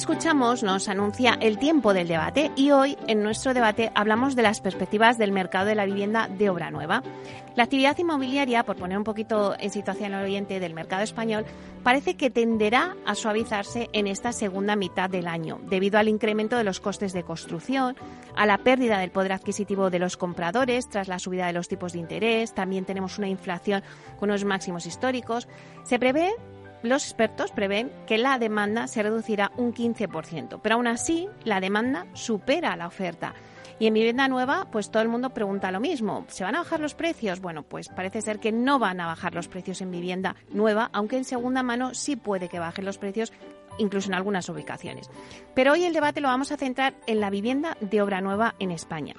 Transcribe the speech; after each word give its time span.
Escuchamos 0.00 0.62
nos 0.62 0.88
anuncia 0.88 1.36
el 1.42 1.58
tiempo 1.58 1.92
del 1.92 2.08
debate 2.08 2.50
y 2.56 2.70
hoy 2.70 2.96
en 3.06 3.22
nuestro 3.22 3.52
debate 3.52 3.92
hablamos 3.94 4.34
de 4.34 4.40
las 4.40 4.62
perspectivas 4.62 5.18
del 5.18 5.30
mercado 5.30 5.66
de 5.66 5.74
la 5.74 5.84
vivienda 5.84 6.26
de 6.26 6.48
obra 6.48 6.70
nueva. 6.70 7.02
La 7.54 7.64
actividad 7.64 7.98
inmobiliaria, 7.98 8.64
por 8.64 8.76
poner 8.76 8.96
un 8.96 9.04
poquito 9.04 9.54
en 9.60 9.68
situación 9.68 10.14
al 10.14 10.24
oyente 10.24 10.58
del 10.58 10.72
mercado 10.72 11.02
español, 11.02 11.44
parece 11.82 12.16
que 12.16 12.30
tenderá 12.30 12.96
a 13.04 13.14
suavizarse 13.14 13.90
en 13.92 14.06
esta 14.06 14.32
segunda 14.32 14.74
mitad 14.74 15.10
del 15.10 15.28
año, 15.28 15.60
debido 15.68 15.98
al 15.98 16.08
incremento 16.08 16.56
de 16.56 16.64
los 16.64 16.80
costes 16.80 17.12
de 17.12 17.22
construcción, 17.22 17.94
a 18.34 18.46
la 18.46 18.56
pérdida 18.56 18.96
del 18.96 19.10
poder 19.10 19.34
adquisitivo 19.34 19.90
de 19.90 19.98
los 19.98 20.16
compradores 20.16 20.88
tras 20.88 21.08
la 21.08 21.18
subida 21.18 21.46
de 21.46 21.52
los 21.52 21.68
tipos 21.68 21.92
de 21.92 21.98
interés, 21.98 22.54
también 22.54 22.86
tenemos 22.86 23.18
una 23.18 23.28
inflación 23.28 23.82
con 24.18 24.30
unos 24.30 24.46
máximos 24.46 24.86
históricos. 24.86 25.46
Se 25.84 25.98
prevé 25.98 26.32
los 26.82 27.04
expertos 27.04 27.52
prevén 27.52 27.92
que 28.06 28.18
la 28.18 28.38
demanda 28.38 28.86
se 28.86 29.02
reducirá 29.02 29.52
un 29.56 29.74
15%, 29.74 30.60
pero 30.62 30.74
aún 30.76 30.86
así 30.86 31.28
la 31.44 31.60
demanda 31.60 32.06
supera 32.14 32.76
la 32.76 32.86
oferta. 32.86 33.34
Y 33.78 33.86
en 33.86 33.94
vivienda 33.94 34.28
nueva, 34.28 34.68
pues 34.70 34.90
todo 34.90 35.02
el 35.02 35.08
mundo 35.08 35.30
pregunta 35.30 35.70
lo 35.70 35.80
mismo. 35.80 36.26
¿Se 36.28 36.44
van 36.44 36.54
a 36.54 36.58
bajar 36.58 36.80
los 36.80 36.94
precios? 36.94 37.40
Bueno, 37.40 37.62
pues 37.62 37.88
parece 37.88 38.20
ser 38.20 38.38
que 38.38 38.52
no 38.52 38.78
van 38.78 39.00
a 39.00 39.06
bajar 39.06 39.34
los 39.34 39.48
precios 39.48 39.80
en 39.80 39.90
vivienda 39.90 40.36
nueva, 40.50 40.90
aunque 40.92 41.16
en 41.16 41.24
segunda 41.24 41.62
mano 41.62 41.94
sí 41.94 42.14
puede 42.16 42.50
que 42.50 42.58
bajen 42.58 42.84
los 42.84 42.98
precios 42.98 43.32
incluso 43.78 44.08
en 44.08 44.14
algunas 44.14 44.48
ubicaciones. 44.50 45.10
Pero 45.54 45.72
hoy 45.72 45.84
el 45.84 45.94
debate 45.94 46.20
lo 46.20 46.28
vamos 46.28 46.52
a 46.52 46.58
centrar 46.58 46.94
en 47.06 47.20
la 47.20 47.30
vivienda 47.30 47.76
de 47.80 48.02
obra 48.02 48.20
nueva 48.20 48.54
en 48.58 48.70
España. 48.70 49.14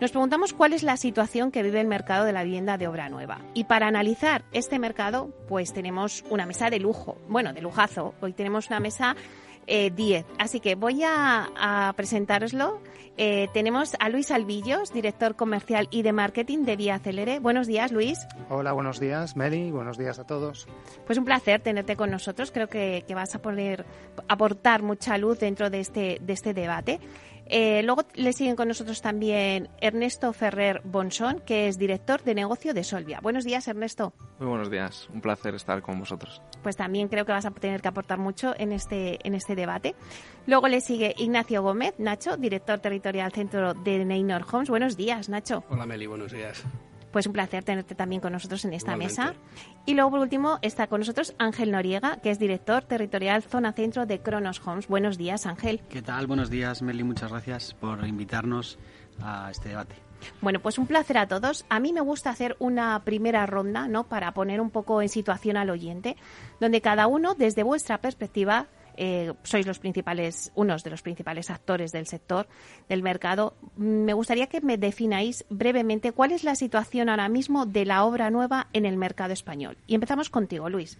Nos 0.00 0.10
preguntamos 0.10 0.52
cuál 0.52 0.72
es 0.72 0.82
la 0.82 0.96
situación 0.96 1.50
que 1.50 1.62
vive 1.62 1.80
el 1.80 1.86
mercado 1.86 2.24
de 2.24 2.32
la 2.32 2.42
vivienda 2.42 2.76
de 2.76 2.88
obra 2.88 3.08
nueva. 3.08 3.40
Y 3.54 3.64
para 3.64 3.86
analizar 3.86 4.44
este 4.52 4.78
mercado, 4.78 5.30
pues 5.48 5.72
tenemos 5.72 6.24
una 6.30 6.46
mesa 6.46 6.68
de 6.68 6.80
lujo, 6.80 7.16
bueno, 7.28 7.52
de 7.52 7.62
lujazo. 7.62 8.14
Hoy 8.20 8.32
tenemos 8.32 8.68
una 8.68 8.80
mesa 8.80 9.14
10. 9.66 9.98
Eh, 9.98 10.24
Así 10.38 10.60
que 10.60 10.74
voy 10.74 11.02
a, 11.04 11.48
a 11.56 11.92
presentároslo. 11.94 12.80
Eh, 13.16 13.48
tenemos 13.54 13.94
a 14.00 14.08
Luis 14.08 14.32
Albillos, 14.32 14.92
director 14.92 15.36
comercial 15.36 15.86
y 15.92 16.02
de 16.02 16.12
marketing 16.12 16.64
de 16.64 16.74
Vía 16.74 16.96
Acelere. 16.96 17.38
Buenos 17.38 17.68
días, 17.68 17.92
Luis. 17.92 18.18
Hola, 18.50 18.72
buenos 18.72 18.98
días, 18.98 19.36
Meli. 19.36 19.70
Buenos 19.70 19.96
días 19.96 20.18
a 20.18 20.24
todos. 20.26 20.66
Pues 21.06 21.16
un 21.16 21.24
placer 21.24 21.60
tenerte 21.60 21.94
con 21.94 22.10
nosotros. 22.10 22.50
Creo 22.50 22.68
que, 22.68 23.04
que 23.06 23.14
vas 23.14 23.34
a 23.36 23.38
poder 23.40 23.86
aportar 24.26 24.82
mucha 24.82 25.16
luz 25.16 25.38
dentro 25.38 25.70
de 25.70 25.80
este, 25.80 26.18
de 26.20 26.32
este 26.32 26.52
debate. 26.52 26.98
Eh, 27.46 27.82
luego 27.82 28.02
le 28.14 28.32
siguen 28.32 28.56
con 28.56 28.68
nosotros 28.68 29.02
también 29.02 29.68
Ernesto 29.80 30.32
Ferrer 30.32 30.80
Bonson, 30.84 31.40
que 31.40 31.68
es 31.68 31.78
director 31.78 32.22
de 32.22 32.34
negocio 32.34 32.74
de 32.74 32.84
Solvia. 32.84 33.20
Buenos 33.20 33.44
días, 33.44 33.68
Ernesto. 33.68 34.14
Muy 34.38 34.48
buenos 34.48 34.70
días, 34.70 35.08
un 35.12 35.20
placer 35.20 35.54
estar 35.54 35.82
con 35.82 35.98
vosotros. 35.98 36.40
Pues 36.62 36.76
también 36.76 37.08
creo 37.08 37.24
que 37.26 37.32
vas 37.32 37.46
a 37.46 37.50
tener 37.50 37.82
que 37.82 37.88
aportar 37.88 38.18
mucho 38.18 38.54
en 38.56 38.72
este, 38.72 39.18
en 39.26 39.34
este 39.34 39.54
debate. 39.54 39.94
Luego 40.46 40.68
le 40.68 40.80
sigue 40.80 41.14
Ignacio 41.18 41.62
Gómez, 41.62 41.94
Nacho, 41.98 42.36
director 42.36 42.78
territorial 42.78 43.32
centro 43.32 43.74
de 43.74 44.04
Neynor 44.04 44.44
Homes. 44.50 44.70
Buenos 44.70 44.96
días, 44.96 45.28
Nacho. 45.28 45.64
Hola, 45.68 45.86
Meli, 45.86 46.06
buenos 46.06 46.32
días. 46.32 46.64
Pues 47.14 47.28
un 47.28 47.32
placer 47.32 47.62
tenerte 47.62 47.94
también 47.94 48.20
con 48.20 48.32
nosotros 48.32 48.64
en 48.64 48.72
esta 48.72 48.96
mesa. 48.96 49.34
Y 49.86 49.94
luego, 49.94 50.10
por 50.10 50.18
último, 50.18 50.58
está 50.62 50.88
con 50.88 50.98
nosotros 50.98 51.32
Ángel 51.38 51.70
Noriega, 51.70 52.16
que 52.16 52.30
es 52.30 52.40
director 52.40 52.82
territorial 52.82 53.44
Zona 53.44 53.72
Centro 53.72 54.04
de 54.04 54.18
Cronos 54.18 54.60
Homes. 54.66 54.88
Buenos 54.88 55.16
días, 55.16 55.46
Ángel. 55.46 55.80
¿Qué 55.88 56.02
tal? 56.02 56.26
Buenos 56.26 56.50
días, 56.50 56.82
Meli. 56.82 57.04
Muchas 57.04 57.30
gracias 57.30 57.72
por 57.74 58.04
invitarnos 58.04 58.80
a 59.22 59.48
este 59.48 59.68
debate. 59.68 59.94
Bueno, 60.40 60.58
pues 60.58 60.76
un 60.76 60.88
placer 60.88 61.16
a 61.18 61.28
todos. 61.28 61.64
A 61.68 61.78
mí 61.78 61.92
me 61.92 62.00
gusta 62.00 62.30
hacer 62.30 62.56
una 62.58 63.00
primera 63.04 63.46
ronda, 63.46 63.86
¿no? 63.86 64.08
Para 64.08 64.34
poner 64.34 64.60
un 64.60 64.70
poco 64.70 65.00
en 65.00 65.08
situación 65.08 65.56
al 65.56 65.70
oyente, 65.70 66.16
donde 66.58 66.80
cada 66.80 67.06
uno, 67.06 67.36
desde 67.36 67.62
vuestra 67.62 67.98
perspectiva, 67.98 68.66
eh, 68.96 69.32
sois 69.42 69.66
los 69.66 69.78
principales, 69.78 70.52
unos 70.54 70.84
de 70.84 70.90
los 70.90 71.02
principales 71.02 71.50
actores 71.50 71.92
del 71.92 72.06
sector, 72.06 72.46
del 72.88 73.02
mercado. 73.02 73.54
Me 73.76 74.12
gustaría 74.12 74.46
que 74.46 74.60
me 74.60 74.78
defináis 74.78 75.44
brevemente 75.50 76.12
cuál 76.12 76.32
es 76.32 76.44
la 76.44 76.54
situación 76.54 77.08
ahora 77.08 77.28
mismo 77.28 77.66
de 77.66 77.84
la 77.84 78.04
obra 78.04 78.30
nueva 78.30 78.68
en 78.72 78.86
el 78.86 78.96
mercado 78.96 79.32
español. 79.32 79.76
Y 79.86 79.94
empezamos 79.94 80.30
contigo, 80.30 80.68
Luis. 80.68 80.98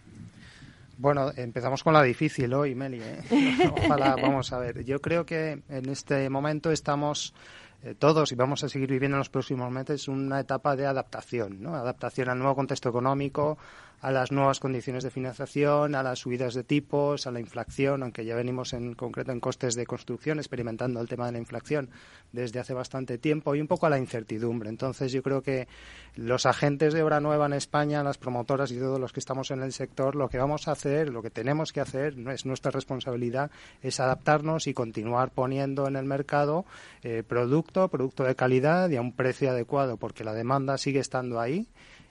Bueno, 0.97 1.33
empezamos 1.37 1.83
con 1.83 1.93
la 1.93 2.03
difícil 2.03 2.53
hoy, 2.55 2.75
Meli. 2.75 3.01
¿eh? 3.03 3.21
Ojalá, 3.87 4.17
vamos 4.17 4.53
a 4.53 4.59
ver. 4.59 4.85
Yo 4.85 5.01
creo 5.01 5.27
que 5.27 5.63
en 5.69 5.89
este 5.89 6.31
momento 6.31 6.71
estamos 6.71 7.35
eh, 7.83 7.95
todos 7.95 8.33
y 8.33 8.35
vamos 8.35 8.65
a 8.65 8.69
seguir 8.69 8.91
viviendo 8.91 9.17
en 9.17 9.19
los 9.19 9.29
próximos 9.29 9.71
meses 9.71 10.09
una 10.09 10.41
etapa 10.41 10.77
de 10.77 10.87
adaptación, 10.87 11.63
¿no? 11.63 11.75
Adaptación 11.75 12.31
al 12.31 12.39
nuevo 12.39 12.55
contexto 12.55 12.89
económico, 12.89 13.59
a 14.05 14.13
las 14.13 14.33
nuevas 14.33 14.61
condiciones 14.61 15.03
de 15.03 15.11
financiación, 15.11 15.95
a 15.95 16.03
las 16.03 16.19
subidas 16.19 16.53
de 16.53 16.63
tipos, 16.63 17.27
a 17.27 17.31
la 17.31 17.41
inflación, 17.41 18.03
aunque 18.03 18.27
ya 18.27 18.37
venimos 18.37 18.75
en 18.75 18.93
concreto 18.93 19.33
en 19.33 19.41
costes 19.41 19.77
de 19.77 19.87
construcción 19.87 20.39
experimentando 20.39 21.01
el 21.01 21.09
tema 21.09 21.25
de 21.25 21.33
la 21.33 21.39
inflación 21.39 21.89
desde 22.31 22.61
hace 22.61 22.75
bastante 22.75 23.17
tiempo 23.17 23.55
y 23.55 23.63
un 23.63 23.67
poco 23.67 23.87
a 23.87 23.89
la 23.89 23.99
incertidumbre. 23.99 24.69
Entonces 24.69 25.11
yo 25.11 25.23
creo 25.23 25.41
que 25.41 25.69
los 26.17 26.45
agentes 26.45 26.93
de 26.93 27.03
obra 27.03 27.21
nueva 27.21 27.47
en 27.47 27.55
España, 27.55 28.03
las 28.03 28.19
promotoras 28.19 28.71
y 28.73 28.79
todos 28.79 29.01
los 29.01 29.11
que 29.15 29.21
estamos 29.21 29.51
en 29.51 29.63
el 29.63 29.73
sector, 29.73 30.17
lo 30.17 30.29
que 30.29 30.37
vamos 30.37 30.69
a 30.69 30.73
hacer, 30.73 31.09
lo 31.09 31.23
que 31.23 31.31
tenemos 31.31 31.73
que 31.73 31.81
hacer, 31.81 32.15
es 32.29 32.45
nuestra 32.45 32.71
responsabilidad, 32.71 33.51
es 33.81 34.01
adaptarnos 34.01 34.67
y 34.67 34.75
continuar 34.75 35.31
poniendo 35.31 35.89
en 35.89 35.97
el 35.97 36.05
mercado 36.05 36.67
eh, 37.03 37.23
producto, 37.27 37.89
producto 37.89 38.25
de 38.25 38.37
calidad 38.37 38.91
y 38.91 38.97
a 38.97 39.01
un 39.01 39.13
precio 39.13 39.49
adecuado, 39.49 39.97
porque 39.97 40.25
la 40.25 40.35
demanda 40.35 40.77
sigue 40.77 41.01
estando 41.01 41.41
ahí 41.41 41.67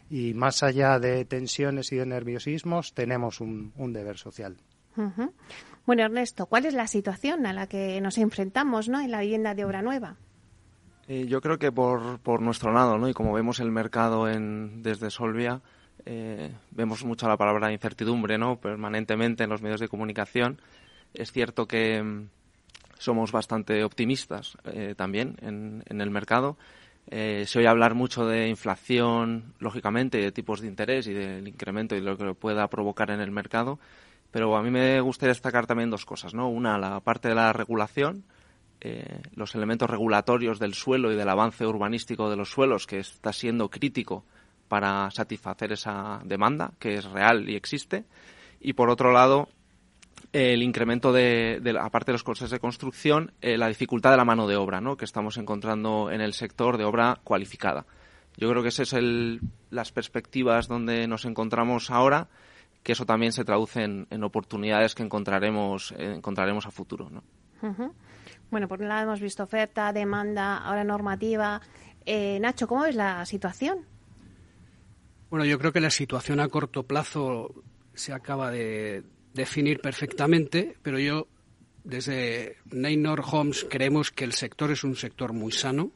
y 0.09 0.33
más 0.33 0.63
allá 0.63 0.99
de 0.99 1.25
tensiones 1.25 1.91
y 1.91 1.97
de 1.97 2.05
nerviosismos, 2.05 2.93
tenemos 2.93 3.41
un, 3.41 3.71
deber 3.93 4.17
social. 4.17 4.57
Bueno, 5.85 6.03
Ernesto, 6.03 6.45
¿cuál 6.45 6.65
es 6.65 6.73
la 6.73 6.87
situación 6.87 7.45
a 7.45 7.53
la 7.53 7.67
que 7.67 7.99
nos 7.99 8.17
enfrentamos 8.17 8.89
¿no? 8.89 9.01
en 9.01 9.11
la 9.11 9.21
vivienda 9.21 9.55
de 9.55 9.65
obra 9.65 9.81
nueva? 9.81 10.17
Eh, 11.07 11.25
yo 11.27 11.41
creo 11.41 11.59
que 11.59 11.71
por, 11.71 12.19
por 12.19 12.41
nuestro 12.41 12.71
lado, 12.71 12.97
¿no? 12.97 13.09
y 13.09 13.13
como 13.13 13.33
vemos 13.33 13.59
el 13.59 13.71
mercado 13.71 14.29
en, 14.29 14.81
desde 14.83 15.09
Solvia, 15.09 15.61
eh, 16.05 16.53
vemos 16.71 17.03
mucho 17.03 17.27
la 17.27 17.37
palabra 17.37 17.71
incertidumbre 17.71 18.37
¿no? 18.37 18.59
permanentemente 18.59 19.43
en 19.43 19.49
los 19.49 19.61
medios 19.61 19.79
de 19.79 19.89
comunicación. 19.89 20.61
Es 21.13 21.31
cierto 21.31 21.67
que 21.67 22.01
mm, 22.01 22.29
somos 22.97 23.31
bastante 23.31 23.83
optimistas 23.83 24.57
eh, 24.65 24.95
también 24.95 25.37
en, 25.41 25.83
en 25.87 26.01
el 26.01 26.09
mercado 26.09 26.57
eh, 27.07 27.43
se 27.45 27.59
oye 27.59 27.67
hablar 27.67 27.95
mucho 27.95 28.25
de 28.25 28.47
inflación, 28.47 29.53
lógicamente, 29.59 30.17
de 30.19 30.31
tipos 30.31 30.61
de 30.61 30.67
interés 30.67 31.07
y 31.07 31.13
del 31.13 31.47
incremento 31.47 31.95
y 31.95 32.01
lo 32.01 32.17
que 32.17 32.33
pueda 32.33 32.67
provocar 32.67 33.11
en 33.11 33.19
el 33.19 33.31
mercado. 33.31 33.79
Pero 34.31 34.55
a 34.55 34.63
mí 34.63 34.71
me 34.71 34.99
gustaría 35.01 35.31
destacar 35.31 35.67
también 35.67 35.89
dos 35.89 36.05
cosas, 36.05 36.33
¿no? 36.33 36.49
Una, 36.49 36.77
la 36.77 36.99
parte 37.01 37.29
de 37.29 37.35
la 37.35 37.53
regulación, 37.53 38.23
eh, 38.81 39.21
los 39.35 39.53
elementos 39.53 39.89
regulatorios 39.89 40.59
del 40.59 40.73
suelo 40.73 41.11
y 41.11 41.15
del 41.15 41.29
avance 41.29 41.65
urbanístico 41.65 42.29
de 42.29 42.37
los 42.37 42.49
suelos, 42.49 42.87
que 42.87 42.99
está 42.99 43.31
siendo 43.31 43.69
crítico 43.69 44.25
para 44.67 45.11
satisfacer 45.11 45.71
esa 45.73 46.19
demanda, 46.23 46.73
que 46.79 46.95
es 46.95 47.05
real 47.05 47.47
y 47.47 47.55
existe. 47.55 48.05
Y 48.59 48.73
por 48.73 48.89
otro 48.89 49.11
lado, 49.11 49.49
el 50.33 50.63
incremento 50.63 51.13
de, 51.13 51.61
aparte 51.79 52.11
de 52.11 52.13
los 52.13 52.23
costes 52.23 52.49
de 52.49 52.59
construcción, 52.59 53.31
eh, 53.41 53.55
la 53.57 53.67
dificultad 53.67 54.11
de 54.11 54.17
la 54.17 54.25
mano 54.25 54.47
de 54.47 54.55
obra, 54.55 54.81
¿no? 54.81 54.97
Que 54.97 55.05
estamos 55.05 55.37
encontrando 55.37 56.11
en 56.11 56.21
el 56.21 56.33
sector 56.33 56.77
de 56.77 56.85
obra 56.85 57.19
cualificada. 57.23 57.85
Yo 58.35 58.49
creo 58.49 58.63
que 58.63 58.69
esas 58.69 58.89
son 58.89 59.39
las 59.69 59.91
perspectivas 59.91 60.67
donde 60.67 61.07
nos 61.07 61.25
encontramos 61.25 61.91
ahora, 61.91 62.27
que 62.81 62.93
eso 62.93 63.05
también 63.05 63.31
se 63.31 63.45
traduce 63.45 63.83
en, 63.83 64.23
oportunidades 64.23 64.95
que 64.95 65.03
encontraremos, 65.03 65.93
encontraremos 65.97 66.65
a 66.65 66.71
futuro, 66.71 67.09
¿no? 67.11 67.23
Bueno, 68.49 68.67
por 68.67 68.81
un 68.81 68.89
lado 68.89 69.03
hemos 69.03 69.21
visto 69.21 69.43
oferta, 69.43 69.93
demanda, 69.93 70.57
ahora 70.57 70.83
normativa. 70.83 71.61
Eh, 72.05 72.39
Nacho, 72.41 72.67
¿cómo 72.67 72.81
ves 72.81 72.95
la 72.95 73.25
situación? 73.25 73.85
Bueno, 75.29 75.45
yo 75.45 75.57
creo 75.59 75.71
que 75.71 75.79
la 75.79 75.89
situación 75.89 76.39
a 76.39 76.47
corto 76.49 76.83
plazo 76.83 77.53
se 77.93 78.13
acaba 78.13 78.51
de, 78.51 79.03
definir 79.33 79.79
perfectamente, 79.79 80.75
pero 80.81 80.99
yo 80.99 81.27
desde 81.83 82.57
Neynor 82.71 83.23
Homes 83.29 83.65
creemos 83.69 84.11
que 84.11 84.23
el 84.23 84.33
sector 84.33 84.71
es 84.71 84.83
un 84.83 84.95
sector 84.95 85.33
muy 85.33 85.51
sano, 85.51 85.91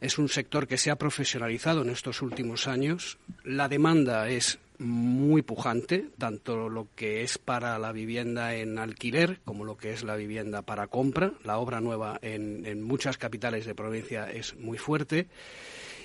es 0.00 0.18
un 0.18 0.28
sector 0.28 0.66
que 0.66 0.78
se 0.78 0.90
ha 0.90 0.96
profesionalizado 0.96 1.82
en 1.82 1.90
estos 1.90 2.22
últimos 2.22 2.68
años, 2.68 3.18
la 3.44 3.68
demanda 3.68 4.28
es 4.28 4.58
muy 4.78 5.42
pujante, 5.42 6.06
tanto 6.16 6.70
lo 6.70 6.88
que 6.96 7.22
es 7.22 7.36
para 7.36 7.78
la 7.78 7.92
vivienda 7.92 8.54
en 8.54 8.78
alquiler 8.78 9.40
como 9.44 9.64
lo 9.64 9.76
que 9.76 9.92
es 9.92 10.04
la 10.04 10.16
vivienda 10.16 10.62
para 10.62 10.86
compra. 10.86 11.34
La 11.44 11.58
obra 11.58 11.82
nueva 11.82 12.18
en, 12.22 12.64
en 12.64 12.80
muchas 12.82 13.18
capitales 13.18 13.66
de 13.66 13.74
provincia 13.74 14.30
es 14.30 14.56
muy 14.56 14.78
fuerte 14.78 15.26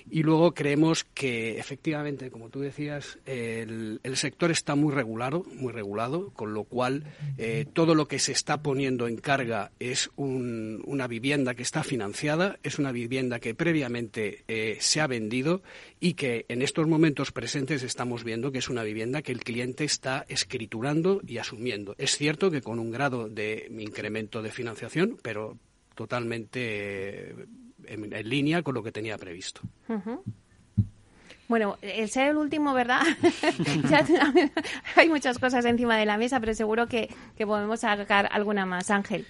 Y 0.09 0.23
luego 0.23 0.53
creemos 0.53 1.03
que 1.03 1.57
efectivamente, 1.57 2.29
como 2.29 2.49
tú 2.49 2.59
decías, 2.59 3.17
el, 3.25 3.99
sector 4.15 4.51
está 4.51 4.75
muy 4.75 4.93
regulado, 4.93 5.43
muy 5.53 5.73
regulado, 5.73 6.31
con 6.31 6.53
lo 6.53 6.63
cual 6.63 7.03
eh, 7.37 7.65
todo 7.73 7.95
lo 7.95 8.07
que 8.07 8.19
se 8.19 8.31
está 8.31 8.61
poniendo 8.61 9.07
en 9.07 9.17
carga 9.17 9.71
es 9.79 10.09
una 10.15 11.07
vivienda 11.07 11.55
que 11.55 11.63
está 11.63 11.83
financiada, 11.83 12.57
es 12.63 12.79
una 12.79 12.91
vivienda 12.91 13.39
que 13.39 13.55
previamente 13.55 14.43
eh, 14.47 14.77
se 14.79 15.01
ha 15.01 15.07
vendido 15.07 15.63
y 15.99 16.13
que 16.13 16.45
en 16.49 16.61
estos 16.61 16.87
momentos 16.87 17.31
presentes 17.31 17.83
estamos 17.83 18.23
viendo 18.23 18.51
que 18.51 18.59
es 18.59 18.69
una 18.69 18.83
vivienda 18.83 19.21
que 19.21 19.31
el 19.31 19.43
cliente 19.43 19.83
está 19.83 20.25
escriturando 20.29 21.21
y 21.25 21.39
asumiendo. 21.39 21.95
Es 21.97 22.17
cierto 22.17 22.51
que 22.51 22.61
con 22.61 22.79
un 22.79 22.91
grado 22.91 23.27
de 23.27 23.67
incremento 23.69 24.41
de 24.41 24.51
financiación, 24.51 25.17
pero 25.21 25.57
totalmente 25.95 27.33
en, 27.87 28.29
línea 28.29 28.61
con 28.61 28.73
lo 28.73 28.83
que 28.83 28.91
tenía 28.91 29.17
previsto. 29.17 29.61
Bueno, 31.47 31.77
el 31.81 32.09
ser 32.09 32.29
el 32.29 32.37
último, 32.37 32.73
¿verdad? 32.73 33.01
hay 34.95 35.09
muchas 35.09 35.37
cosas 35.37 35.63
encima 35.65 35.97
de 35.97 36.05
la 36.05 36.17
mesa, 36.17 36.39
pero 36.39 36.53
seguro 36.53 36.87
que, 36.87 37.09
que 37.37 37.45
podemos 37.45 37.81
sacar 37.81 38.27
alguna 38.31 38.65
más. 38.65 38.89
Ángel. 38.89 39.25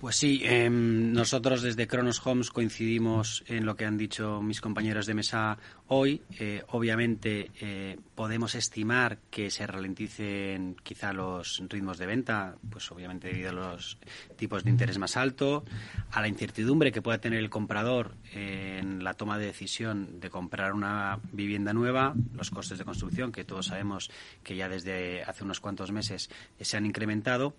Pues 0.00 0.16
sí, 0.16 0.40
em, 0.44 1.12
nosotros 1.12 1.60
desde 1.60 1.86
Kronos 1.86 2.26
Homes 2.26 2.50
coincidimos 2.50 3.44
en 3.46 3.66
lo 3.66 3.76
que 3.76 3.84
han 3.84 3.98
dicho 3.98 4.40
mis 4.40 4.60
compañeros 4.60 5.04
de 5.06 5.12
mesa 5.12 5.58
hoy. 5.88 6.22
Eh, 6.38 6.62
obviamente 6.68 7.50
eh, 7.60 7.98
podemos 8.14 8.54
estimar 8.54 9.18
que 9.30 9.50
se 9.50 9.66
ralenticen 9.66 10.76
quizá 10.82 11.12
los 11.12 11.62
ritmos 11.68 11.98
de 11.98 12.06
venta, 12.06 12.56
pues 12.70 12.90
obviamente 12.90 13.28
debido 13.28 13.50
a 13.50 13.52
los 13.52 13.98
tipos 14.36 14.64
de 14.64 14.70
interés 14.70 14.98
más 14.98 15.18
alto, 15.18 15.64
a 16.10 16.20
la 16.22 16.28
incertidumbre 16.28 16.92
que 16.92 17.02
pueda 17.02 17.18
tener 17.18 17.38
el 17.38 17.50
comprador 17.50 18.14
en 18.32 19.04
la 19.04 19.14
toma 19.14 19.38
de 19.38 19.46
decisión 19.46 20.20
de 20.20 20.30
comprar 20.30 20.72
una 20.72 21.20
vivienda 21.32 21.72
nueva, 21.72 22.14
los 22.34 22.50
costes 22.50 22.78
de 22.78 22.84
construcción 22.84 23.32
que 23.32 23.44
todos 23.44 23.66
sabemos 23.66 24.10
que 24.42 24.56
ya 24.56 24.68
desde 24.68 25.24
hace 25.24 25.44
unos 25.44 25.60
cuantos 25.60 25.92
meses 25.92 26.30
se 26.58 26.76
han 26.76 26.86
incrementado 26.86 27.54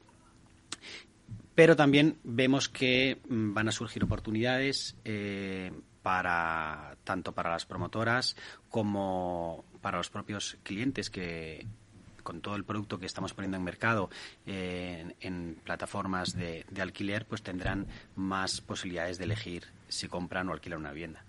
pero 1.62 1.75
también 1.75 2.18
vemos 2.24 2.69
que 2.69 3.22
mm, 3.30 3.54
van 3.54 3.68
a 3.68 3.72
surgir 3.72 4.04
oportunidades 4.04 4.96
eh, 5.06 5.72
para 6.02 6.98
tanto 7.04 7.34
para 7.34 7.52
las 7.52 7.68
promotoras 7.68 8.36
como 8.68 9.63
para 9.80 10.00
los 10.00 10.10
propios 10.10 10.58
clientes 10.63 11.12
que 11.12 11.68
con 12.24 12.42
todo 12.42 12.56
el 12.56 12.66
producto 12.66 12.98
que 12.98 13.06
estamos 13.06 13.36
poniendo 13.36 13.58
en 13.58 13.63
mercado 13.63 14.10
eh, 14.48 15.13
en, 15.19 15.62
plataformas 15.63 16.36
de, 16.36 16.66
de, 16.72 16.81
alquiler, 16.81 17.28
pues 17.28 17.44
tendrán 17.44 17.86
más 18.16 18.60
posibilidades 18.60 19.19
de 19.19 19.25
elegir 19.25 19.68
si 19.88 20.08
compran 20.08 20.50
o 20.50 20.54
alquilan 20.54 20.80
una 20.80 20.92
vivienda. 20.92 21.24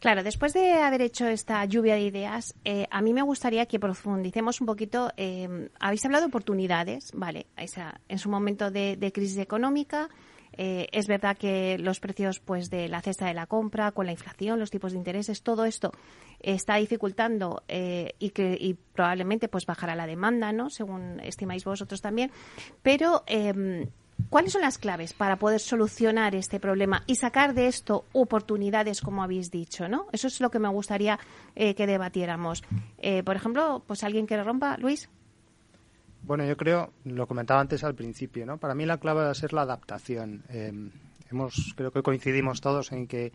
Claro, 0.00 0.22
después 0.22 0.54
de 0.54 0.72
haber 0.72 1.02
hecho 1.02 1.26
esta 1.26 1.62
lluvia 1.66 1.94
de 1.94 2.00
ideas, 2.00 2.54
eh, 2.64 2.86
a 2.90 3.02
mí 3.02 3.12
me 3.12 3.20
gustaría 3.20 3.66
que 3.66 3.78
profundicemos 3.78 4.58
un 4.62 4.66
poquito. 4.66 5.12
Eh, 5.18 5.68
habéis 5.78 6.02
hablado 6.06 6.22
de 6.24 6.28
oportunidades, 6.28 7.10
vale, 7.12 7.46
en 8.08 8.18
su 8.18 8.30
momento 8.30 8.70
de, 8.70 9.12
crisis 9.14 9.36
económica. 9.36 10.08
Eh, 10.56 10.88
es 10.92 11.06
verdad 11.06 11.36
que 11.36 11.76
los 11.78 12.00
precios 12.00 12.40
pues 12.40 12.70
de 12.70 12.88
la 12.88 13.02
cesta 13.02 13.26
de 13.26 13.34
la 13.34 13.46
compra, 13.46 13.92
con 13.92 14.06
la 14.06 14.12
inflación, 14.12 14.58
los 14.58 14.70
tipos 14.70 14.92
de 14.92 14.98
intereses, 14.98 15.42
todo 15.42 15.66
esto 15.66 15.92
está 16.40 16.76
dificultando 16.76 17.62
y 17.68 18.30
que 18.30 18.56
y 18.58 18.74
probablemente 18.74 19.48
pues 19.48 19.66
bajará 19.66 19.94
la 19.94 20.06
demanda, 20.06 20.50
¿no? 20.50 20.70
Según 20.70 21.20
estimáis 21.22 21.64
vosotros 21.64 22.00
también. 22.00 22.32
Pero 22.82 23.22
¿Cuáles 24.30 24.52
son 24.52 24.62
las 24.62 24.78
claves 24.78 25.12
para 25.12 25.36
poder 25.36 25.58
solucionar 25.58 26.36
este 26.36 26.60
problema 26.60 27.02
y 27.08 27.16
sacar 27.16 27.52
de 27.52 27.66
esto 27.66 28.04
oportunidades, 28.12 29.00
como 29.00 29.24
habéis 29.24 29.50
dicho? 29.50 29.88
¿no? 29.88 30.06
Eso 30.12 30.28
es 30.28 30.40
lo 30.40 30.52
que 30.52 30.60
me 30.60 30.68
gustaría 30.68 31.18
eh, 31.56 31.74
que 31.74 31.88
debatiéramos. 31.88 32.62
Eh, 32.98 33.24
por 33.24 33.34
ejemplo, 33.34 33.82
pues 33.84 34.04
alguien 34.04 34.28
que 34.28 34.40
rompa, 34.40 34.76
Luis. 34.78 35.10
Bueno, 36.22 36.44
yo 36.44 36.56
creo, 36.56 36.92
lo 37.04 37.26
comentaba 37.26 37.60
antes 37.60 37.82
al 37.82 37.96
principio, 37.96 38.46
¿no? 38.46 38.58
Para 38.58 38.76
mí 38.76 38.86
la 38.86 38.98
clave 38.98 39.22
va 39.22 39.30
a 39.30 39.34
ser 39.34 39.52
la 39.52 39.62
adaptación. 39.62 40.44
Eh, 40.48 40.72
hemos, 41.28 41.74
creo 41.76 41.90
que 41.90 42.02
coincidimos 42.02 42.60
todos 42.60 42.92
en 42.92 43.08
que 43.08 43.32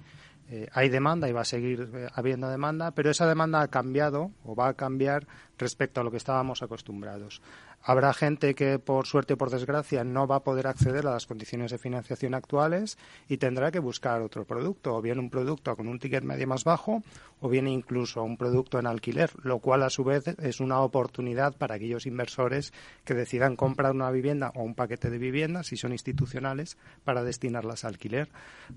hay 0.74 0.90
demanda 0.90 1.28
y 1.28 1.32
va 1.32 1.42
a 1.42 1.46
seguir 1.46 1.90
habiendo 2.14 2.48
demanda, 2.48 2.92
pero 2.92 3.10
esa 3.10 3.28
demanda 3.28 3.62
ha 3.62 3.68
cambiado 3.68 4.30
o 4.44 4.54
va 4.54 4.68
a 4.68 4.76
cambiar 4.76 5.26
respecto 5.58 6.00
a 6.02 6.04
lo 6.04 6.12
que 6.12 6.18
estábamos 6.18 6.62
acostumbrados. 6.62 7.42
Habrá 7.88 8.16
gente 8.16 8.56
que, 8.56 8.80
por 8.80 9.06
suerte 9.06 9.34
o 9.34 9.38
por 9.38 9.52
desgracia, 9.52 10.04
no 10.04 10.26
va 10.26 10.38
a 10.38 10.44
poder 10.44 10.66
acceder 10.66 11.06
a 11.06 11.12
las 11.12 11.28
condiciones 11.28 11.70
de 11.70 11.78
financiación 11.78 12.34
actuales 12.34 12.98
y 13.30 13.38
tendrá 13.38 13.70
que 13.70 13.78
buscar 13.78 14.24
otro 14.24 14.44
producto, 14.44 14.96
o 14.96 15.04
bien 15.04 15.20
un 15.20 15.30
producto 15.30 15.76
con 15.76 15.88
un 15.88 16.00
ticket 16.00 16.24
medio 16.24 16.48
más 16.48 16.64
bajo, 16.64 17.04
o 17.42 17.48
bien 17.48 17.68
incluso 17.68 18.24
un 18.24 18.38
producto 18.38 18.80
en 18.80 18.88
alquiler, 18.88 19.30
lo 19.44 19.60
cual 19.60 19.84
a 19.84 19.92
su 19.92 20.04
vez 20.04 20.28
es 20.40 20.62
una 20.62 20.80
oportunidad 20.80 21.56
para 21.56 21.76
aquellos 21.76 22.08
inversores 22.08 22.74
que 23.04 23.14
decidan 23.14 23.56
comprar 23.56 23.92
una 23.92 24.10
vivienda 24.10 24.52
o 24.56 24.64
un 24.64 24.74
paquete 24.74 25.12
de 25.12 25.20
viviendas, 25.20 25.68
si 25.68 25.78
son 25.78 25.92
institucionales, 25.92 26.80
para 27.04 27.24
destinarlas 27.24 27.86
a 27.86 27.90
alquiler. 27.90 28.30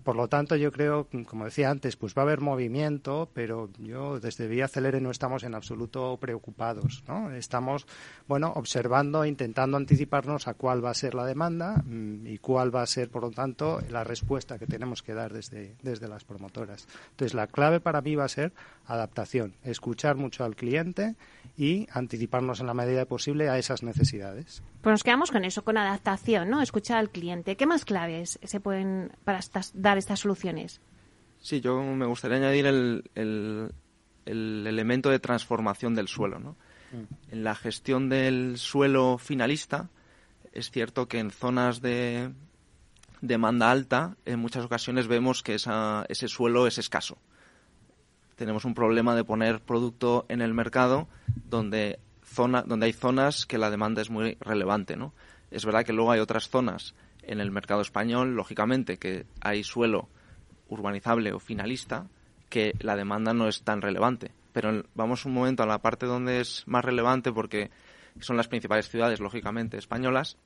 Por 0.05 0.17
lo 0.17 0.29
tanto, 0.29 0.55
yo 0.55 0.71
creo, 0.71 1.09
como 1.27 1.47
decía 1.47 1.71
antes, 1.71 1.97
pues 1.97 2.13
va 2.15 2.21
a 2.21 2.27
haber 2.27 2.43
movimiento, 2.43 3.31
pero 3.33 3.71
yo 3.79 4.21
desde 4.21 4.49
Vía 4.49 4.69
Celere 4.69 5.01
no 5.01 5.11
estamos 5.11 5.45
en 5.45 5.55
absoluto 5.55 6.19
preocupados, 6.21 7.05
¿no? 7.09 7.31
Estamos, 7.31 7.87
bueno, 8.27 8.53
observando 8.55 8.98
intentando 9.27 9.77
anticiparnos 9.77 10.49
a 10.49 10.55
cuál 10.55 10.85
va 10.85 10.91
a 10.91 10.95
ser 10.95 11.15
la 11.15 11.25
demanda 11.25 11.83
mm, 11.85 12.27
y 12.27 12.39
cuál 12.39 12.75
va 12.75 12.83
a 12.83 12.87
ser, 12.87 13.11
por 13.11 13.23
lo 13.23 13.31
tanto, 13.31 13.81
la 13.91 14.05
respuesta 14.05 14.59
que 14.59 14.67
tenemos 14.67 15.03
que 15.03 15.15
dar 15.15 15.33
desde, 15.33 15.77
desde 15.83 16.09
las 16.09 16.25
promotoras. 16.25 16.87
Entonces, 17.11 17.35
la 17.35 17.47
clave 17.47 17.81
para 17.81 18.01
mí 18.01 18.15
va 18.15 18.25
a 18.25 18.29
ser 18.29 18.53
adaptación, 18.87 19.55
escuchar 19.65 20.17
mucho 20.17 20.45
al 20.45 20.57
cliente 20.57 21.17
y 21.57 21.87
anticiparnos 21.93 22.61
en 22.61 22.67
la 22.67 22.75
medida 22.75 23.05
posible 23.05 23.49
a 23.49 23.59
esas 23.59 23.83
necesidades. 23.83 24.63
Pues 24.83 24.93
nos 24.93 25.05
quedamos 25.05 25.31
con 25.31 25.45
eso, 25.45 25.65
con 25.65 25.77
adaptación, 25.77 26.49
¿no? 26.49 26.63
Escuchar 26.63 26.99
al 26.99 27.11
cliente. 27.11 27.57
¿Qué 27.57 27.67
más 27.67 27.85
claves 27.85 28.39
se 28.43 28.61
pueden 28.61 29.13
para 29.25 29.41
dar 29.75 29.99
estas 29.99 30.21
soluciones? 30.21 30.81
Sí, 31.41 31.61
yo 31.61 31.83
me 31.83 32.07
gustaría 32.07 32.39
añadir 32.39 32.67
el, 32.67 33.11
el, 33.15 33.73
el 34.27 34.67
elemento 34.67 35.11
de 35.11 35.19
transformación 35.19 35.95
del 35.95 36.09
suelo, 36.09 36.39
¿no? 36.39 36.57
Mm. 36.93 37.33
En 37.33 37.45
la 37.45 37.55
gestión 37.55 38.09
del 38.09 38.59
suelo 38.59 39.19
finalista, 39.19 39.91
es 40.53 40.71
cierto 40.71 41.09
que 41.09 41.19
en 41.19 41.31
zonas 41.31 41.81
de 41.81 42.31
demanda 43.21 43.71
alta, 43.71 44.17
en 44.25 44.39
muchas 44.39 44.65
ocasiones 44.65 45.07
vemos 45.07 45.43
que 45.43 45.55
ese 45.55 46.29
suelo 46.29 46.67
es 46.67 46.79
escaso. 46.79 47.19
Tenemos 48.37 48.65
un 48.65 48.75
problema 48.75 49.17
de 49.17 49.25
poner 49.25 49.61
producto 49.61 50.25
en 50.29 50.41
el 50.41 50.55
mercado 50.55 51.09
donde, 51.49 51.99
zona, 52.25 52.63
donde 52.63 52.87
hay 52.87 52.93
zonas 52.93 53.47
que 53.47 53.59
la 53.59 53.71
demanda 53.71 54.01
es 54.01 54.11
muy 54.11 54.37
relevante. 54.41 54.97
¿no? 54.97 55.13
Es 55.51 55.65
verdad 55.65 55.85
que 55.85 55.93
luego 55.93 56.13
hay 56.13 56.21
otras 56.21 56.49
zonas 56.49 56.95
en 57.23 57.41
el 57.41 57.51
mercado 57.51 57.81
español, 57.81 58.37
lógicamente, 58.37 58.97
que 58.99 59.27
hay 59.41 59.65
suelo 59.65 60.09
urbanizable 60.69 61.33
o 61.33 61.41
finalista, 61.41 62.07
que 62.49 62.73
la 62.81 62.97
demanda 62.97 63.35
no 63.35 63.49
es 63.49 63.63
tan 63.63 63.83
relevante 63.83 64.33
pero 64.53 64.83
vamos 64.95 65.25
un 65.25 65.33
momento 65.33 65.63
a 65.63 65.67
la 65.67 65.81
parte 65.81 66.07
donde 66.07 66.41
es 66.41 66.65
más 66.67 66.85
relevante 66.85 67.33
porque 67.33 67.71
son 68.21 68.37
las 68.37 68.49
principales 68.49 68.89
ciudades, 68.89 69.21
lógicamente, 69.21 69.79
españolas, 69.79 70.37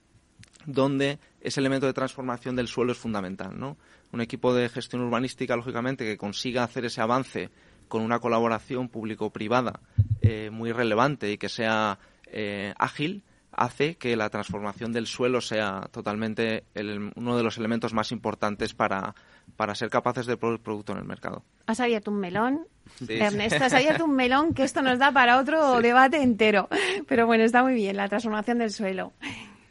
donde 0.66 1.18
ese 1.40 1.60
elemento 1.60 1.86
de 1.86 1.92
transformación 1.92 2.56
del 2.56 2.68
suelo 2.68 2.92
es 2.92 2.98
fundamental, 2.98 3.58
¿no? 3.58 3.76
Un 4.12 4.20
equipo 4.20 4.54
de 4.54 4.68
gestión 4.68 5.02
urbanística, 5.02 5.56
lógicamente, 5.56 6.04
que 6.04 6.18
consiga 6.18 6.64
hacer 6.64 6.84
ese 6.84 7.00
avance 7.00 7.50
con 7.88 8.02
una 8.02 8.20
colaboración 8.20 8.88
público-privada 8.88 9.80
eh, 10.20 10.50
muy 10.50 10.72
relevante 10.72 11.30
y 11.30 11.38
que 11.38 11.48
sea 11.48 11.98
eh, 12.26 12.74
ágil, 12.78 13.22
hace 13.52 13.96
que 13.96 14.16
la 14.16 14.30
transformación 14.30 14.92
del 14.92 15.06
suelo 15.06 15.40
sea 15.40 15.88
totalmente 15.90 16.64
uno 17.16 17.36
de 17.36 17.42
los 17.42 17.58
elementos 17.58 17.92
más 17.92 18.10
importantes 18.10 18.72
para, 18.72 19.14
para 19.56 19.74
ser 19.74 19.90
capaces 19.90 20.26
de 20.26 20.36
poner 20.36 20.60
producto 20.60 20.92
en 20.92 20.98
el 20.98 21.04
mercado. 21.04 21.44
Has 21.66 21.80
abierto 21.80 22.10
un 22.10 22.18
melón, 22.18 22.66
Ernesto, 23.08 23.64
has 23.64 23.72
abierto 23.74 24.04
un 24.04 24.14
melón 24.14 24.54
que 24.54 24.64
esto 24.64 24.82
nos 24.82 24.98
da 24.98 25.12
para 25.12 25.38
otro 25.38 25.80
debate 25.80 26.22
entero. 26.22 26.68
Pero 27.08 27.26
bueno, 27.26 27.44
está 27.44 27.62
muy 27.62 27.74
bien 27.74 27.96
la 27.96 28.08
transformación 28.08 28.58
del 28.58 28.70
suelo. 28.72 29.12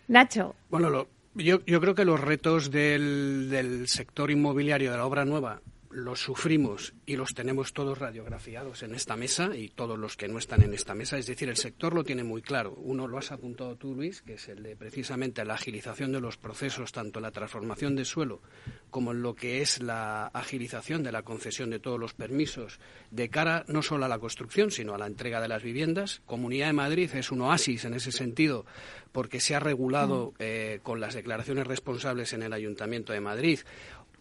Nacho. 0.08 0.56
Bueno, 0.70 1.08
yo, 1.36 1.64
yo 1.66 1.82
creo 1.82 1.96
que 1.96 2.06
los 2.06 2.20
retos 2.20 2.72
del, 2.72 3.50
del 3.50 3.88
sector 3.88 4.32
inmobiliario 4.32 4.92
de 4.92 4.98
la 4.98 5.06
obra 5.06 5.26
nueva 5.26 5.62
los 5.94 6.20
sufrimos 6.20 6.94
y 7.06 7.16
los 7.16 7.34
tenemos 7.34 7.74
todos 7.74 7.98
radiografiados 7.98 8.84
en 8.84 8.96
esta 8.96 9.16
mesa 9.16 9.56
y 9.56 9.70
todos 9.70 9.98
los 9.98 10.18
que 10.18 10.28
no 10.28 10.38
están 10.38 10.64
en 10.64 10.74
esta 10.74 10.96
mesa. 10.96 11.18
Es 11.18 11.28
decir, 11.28 11.50
el 11.50 11.58
sector 11.58 11.94
lo 11.94 12.04
tiene 12.04 12.24
muy 12.24 12.42
claro. 12.42 12.74
Uno 12.78 13.08
lo 13.08 13.18
has 13.18 13.32
apuntado 13.32 13.76
tú, 13.76 13.94
Luis, 13.96 14.22
que 14.22 14.36
es 14.36 14.48
el 14.50 14.64
de 14.64 14.76
precisamente 14.76 15.46
la 15.46 15.56
agilización 15.56 16.12
de 16.12 16.22
los 16.22 16.38
procesos, 16.38 16.92
tanto 16.92 17.20
la 17.20 17.32
transformación 17.32 17.96
de 17.96 18.06
suelo 18.06 18.42
como 18.90 19.12
en 19.12 19.22
lo 19.22 19.36
que 19.36 19.62
es 19.62 19.82
la 19.82 20.28
agilización 20.28 21.02
de 21.02 21.12
la 21.12 21.24
concesión 21.24 21.70
de 21.70 21.80
todos 21.80 22.00
los 22.00 22.14
permisos 22.14 22.80
de 23.10 23.30
cara 23.30 23.64
no 23.68 23.82
solo 23.82 24.06
a 24.06 24.10
la 24.10 24.20
construcción, 24.20 24.70
sino 24.70 24.94
a 24.94 24.98
la 24.98 25.08
entrega 25.08 25.40
de 25.42 25.48
las 25.48 25.64
viviendas. 25.64 26.22
Comunidad 26.26 26.68
de 26.68 26.74
Madrid 26.74 27.10
es 27.14 27.32
un 27.32 27.42
oasis 27.42 27.86
en 27.86 27.94
ese 27.94 28.12
sentido 28.12 28.66
porque 29.12 29.40
se 29.40 29.56
ha 29.56 29.60
regulado 29.60 30.34
eh, 30.40 30.80
con 30.84 31.00
las 31.00 31.14
declaraciones 31.14 31.68
responsables 31.68 32.34
en 32.34 32.44
el 32.44 32.54
Ayuntamiento 32.54 33.14
de 33.14 33.22
Madrid 33.22 33.60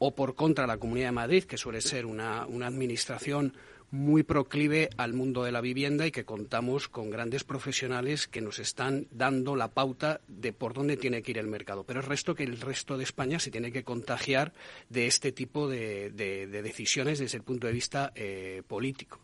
o 0.01 0.15
por 0.15 0.35
contra 0.35 0.67
la 0.67 0.79
Comunidad 0.79 1.09
de 1.09 1.13
Madrid, 1.13 1.45
que 1.45 1.59
suele 1.59 1.81
ser 1.81 2.07
una, 2.07 2.47
una 2.47 2.67
administración 2.67 3.53
muy 3.91 4.23
proclive 4.23 4.89
al 4.97 5.13
mundo 5.13 5.45
de 5.45 5.53
la 5.53 5.61
vivienda 5.61 6.07
y 6.07 6.11
que 6.11 6.25
contamos 6.25 6.89
con 6.89 7.11
grandes 7.11 7.45
profesionales 7.45 8.29
que 8.29 8.41
nos 8.41 8.59
están 8.59 9.07
dando 9.11 9.57
la 9.57 9.69
pauta 9.69 10.21
de 10.27 10.53
por 10.53 10.75
dónde 10.75 10.97
tiene 10.97 11.23
que 11.23 11.33
ir 11.33 11.39
el 11.39 11.49
mercado. 11.49 11.85
Pero 11.85 12.01
el 12.01 12.07
resto 12.07 12.35
que 12.35 12.45
el 12.45 12.61
resto 12.61 12.97
de 12.97 13.05
España 13.05 13.39
se 13.39 13.51
tiene 13.51 13.73
que 13.73 13.85
contagiar 13.85 14.53
de 14.89 15.07
este 15.07 15.33
tipo 15.33 15.69
de, 15.69 16.11
decisiones 16.11 17.19
desde 17.19 17.37
el 17.39 17.43
punto 17.43 17.67
de 17.67 17.73
vista 17.73 18.13
eh, 18.15 18.63
político 18.67 19.21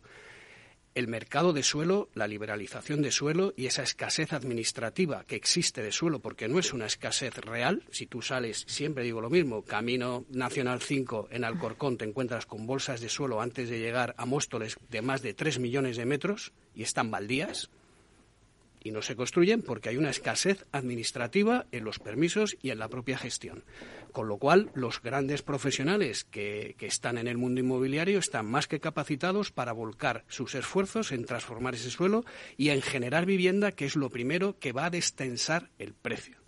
el 0.96 1.08
mercado 1.08 1.52
de 1.52 1.62
suelo, 1.62 2.08
la 2.14 2.26
liberalización 2.26 3.02
de 3.02 3.12
suelo 3.12 3.52
y 3.54 3.66
esa 3.66 3.82
escasez 3.82 4.32
administrativa 4.32 5.24
que 5.24 5.36
existe 5.36 5.82
de 5.82 5.92
suelo, 5.92 6.20
porque 6.20 6.48
no 6.48 6.58
es 6.58 6.72
una 6.72 6.86
escasez 6.86 7.36
real. 7.36 7.84
Si 7.90 8.06
tú 8.06 8.22
sales, 8.22 8.64
siempre 8.66 9.04
digo 9.04 9.20
lo 9.20 9.28
mismo, 9.28 9.62
Camino 9.62 10.24
Nacional 10.30 10.80
5 10.80 11.28
en 11.30 11.44
Alcorcón 11.44 11.98
te 11.98 12.06
encuentras 12.06 12.46
con 12.46 12.66
bolsas 12.66 13.02
de 13.02 13.10
suelo 13.10 13.42
antes 13.42 13.68
de 13.68 13.78
llegar 13.78 14.14
a 14.16 14.24
Móstoles 14.24 14.78
de 14.88 15.02
más 15.02 15.20
de 15.20 15.34
3 15.34 15.58
millones 15.58 15.98
de 15.98 16.06
metros 16.06 16.54
y 16.74 16.82
están 16.82 17.10
baldías 17.10 17.68
y 18.86 18.92
no 18.92 19.02
se 19.02 19.16
construyen 19.16 19.62
porque 19.62 19.88
hay 19.88 19.96
una 19.96 20.10
escasez 20.10 20.64
administrativa 20.70 21.66
en 21.72 21.84
los 21.84 21.98
permisos 21.98 22.56
y 22.62 22.70
en 22.70 22.78
la 22.78 22.88
propia 22.88 23.18
gestión. 23.18 23.64
Con 24.12 24.28
lo 24.28 24.38
cual, 24.38 24.70
los 24.74 25.02
grandes 25.02 25.42
profesionales 25.42 26.24
que, 26.24 26.76
están 26.80 27.18
en 27.18 27.26
el 27.26 27.36
mundo 27.36 27.60
inmobiliario 27.60 28.20
están 28.20 28.46
más 28.46 28.68
que 28.68 28.78
capacitados 28.78 29.50
para 29.50 29.72
volcar 29.72 30.24
sus 30.28 30.54
esfuerzos 30.54 31.10
en 31.10 31.24
transformar 31.24 31.74
ese 31.74 31.90
suelo 31.90 32.24
y 32.56 32.68
en 32.68 32.80
generar 32.80 33.26
vivienda, 33.26 33.72
que 33.72 33.86
es 33.86 33.96
lo 33.96 34.08
primero 34.08 34.56
que 34.60 34.72
va 34.72 34.86
a 34.86 34.90
destensar 34.90 35.70
el 35.78 35.92
precio. 35.94 36.45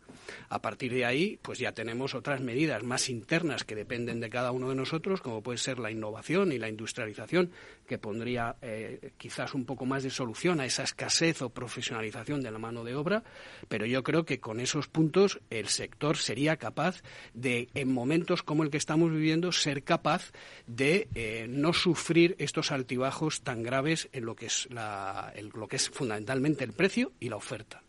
A 0.49 0.61
partir 0.61 0.93
de 0.93 1.05
ahí, 1.05 1.39
pues 1.43 1.59
ya 1.59 1.73
tenemos 1.73 2.15
otras 2.15 2.41
medidas 2.41 2.83
más 2.83 3.09
internas 3.09 3.65
que 3.65 3.75
dependen 3.75 4.21
de 4.21 4.31
cada 4.31 4.53
uno 4.53 4.69
de 4.69 4.75
nosotros, 4.75 5.21
como 5.21 5.43
puede 5.43 5.59
ser 5.59 5.79
la 5.79 5.91
innovación 5.91 6.53
y 6.53 6.59
la 6.59 6.69
industrialización, 6.69 7.51
que 7.87 7.99
pondría 7.99 8.57
eh, 8.63 9.13
quizás 9.17 9.55
un 9.55 9.65
poco 9.65 9.87
más 9.87 10.03
de 10.03 10.11
solución 10.11 10.61
a 10.61 10.67
esa 10.67 10.83
escasez 10.83 11.43
o 11.43 11.51
profesionalización 11.51 12.43
de 12.43 12.51
la 12.51 12.59
mano 12.59 12.85
de 12.85 12.95
obra, 12.95 13.23
pero 13.69 13.87
yo 13.87 14.03
creo 14.03 14.25
que 14.25 14.41
con 14.41 14.61
esos 14.61 14.89
puntos 14.89 15.41
el 15.51 15.69
sector 15.69 16.17
sería 16.17 16.57
capaz 16.57 17.03
de, 17.35 17.69
en 17.75 17.93
momentos 17.93 18.43
como 18.43 18.63
el 18.63 18.71
que 18.71 18.77
estamos 18.77 19.11
viviendo, 19.11 19.53
ser 19.53 19.83
capaz 19.83 20.33
de 20.67 21.09
eh, 21.15 21.47
no 21.49 21.73
sufrir 21.73 22.37
estos 22.39 22.71
altibajos 22.73 23.43
tan 23.43 23.63
graves 23.63 24.09
en 24.13 24.25
lo 24.27 24.37
que 24.37 24.47
es, 24.47 24.69
lo 24.71 25.69
que 25.69 25.77
es 25.77 25.91
fundamentalmente 25.91 26.65
el 26.65 26.73
precio 26.73 27.13
y 27.21 27.29
la 27.29 27.37
oferta. 27.37 27.83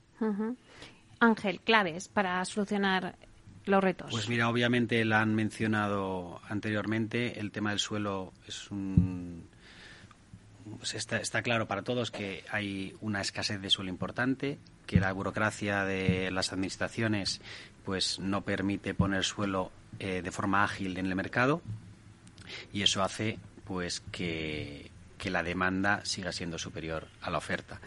Ángel, 1.20 1.60
claves 1.62 2.08
para 2.08 2.44
solucionar 2.46 3.16
los 3.66 3.84
retos? 3.84 4.10
Pues 4.12 4.30
mira, 4.30 4.50
obviamente 4.50 5.04
la 5.06 5.22
han 5.22 5.36
mencionado 5.36 6.42
anteriormente. 6.48 7.40
El 7.40 7.52
tema 7.52 7.72
del 7.72 7.80
suelo 7.80 8.34
es 8.48 8.72
un. 8.72 9.48
Pues 10.78 10.94
está, 10.94 11.18
está, 11.18 11.42
claro 11.42 11.68
para 11.68 11.82
todos 11.82 12.12
que 12.12 12.44
hay 12.52 12.94
una 13.02 13.22
escasez 13.22 13.60
de 13.60 13.72
suelo 13.72 13.90
importante, 13.90 14.60
que 14.86 15.00
la 15.00 15.12
burocracia 15.12 15.84
de 15.84 16.30
las 16.30 16.54
administraciones 16.54 17.42
pues 17.84 18.20
no 18.20 18.42
permite 18.42 18.94
poner 18.94 19.24
suelo 19.24 19.72
eh, 19.98 20.22
de 20.22 20.32
forma 20.32 20.64
ágil 20.64 20.98
en 21.00 21.08
el 21.08 21.16
mercado 21.16 21.64
y 22.72 22.84
eso 22.84 23.04
hace 23.04 23.40
pues 23.66 24.02
que, 24.12 24.88
que 25.20 25.30
la 25.30 25.44
demanda 25.44 26.04
siga 26.04 26.32
siendo 26.32 26.58
superior 26.58 27.08
a 27.22 27.30
la 27.30 27.38
oferta. 27.38 27.80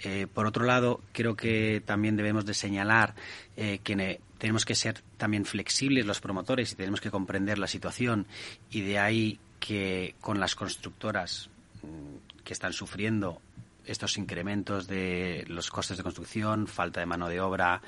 Eh, 0.00 0.26
por 0.26 0.46
otro 0.46 0.66
lado, 0.66 1.00
creo 1.12 1.36
que 1.36 1.82
también 1.86 2.16
debemos 2.16 2.44
de 2.44 2.52
señalar 2.52 3.14
eh, 3.56 3.78
que 3.82 4.20
tenemos 4.36 4.66
que 4.66 4.74
ser 4.74 5.02
también 5.16 5.46
flexibles 5.46 6.04
los 6.04 6.20
promotores 6.20 6.72
y 6.72 6.74
tenemos 6.74 7.00
que 7.00 7.10
comprender 7.10 7.58
la 7.58 7.66
situación 7.66 8.26
y 8.70 8.82
de 8.82 8.98
ahí 8.98 9.40
que 9.58 10.14
con 10.20 10.40
las 10.40 10.54
constructoras 10.54 11.48
mm, 11.82 12.42
que 12.44 12.52
están 12.52 12.72
sufriendo 12.74 13.40
estos 13.86 14.18
incrementos 14.18 14.86
de 14.86 15.44
los 15.48 15.70
costes 15.70 15.96
de 15.96 16.02
construcción, 16.02 16.66
falta 16.66 17.00
de 17.00 17.06
mano 17.06 17.28
de 17.28 17.40
obra, 17.40 17.80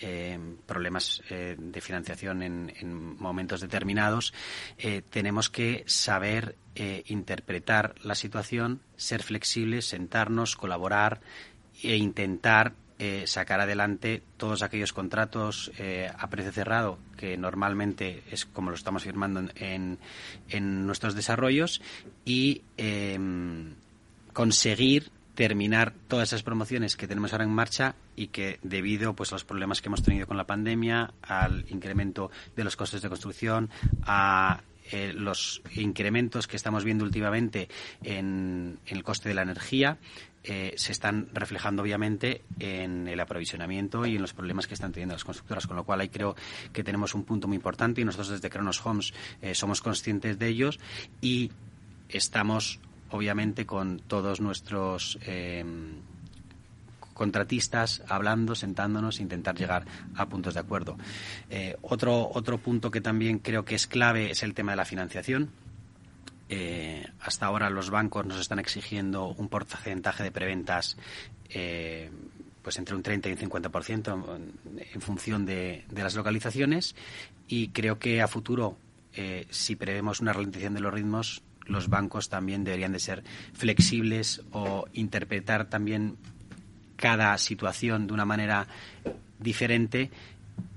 eh, 0.00 0.38
problemas 0.66 1.22
eh, 1.30 1.56
de 1.58 1.80
financiación 1.80 2.42
en, 2.42 3.16
momentos 3.18 3.60
determinados, 3.60 4.32
eh, 4.78 5.02
tenemos 5.08 5.50
que 5.50 5.84
saber 5.86 6.56
interpretar 7.06 7.94
la 8.04 8.14
situación, 8.14 8.80
ser 8.96 9.22
flexibles, 9.22 9.84
sentarnos, 9.86 10.56
colaborar 10.56 11.20
e 11.82 11.96
intentar 11.96 12.72
sacar 13.26 13.60
adelante 13.60 14.22
todos 14.38 14.62
aquellos 14.62 14.94
contratos 14.94 15.72
a 16.16 16.30
precio 16.30 16.52
cerrado 16.52 16.98
que 17.18 17.36
normalmente 17.36 18.22
es 18.30 18.46
como 18.46 18.70
lo 18.70 18.76
estamos 18.76 19.02
firmando 19.02 19.42
en, 19.56 19.98
en 20.48 20.86
nuestros 20.86 21.14
desarrollos 21.14 21.82
y 22.24 22.62
conseguir 24.32 25.10
terminar 25.34 25.94
todas 26.08 26.28
esas 26.28 26.42
promociones 26.42 26.96
que 26.96 27.06
tenemos 27.06 27.32
ahora 27.32 27.44
en 27.44 27.50
marcha 27.50 27.94
y 28.16 28.28
que 28.28 28.58
debido 28.62 29.14
pues 29.14 29.32
a 29.32 29.36
los 29.36 29.44
problemas 29.44 29.80
que 29.80 29.88
hemos 29.88 30.02
tenido 30.02 30.26
con 30.26 30.36
la 30.36 30.46
pandemia, 30.46 31.12
al 31.22 31.64
incremento 31.70 32.30
de 32.56 32.64
los 32.64 32.76
costes 32.76 33.02
de 33.02 33.08
construcción, 33.08 33.70
a 34.02 34.62
eh, 34.92 35.12
los 35.12 35.62
incrementos 35.76 36.48
que 36.48 36.56
estamos 36.56 36.84
viendo 36.84 37.04
últimamente 37.04 37.68
en, 38.02 38.78
el 38.86 39.04
coste 39.04 39.28
de 39.28 39.34
la 39.34 39.42
energía, 39.42 39.98
eh, 40.42 40.74
se 40.76 40.90
están 40.90 41.28
reflejando 41.32 41.82
obviamente 41.82 42.42
en 42.58 43.06
el 43.06 43.20
aprovisionamiento 43.20 44.04
y 44.06 44.16
en 44.16 44.22
los 44.22 44.32
problemas 44.32 44.66
que 44.66 44.74
están 44.74 44.90
teniendo 44.90 45.14
las 45.14 45.24
constructoras, 45.24 45.66
con 45.66 45.76
lo 45.76 45.84
cual 45.84 46.00
ahí 46.00 46.08
creo 46.08 46.34
que 46.72 46.82
tenemos 46.82 47.14
un 47.14 47.24
punto 47.24 47.46
muy 47.46 47.56
importante 47.56 48.00
y 48.00 48.04
nosotros 48.04 48.30
desde 48.30 48.50
Cronos 48.50 48.84
Homes 48.84 49.12
eh, 49.42 49.54
somos 49.54 49.80
conscientes 49.80 50.38
de 50.38 50.48
ellos 50.48 50.80
y 51.20 51.52
estamos 52.08 52.80
obviamente 53.10 53.66
con 53.66 53.98
todos 53.98 54.40
nuestros 54.40 55.18
eh, 55.22 55.64
contratistas 57.14 58.02
hablando, 58.08 58.54
sentándonos, 58.54 59.20
intentar 59.20 59.56
llegar 59.56 59.84
a 60.16 60.26
puntos 60.26 60.54
de 60.54 60.60
acuerdo. 60.60 60.96
Eh, 61.50 61.76
otro, 61.82 62.30
otro 62.32 62.58
punto 62.58 62.90
que 62.90 63.00
también 63.00 63.38
creo 63.38 63.64
que 63.64 63.74
es 63.74 63.86
clave 63.86 64.30
es 64.30 64.42
el 64.42 64.54
tema 64.54 64.72
de 64.72 64.76
la 64.76 64.84
financiación. 64.84 65.50
Eh, 66.48 67.06
hasta 67.20 67.46
ahora 67.46 67.70
los 67.70 67.90
bancos 67.90 68.26
nos 68.26 68.40
están 68.40 68.58
exigiendo 68.58 69.28
un 69.28 69.48
porcentaje 69.48 70.24
de 70.24 70.32
preventas 70.32 70.96
pues 72.62 72.78
entre 72.78 72.94
un 72.94 73.02
30 73.02 73.28
y 73.28 73.32
un 73.32 73.38
50% 73.38 74.36
en, 74.36 74.52
en 74.92 75.00
función 75.00 75.46
de, 75.46 75.84
de, 75.90 76.02
las 76.02 76.14
localizaciones 76.14 76.94
y 77.48 77.68
creo 77.68 77.98
que 77.98 78.20
a 78.20 78.28
futuro 78.28 78.76
si 79.50 79.74
prevemos 79.74 80.20
una 80.20 80.32
ralentización 80.32 80.74
de 80.74 80.80
los 80.80 80.94
ritmos 80.94 81.42
los 81.70 81.88
bancos 81.88 82.28
también 82.28 82.64
deberían 82.64 82.92
de 82.92 82.98
ser 82.98 83.24
flexibles 83.52 84.42
o 84.52 84.86
interpretar 84.92 85.68
también 85.68 86.16
cada 86.96 87.36
situación 87.38 88.06
de 88.06 88.12
una 88.12 88.24
manera 88.24 88.66
diferente 89.38 90.10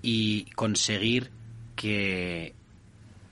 y 0.02 0.46
conseguir 0.56 1.32
que, 1.76 2.54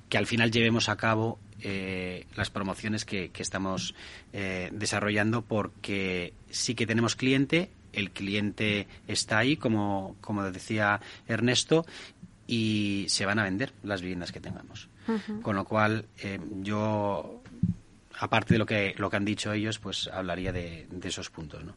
que 0.09 0.17
al 0.17 0.27
final 0.27 0.51
llevemos 0.51 0.89
a 0.89 0.97
cabo 0.97 1.39
eh, 1.63 2.25
las 2.35 2.49
promociones 2.49 3.05
que, 3.05 3.31
estamos 3.37 3.93
eh, 4.33 4.69
desarrollando 4.73 5.43
porque 5.43 6.33
sí 6.49 6.73
que 6.73 6.87
tenemos 6.87 7.15
cliente, 7.15 7.69
el 7.93 8.11
cliente 8.11 8.87
está 9.07 9.37
ahí, 9.37 9.57
como, 9.57 10.15
como 10.21 10.43
decía 10.51 11.01
Ernesto, 11.27 11.85
y 12.47 13.05
se 13.09 13.25
van 13.25 13.37
a 13.39 13.43
vender 13.43 13.73
las 13.83 14.01
viviendas 14.01 14.31
que 14.31 14.39
tengamos. 14.39 14.89
Con 15.41 15.55
lo 15.55 15.65
cual, 15.65 16.05
eh, 16.19 16.39
yo, 16.61 17.40
aparte 18.21 18.53
de 18.53 18.59
lo 18.59 18.67
que, 18.67 18.93
lo 18.97 19.09
que 19.09 19.17
han 19.17 19.25
dicho 19.25 19.51
ellos, 19.51 19.79
pues 19.79 20.07
hablaría 20.07 20.53
de, 20.53 20.87
esos 21.03 21.31
puntos, 21.31 21.63
¿no? 21.65 21.73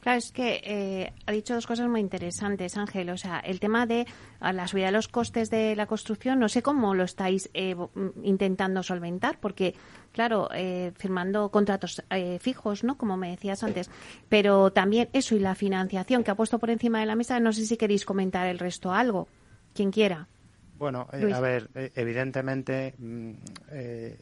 Claro, 0.00 0.18
es 0.18 0.30
que 0.30 0.60
eh, 0.64 1.12
ha 1.26 1.32
dicho 1.32 1.54
dos 1.54 1.66
cosas 1.66 1.88
muy 1.88 2.00
interesantes, 2.00 2.76
Ángel. 2.76 3.08
O 3.10 3.16
sea, 3.16 3.38
el 3.40 3.60
tema 3.60 3.86
de 3.86 4.06
la 4.40 4.66
subida 4.66 4.86
de 4.86 4.92
los 4.92 5.08
costes 5.08 5.50
de 5.50 5.76
la 5.76 5.86
construcción, 5.86 6.38
no 6.38 6.48
sé 6.48 6.62
cómo 6.62 6.94
lo 6.94 7.04
estáis 7.04 7.50
eh, 7.54 7.74
intentando 8.22 8.82
solventar, 8.82 9.40
porque, 9.40 9.74
claro, 10.12 10.48
firmando 10.96 11.50
contratos 11.50 12.02
fijos, 12.40 12.84
¿no? 12.84 12.96
Como 12.96 13.16
me 13.16 13.30
decías 13.30 13.62
antes, 13.62 13.90
pero 14.28 14.70
también 14.70 15.08
eso 15.12 15.34
y 15.34 15.38
la 15.38 15.54
financiación 15.54 16.24
que 16.24 16.30
ha 16.30 16.34
puesto 16.34 16.58
por 16.58 16.70
encima 16.70 17.00
de 17.00 17.06
la 17.06 17.14
mesa, 17.14 17.40
no 17.40 17.52
sé 17.52 17.66
si 17.66 17.76
queréis 17.76 18.06
comentar 18.06 18.46
el 18.46 18.58
resto 18.58 18.92
algo, 18.92 19.28
quien 19.74 19.90
quiera. 19.90 20.28
Bueno, 20.78 21.08
eh, 21.12 21.32
a 21.32 21.40
ver, 21.40 21.68
eh, 21.74 21.90
evidentemente 21.96 22.94
mm, 22.96 23.30
eh, 23.72 24.16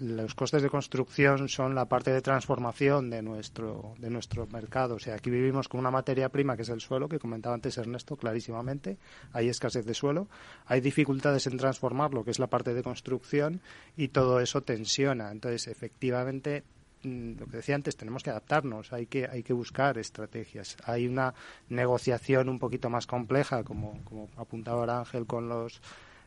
los 0.00 0.34
costes 0.34 0.60
de 0.60 0.68
construcción 0.68 1.48
son 1.48 1.76
la 1.76 1.84
parte 1.84 2.12
de 2.12 2.20
transformación 2.20 3.08
de 3.08 3.22
nuestro 3.22 3.94
de 3.98 4.10
nuestro 4.10 4.46
mercado. 4.48 4.96
O 4.96 4.98
sea, 4.98 5.14
aquí 5.14 5.30
vivimos 5.30 5.68
con 5.68 5.78
una 5.78 5.92
materia 5.92 6.28
prima 6.28 6.56
que 6.56 6.62
es 6.62 6.70
el 6.70 6.80
suelo, 6.80 7.08
que 7.08 7.20
comentaba 7.20 7.54
antes 7.54 7.78
Ernesto 7.78 8.16
clarísimamente. 8.16 8.98
Hay 9.32 9.48
escasez 9.48 9.86
de 9.86 9.94
suelo, 9.94 10.26
hay 10.66 10.80
dificultades 10.80 11.46
en 11.46 11.56
transformarlo, 11.56 12.24
que 12.24 12.32
es 12.32 12.40
la 12.40 12.48
parte 12.48 12.74
de 12.74 12.82
construcción, 12.82 13.60
y 13.96 14.08
todo 14.08 14.40
eso 14.40 14.62
tensiona. 14.62 15.30
Entonces, 15.30 15.68
efectivamente, 15.68 16.64
lo 17.02 17.46
que 17.46 17.58
decía 17.58 17.74
antes, 17.74 17.96
tenemos 17.96 18.22
que 18.22 18.30
adaptarnos, 18.30 18.92
hay 18.92 19.06
que, 19.06 19.26
hay 19.26 19.42
que 19.42 19.52
buscar 19.52 19.98
estrategias. 19.98 20.76
Hay 20.84 21.06
una 21.06 21.34
negociación 21.68 22.48
un 22.48 22.58
poquito 22.58 22.90
más 22.90 23.06
compleja, 23.06 23.64
como, 23.64 24.02
como 24.04 24.28
apuntaba 24.36 24.80
ahora 24.80 24.98
Ángel 25.00 25.26
con 25.26 25.48
los, 25.48 25.80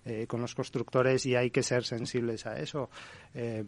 eh, 0.06 0.28
con 0.28 0.42
los 0.42 0.56
constructores, 0.56 1.26
y 1.26 1.36
hay 1.36 1.52
que 1.52 1.64
ser 1.64 1.84
sensibles 1.84 2.46
a 2.46 2.60
eso. 2.60 2.90
Eh, 3.34 3.66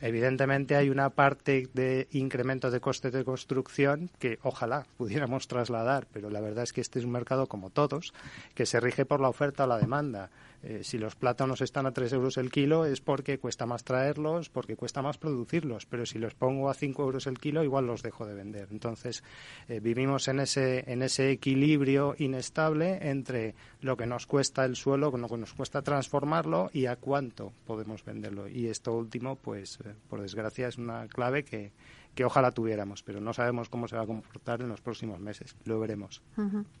evidentemente 0.00 0.76
hay 0.76 0.90
una 0.90 1.10
parte 1.10 1.68
de 1.72 2.08
incremento 2.12 2.70
de 2.70 2.80
costes 2.80 3.12
de 3.12 3.24
construcción 3.24 4.10
que 4.18 4.38
ojalá 4.42 4.86
pudiéramos 4.96 5.48
trasladar, 5.48 6.06
pero 6.12 6.30
la 6.30 6.40
verdad 6.40 6.64
es 6.64 6.72
que 6.72 6.80
este 6.80 6.98
es 6.98 7.04
un 7.04 7.12
mercado 7.12 7.46
como 7.46 7.70
todos, 7.70 8.12
que 8.54 8.66
se 8.66 8.80
rige 8.80 9.04
por 9.04 9.20
la 9.20 9.28
oferta 9.28 9.64
o 9.64 9.66
la 9.66 9.78
demanda. 9.78 10.30
Eh, 10.66 10.82
si 10.82 10.96
los 10.96 11.14
plátanos 11.14 11.60
están 11.60 11.84
a 11.84 11.92
3 11.92 12.14
euros 12.14 12.38
el 12.38 12.50
kilo 12.50 12.86
es 12.86 13.02
porque 13.02 13.38
cuesta 13.38 13.66
más 13.66 13.84
traerlos, 13.84 14.48
porque 14.48 14.76
cuesta 14.76 15.02
más 15.02 15.18
producirlos, 15.18 15.84
pero 15.84 16.06
si 16.06 16.18
los 16.18 16.34
pongo 16.34 16.70
a 16.70 16.74
5 16.74 17.02
euros 17.02 17.26
el 17.26 17.38
kilo 17.38 17.62
igual 17.62 17.86
los 17.86 18.02
dejo 18.02 18.24
de 18.24 18.32
vender. 18.32 18.68
Entonces 18.70 19.22
eh, 19.68 19.80
vivimos 19.80 20.26
en 20.28 20.40
ese, 20.40 20.90
en 20.90 21.02
ese 21.02 21.30
equilibrio 21.30 22.14
inestable 22.16 23.10
entre 23.10 23.54
lo 23.82 23.98
que 23.98 24.06
nos 24.06 24.26
cuesta 24.26 24.64
el 24.64 24.74
suelo, 24.74 25.10
lo 25.10 25.28
que 25.28 25.36
nos 25.36 25.52
cuesta 25.52 25.82
transformarlo 25.82 26.70
y 26.72 26.86
a 26.86 26.96
cuánto 26.96 27.52
podemos 27.66 28.02
venderlo. 28.02 28.48
Y 28.48 28.68
esto 28.68 28.94
último, 28.94 29.36
pues 29.36 29.78
por 30.08 30.20
desgracia, 30.20 30.68
es 30.68 30.78
una 30.78 31.06
clave 31.08 31.44
que, 31.44 31.72
que 32.14 32.24
ojalá 32.24 32.52
tuviéramos, 32.52 33.02
pero 33.02 33.20
no 33.20 33.32
sabemos 33.32 33.68
cómo 33.68 33.88
se 33.88 33.96
va 33.96 34.02
a 34.02 34.06
comportar 34.06 34.60
en 34.60 34.68
los 34.68 34.80
próximos 34.80 35.20
meses. 35.20 35.56
Lo 35.64 35.80
veremos. 35.80 36.22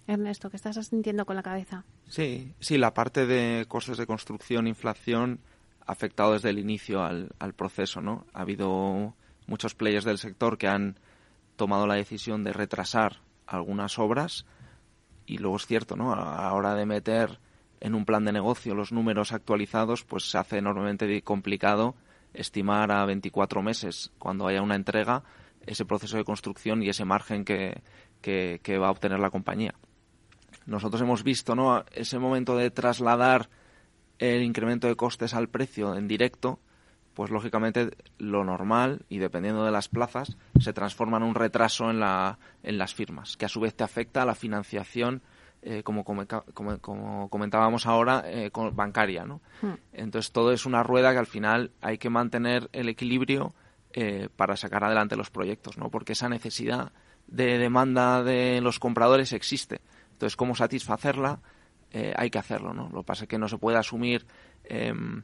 Ernesto, 0.06 0.50
¿qué 0.50 0.56
estás 0.56 0.86
sintiendo 0.86 1.26
con 1.26 1.36
la 1.36 1.42
cabeza? 1.42 1.84
Sí, 2.08 2.52
sí, 2.60 2.78
la 2.78 2.94
parte 2.94 3.26
de 3.26 3.66
costes 3.66 3.98
de 3.98 4.06
construcción, 4.06 4.66
inflación, 4.66 5.40
ha 5.86 5.92
afectado 5.92 6.32
desde 6.32 6.50
el 6.50 6.58
inicio 6.58 7.02
al, 7.02 7.30
al 7.38 7.54
proceso, 7.54 8.00
¿no? 8.00 8.26
Ha 8.32 8.42
habido 8.42 9.14
muchos 9.46 9.74
players 9.74 10.04
del 10.04 10.18
sector 10.18 10.56
que 10.56 10.68
han 10.68 10.98
tomado 11.56 11.86
la 11.86 11.94
decisión 11.94 12.44
de 12.44 12.52
retrasar 12.52 13.20
algunas 13.46 13.98
obras 13.98 14.46
y 15.26 15.38
luego 15.38 15.56
es 15.56 15.66
cierto, 15.66 15.96
¿no? 15.96 16.12
A 16.12 16.42
la 16.42 16.52
hora 16.52 16.74
de 16.74 16.86
meter 16.86 17.38
en 17.80 17.94
un 17.94 18.04
plan 18.04 18.24
de 18.24 18.32
negocio 18.32 18.74
los 18.74 18.92
números 18.92 19.32
actualizados, 19.32 20.04
pues 20.04 20.30
se 20.30 20.38
hace 20.38 20.58
enormemente 20.58 21.20
complicado 21.22 21.94
estimar 22.34 22.92
a 22.92 23.04
24 23.06 23.62
meses, 23.62 24.12
cuando 24.18 24.46
haya 24.46 24.62
una 24.62 24.74
entrega, 24.74 25.22
ese 25.66 25.84
proceso 25.84 26.16
de 26.16 26.24
construcción 26.24 26.82
y 26.82 26.88
ese 26.88 27.04
margen 27.04 27.44
que, 27.44 27.82
que, 28.20 28.78
va 28.78 28.88
a 28.88 28.90
obtener 28.90 29.18
la 29.20 29.30
compañía. 29.30 29.74
Nosotros 30.66 31.00
hemos 31.02 31.22
visto 31.22 31.54
¿no? 31.54 31.84
ese 31.92 32.18
momento 32.18 32.56
de 32.56 32.70
trasladar 32.70 33.48
el 34.18 34.42
incremento 34.42 34.86
de 34.86 34.96
costes 34.96 35.34
al 35.34 35.48
precio 35.48 35.94
en 35.96 36.08
directo, 36.08 36.60
pues 37.14 37.30
lógicamente 37.30 37.90
lo 38.18 38.44
normal, 38.44 39.04
y 39.08 39.18
dependiendo 39.18 39.64
de 39.64 39.70
las 39.70 39.88
plazas, 39.88 40.36
se 40.60 40.72
transforma 40.72 41.18
en 41.18 41.24
un 41.24 41.34
retraso 41.34 41.90
en, 41.90 42.00
la, 42.00 42.38
en 42.62 42.78
las 42.78 42.94
firmas, 42.94 43.36
que 43.36 43.44
a 43.44 43.48
su 43.48 43.60
vez 43.60 43.74
te 43.74 43.84
afecta 43.84 44.22
a 44.22 44.26
la 44.26 44.34
financiación 44.34 45.22
eh, 45.66 45.82
como, 45.82 46.04
como, 46.04 47.30
comentábamos 47.30 47.86
ahora, 47.86 48.22
eh, 48.26 48.50
bancaria. 48.74 49.24
¿no? 49.24 49.40
Hmm. 49.62 49.72
Entonces 49.94 50.30
todo 50.30 50.52
es 50.52 50.66
una 50.66 50.82
rueda 50.82 51.12
que 51.12 51.18
al 51.18 51.26
final 51.26 51.70
hay 51.80 51.96
que 51.96 52.10
mantener 52.10 52.68
el 52.72 52.90
equilibrio 52.90 53.54
eh, 53.94 54.28
para 54.36 54.56
sacar 54.56 54.84
adelante 54.84 55.16
los 55.16 55.30
proyectos, 55.30 55.78
¿no? 55.78 55.88
porque 55.88 56.12
esa 56.12 56.28
necesidad 56.28 56.92
de 57.28 57.56
demanda 57.56 58.22
de 58.22 58.60
los 58.60 58.78
compradores 58.78 59.32
existe. 59.32 59.80
Entonces, 60.12 60.36
cómo 60.36 60.54
satisfacerla, 60.54 61.40
hay 62.16 62.28
que 62.28 62.38
hacerlo. 62.38 62.74
¿no? 62.74 62.90
Lo 62.90 62.98
que 62.98 63.06
pasa 63.06 63.24
es 63.24 63.28
que 63.28 63.38
no 63.38 63.48
se 63.48 63.56
puede 63.56 63.78
asumir 63.78 64.26
em, 64.64 65.22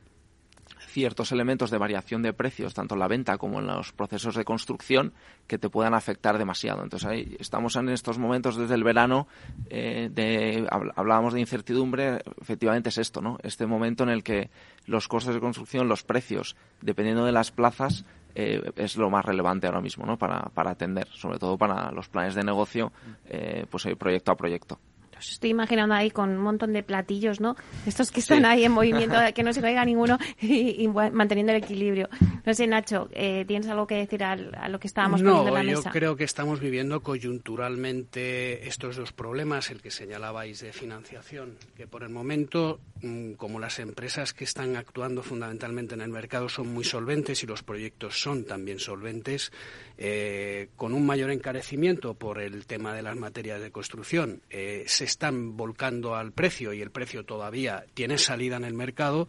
ciertos 0.91 1.33
elementos 1.33 1.71
de 1.71 1.79
variación 1.79 2.23
de 2.23 2.33
precios, 2.33 2.75
tanto 2.75 2.95
en 2.95 3.01
la 3.01 3.09
venta 3.09 3.39
como 3.39 3.61
en 3.61 3.67
los 3.67 3.93
procesos 3.93 4.35
de 4.35 4.45
construcción, 4.45 5.13
que 5.47 5.59
te 5.59 5.71
puedan 5.71 5.95
afectar 5.95 6.39
demasiado. 6.39 6.83
Entonces 6.83 7.09
ahí 7.09 7.37
estamos 7.39 7.77
en 7.77 7.89
estos 7.89 8.19
momentos 8.19 8.57
desde 8.57 8.75
el 8.75 8.85
verano, 8.85 9.27
eh, 9.69 10.11
de, 10.13 10.67
hablábamos 10.97 11.35
de 11.35 11.41
incertidumbre, 11.41 12.21
efectivamente 12.41 12.91
es 12.91 12.99
esto, 12.99 13.21
¿no? 13.21 13.39
Este 13.43 13.67
momento 13.67 14.03
en 14.03 14.11
el 14.11 14.23
que 14.23 14.51
los 14.87 15.09
costes 15.09 15.35
de 15.35 15.41
construcción, 15.41 15.89
los 15.89 16.03
precios, 16.03 16.57
dependiendo 16.81 17.25
de 17.25 17.33
las 17.33 17.51
plazas, 17.51 18.05
eh, 18.35 18.61
es 18.77 18.97
lo 18.97 19.11
más 19.11 19.25
relevante 19.25 19.67
ahora 19.67 19.81
mismo, 19.81 20.07
¿no? 20.07 20.19
Para, 20.19 20.43
para 20.55 20.73
atender, 20.73 21.09
sobre 21.09 21.39
todo 21.39 21.57
para 21.57 21.91
los 21.93 22.09
planes 22.09 22.35
de 22.35 22.45
negocio, 22.45 22.93
eh, 23.27 23.67
pues 23.71 23.87
proyecto 23.99 24.33
a 24.33 24.37
proyecto 24.37 24.79
estoy 25.21 25.51
imaginando 25.51 25.95
ahí 25.95 26.11
con 26.11 26.31
un 26.31 26.39
montón 26.39 26.73
de 26.73 26.83
platillos, 26.83 27.41
¿no? 27.41 27.57
Estos 27.87 28.11
que 28.11 28.21
están 28.21 28.45
ahí 28.45 28.65
en 28.65 28.73
movimiento, 28.73 29.17
que 29.35 29.43
no 29.43 29.53
se 29.53 29.61
caiga 29.61 29.85
ninguno 29.85 30.19
y, 30.41 30.89
manteniendo 30.89 31.53
el 31.53 31.63
equilibrio. 31.63 32.09
No 32.45 32.55
sé, 32.55 32.67
Nacho, 32.67 33.09
eh, 33.13 33.45
¿tienes 33.47 33.69
algo 33.69 33.87
que 33.87 33.97
decir 33.97 34.25
a, 34.25 34.37
lo 34.37 34.81
que 34.81 34.87
estábamos 34.87 35.21
poniendo 35.21 35.49
en 35.49 35.55
la 35.55 35.63
mesa? 35.63 35.79
No, 35.79 35.85
yo 35.85 35.91
creo 35.91 36.17
que 36.17 36.25
estamos 36.25 36.61
viviendo 36.61 37.01
coyunturalmente 37.03 38.67
estos 38.67 38.97
dos 38.97 39.13
problemas, 39.13 39.71
el 39.71 39.83
que 39.83 39.91
señalabais 39.91 40.61
de 40.61 40.73
financiación, 40.73 41.57
que 41.77 41.87
por 41.87 42.03
el 42.03 42.11
momento, 42.11 42.81
mm, 43.03 43.33
como 43.33 43.59
las 43.59 43.79
empresas 43.79 44.33
que 44.33 44.45
están 44.45 44.77
actuando 44.77 45.23
fundamentalmente 45.23 45.95
en 45.95 46.01
el 46.01 46.11
mercado 46.11 46.49
son 46.49 46.73
muy 46.73 46.85
solventes 46.85 47.43
y 47.43 47.47
los 47.47 47.63
proyectos 47.63 48.21
son 48.21 48.45
también 48.45 48.79
solventes, 48.79 49.53
eh, 49.99 50.69
con 50.77 50.95
un 50.95 51.05
mayor 51.05 51.31
encarecimiento 51.31 52.15
por 52.15 52.41
el 52.41 52.67
tema 52.67 52.95
de 52.95 53.03
las 53.03 53.17
materias 53.17 53.61
de 53.61 53.71
construcción, 53.71 54.43
eh, 54.49 54.85
se 54.87 55.05
están 55.05 55.57
volcando 55.57 56.15
al 56.15 56.33
precio 56.33 56.73
y 56.73 56.81
el 56.81 56.91
precio 56.91 57.25
todavía 57.25 57.85
tiene 57.95 58.19
salida 58.19 58.57
en 58.57 58.65
el 58.65 58.75
mercado, 58.75 59.29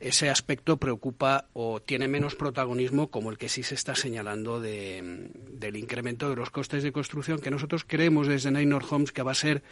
ese 0.00 0.30
aspecto 0.30 0.76
preocupa 0.76 1.46
o 1.52 1.80
tiene 1.80 2.08
menos 2.08 2.34
protagonismo 2.34 3.10
como 3.10 3.30
el 3.30 3.38
que 3.38 3.48
sí 3.48 3.62
se 3.62 3.74
está 3.74 3.94
señalando 3.94 4.60
de, 4.60 5.30
del 5.50 5.76
incremento 5.76 6.30
de 6.30 6.36
los 6.36 6.50
costes 6.50 6.82
de 6.82 6.92
construcción 6.92 7.40
que 7.40 7.50
nosotros 7.50 7.84
creemos 7.86 8.28
desde 8.28 8.50
Neynor 8.50 8.84
Homes 8.88 9.12
que 9.12 9.22
va 9.22 9.32
a 9.32 9.34
ser 9.34 9.62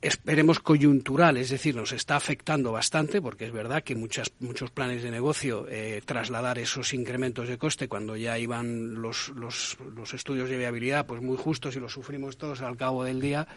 esperemos 0.00 0.60
coyuntural, 0.60 1.36
es 1.36 1.50
decir, 1.50 1.74
nos 1.74 1.92
está 1.92 2.16
afectando 2.16 2.72
bastante, 2.72 3.20
porque 3.20 3.46
es 3.46 3.52
verdad 3.52 3.82
que 3.82 3.94
muchas, 3.94 4.32
muchos 4.40 4.70
planes 4.70 5.02
de 5.02 5.10
negocio 5.10 5.66
eh, 5.68 6.02
trasladar 6.04 6.58
esos 6.58 6.92
incrementos 6.94 7.48
de 7.48 7.58
coste 7.58 7.88
cuando 7.88 8.16
ya 8.16 8.38
iban 8.38 9.00
los, 9.00 9.30
los, 9.30 9.76
los, 9.94 10.14
estudios 10.14 10.48
de 10.50 10.58
viabilidad 10.58 11.06
pues 11.06 11.22
muy 11.22 11.36
justos 11.36 11.76
y 11.76 11.80
los 11.80 11.92
sufrimos 11.92 12.36
todos 12.36 12.60
al 12.60 12.76
cabo 12.76 13.04
del 13.04 13.20
día, 13.20 13.48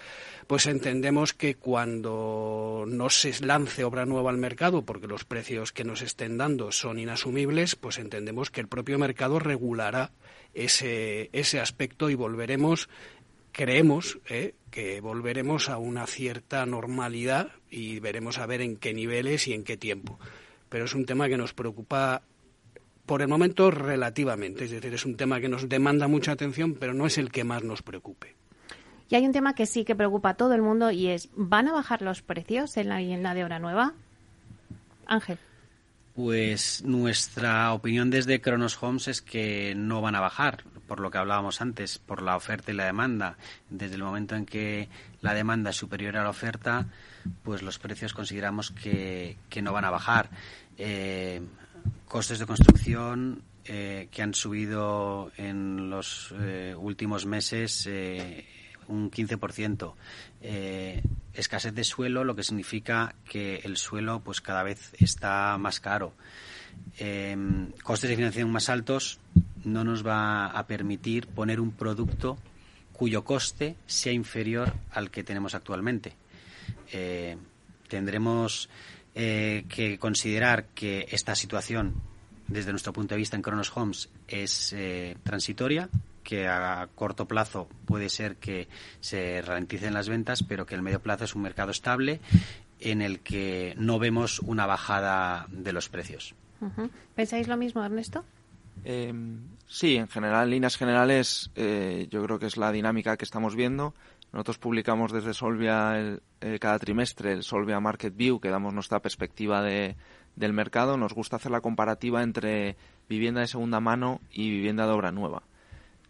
pues 0.48 0.66
entendemos 0.66 1.34
que 1.34 1.56
cuando 1.56 2.86
no 2.88 3.10
se 3.10 3.34
lance 3.46 3.84
obra 3.84 4.06
nueva 4.06 4.30
al 4.30 4.38
mercado, 4.38 4.84
porque 4.84 5.08
los 5.08 5.26
precios 5.26 5.72
que 5.72 5.84
nos 5.84 6.02
estén 6.02 6.38
dando 6.38 6.72
son 6.72 7.00
inasumibles, 7.00 7.76
pues 7.76 7.98
entendemos 7.98 8.50
que 8.50 8.62
el 8.62 8.68
propio 8.68 8.98
mercado 8.98 9.40
regulará 9.40 10.12
ese, 10.54 11.30
ese 11.34 11.60
aspecto 11.60 12.10
y 12.10 12.16
volveremos 12.16 12.90
creemos 13.52 14.20
eh, 14.30 14.56
que 14.72 15.02
volveremos 15.02 15.70
a 15.70 15.78
una 15.78 16.08
cierta 16.08 16.66
normalidad 16.66 17.50
y 17.70 18.00
veremos 18.00 18.38
a 18.38 18.46
ver 18.46 18.62
en 18.62 18.78
qué 18.78 18.94
niveles 18.94 19.48
y 19.48 19.54
en 19.54 19.64
qué 19.64 19.78
tiempo. 19.78 20.20
Pero 20.70 20.86
es 20.86 20.94
un 20.94 21.06
tema 21.06 21.28
que 21.28 21.38
nos 21.38 21.54
preocupa 21.54 22.22
por 23.06 23.22
el 23.22 23.28
momento 23.28 23.72
relativamente, 23.72 24.66
es 24.66 24.72
decir, 24.72 24.94
es 24.94 25.06
un 25.06 25.18
tema 25.18 25.40
que 25.42 25.50
nos 25.50 25.68
demanda 25.68 26.08
mucha 26.08 26.32
atención, 26.32 26.76
pero 26.76 26.94
no 26.94 27.08
es 27.08 27.18
el 27.18 27.32
que 27.32 27.44
más 27.44 27.64
nos 27.64 27.82
preocupe. 27.82 28.36
Y 29.10 29.16
hay 29.16 29.26
un 29.26 29.32
tema 29.32 29.56
que 29.56 29.66
sí 29.66 29.84
que 29.84 29.96
preocupa 29.96 30.30
a 30.30 30.34
todo 30.36 30.54
el 30.54 30.62
mundo 30.62 30.92
y 30.92 31.08
es, 31.08 31.30
¿van 31.36 31.68
a 31.68 31.74
bajar 31.74 32.04
los 32.04 32.22
precios 32.22 32.78
en 32.78 32.90
la 32.90 33.00
vivienda 33.00 33.34
de 33.34 33.44
hora 33.44 33.58
nueva? 33.58 33.94
Ángel. 35.08 35.40
Pues 36.14 36.84
nuestra 36.84 37.74
opinión 37.74 38.12
desde 38.12 38.42
Kronos 38.42 38.78
Homes 38.84 39.08
es 39.08 39.22
que 39.24 39.74
no 39.76 40.02
van 40.02 40.14
a 40.14 40.20
bajar, 40.20 40.64
por 40.90 41.00
lo 41.00 41.12
que 41.12 41.20
hablábamos 41.20 41.62
antes, 41.62 42.00
por 42.00 42.24
la 42.24 42.36
oferta 42.36 42.72
y 42.72 42.76
la 42.76 42.86
demanda. 42.86 43.38
Desde 43.70 43.96
el 43.96 44.04
momento 44.04 44.36
en 44.36 44.46
que 44.46 44.90
la 45.22 45.36
demanda 45.36 45.70
es 45.70 45.78
superior 45.78 46.18
a 46.18 46.24
la 46.24 46.32
oferta, 46.32 46.88
pues 47.44 47.62
los 47.62 47.78
precios 47.78 48.14
consideramos 48.14 48.72
que, 48.72 49.38
no 49.62 49.72
van 49.72 49.86
a 49.86 49.92
bajar. 49.92 50.32
Eh, 50.78 51.42
costes 52.08 52.40
de 52.40 52.48
construcción 52.48 53.44
eh, 53.66 54.08
que 54.12 54.24
han 54.24 54.34
subido 54.34 55.32
en 55.38 55.92
los 55.92 56.34
eh, 56.40 56.74
últimos 56.76 57.28
meses 57.28 57.88
un 58.88 59.12
15%. 59.12 59.94
Eh, 60.42 61.04
escasez 61.34 61.74
de 61.76 61.84
suelo, 61.84 62.24
lo 62.24 62.36
que 62.36 62.44
significa 62.44 63.14
que 63.30 63.58
el 63.58 63.78
suelo 63.78 64.22
pues 64.22 64.42
cada 64.42 64.64
vez 64.64 64.92
está 65.00 65.56
más 65.60 65.80
caro. 65.80 66.14
Costes 67.84 68.10
de 68.10 68.16
financiación 68.16 68.52
más 68.52 68.70
altos 68.70 69.20
no 69.64 69.84
nos 69.84 70.06
va 70.06 70.48
a 70.48 70.68
permitir 70.68 71.28
poner 71.28 71.60
un 71.60 71.72
producto 71.72 72.38
cuyo 72.94 73.24
coste 73.24 73.76
sea 73.86 74.14
inferior 74.14 74.74
al 74.92 75.10
que 75.10 75.24
tenemos 75.24 75.56
actualmente. 75.56 76.14
Eh, 76.92 77.38
tendremos 77.88 78.70
eh, 79.16 79.66
que 79.70 79.98
considerar 79.98 80.66
que 80.76 81.08
esta 81.12 81.36
situación, 81.36 81.96
desde 82.48 82.72
nuestro 82.72 82.94
punto 82.94 83.16
de 83.16 83.20
vista 83.20 83.36
en 83.36 83.42
Kronos 83.42 83.72
Homes, 83.76 84.10
es 84.28 84.76
transitoria, 85.24 85.90
que 86.24 86.48
a 86.48 86.88
corto 86.94 87.28
plazo 87.28 87.68
puede 87.86 88.10
ser 88.10 88.36
que 88.36 88.68
se 89.00 89.42
ralenticen 89.42 89.94
las 89.94 90.10
ventas, 90.10 90.44
pero 90.44 90.66
que 90.66 90.76
el 90.76 90.82
medio 90.82 91.02
plazo 91.02 91.24
es 91.24 91.34
un 91.34 91.42
mercado 91.42 91.72
estable 91.72 92.20
en 92.80 93.02
el 93.02 93.20
que 93.22 93.74
no 93.78 93.98
vemos 93.98 94.40
una 94.40 94.66
bajada 94.66 95.48
de 95.50 95.74
los 95.74 95.90
precios. 95.90 96.36
¿Pensáis 97.16 97.48
lo 97.48 97.58
mismo, 97.58 97.84
Ernesto? 97.84 98.26
Eh, 98.84 99.14
sí, 99.68 99.96
en 99.96 100.08
general, 100.08 100.46
en 100.46 100.50
líneas 100.52 100.78
generales, 100.78 101.52
eh, 101.56 102.08
yo 102.10 102.24
creo 102.24 102.40
que 102.40 102.48
es 102.48 102.58
la 102.58 102.72
dinámica 102.72 103.18
que 103.18 103.26
estamos 103.26 103.56
viendo. 103.56 103.94
Nosotros 104.32 104.60
publicamos 104.60 105.12
desde 105.12 105.34
Solvia 105.34 106.20
cada 106.60 106.78
trimestre 106.78 107.34
el 107.34 107.44
Solvia 107.44 107.80
Market 107.80 108.16
View, 108.16 108.40
que 108.40 108.50
damos 108.50 108.74
nuestra 108.74 109.00
perspectiva 109.00 109.64
de, 109.64 109.96
del 110.36 110.54
mercado. 110.54 110.98
Nos 110.98 111.14
gusta 111.14 111.36
hacer 111.36 111.52
la 111.52 111.62
comparativa 111.62 112.24
entre 112.24 112.78
vivienda 113.10 113.42
de 113.42 113.48
segunda 113.48 113.80
mano 113.80 114.22
y 114.32 114.50
vivienda 114.50 114.86
de 114.86 114.94
obra 114.94 115.12
nueva. 115.12 115.44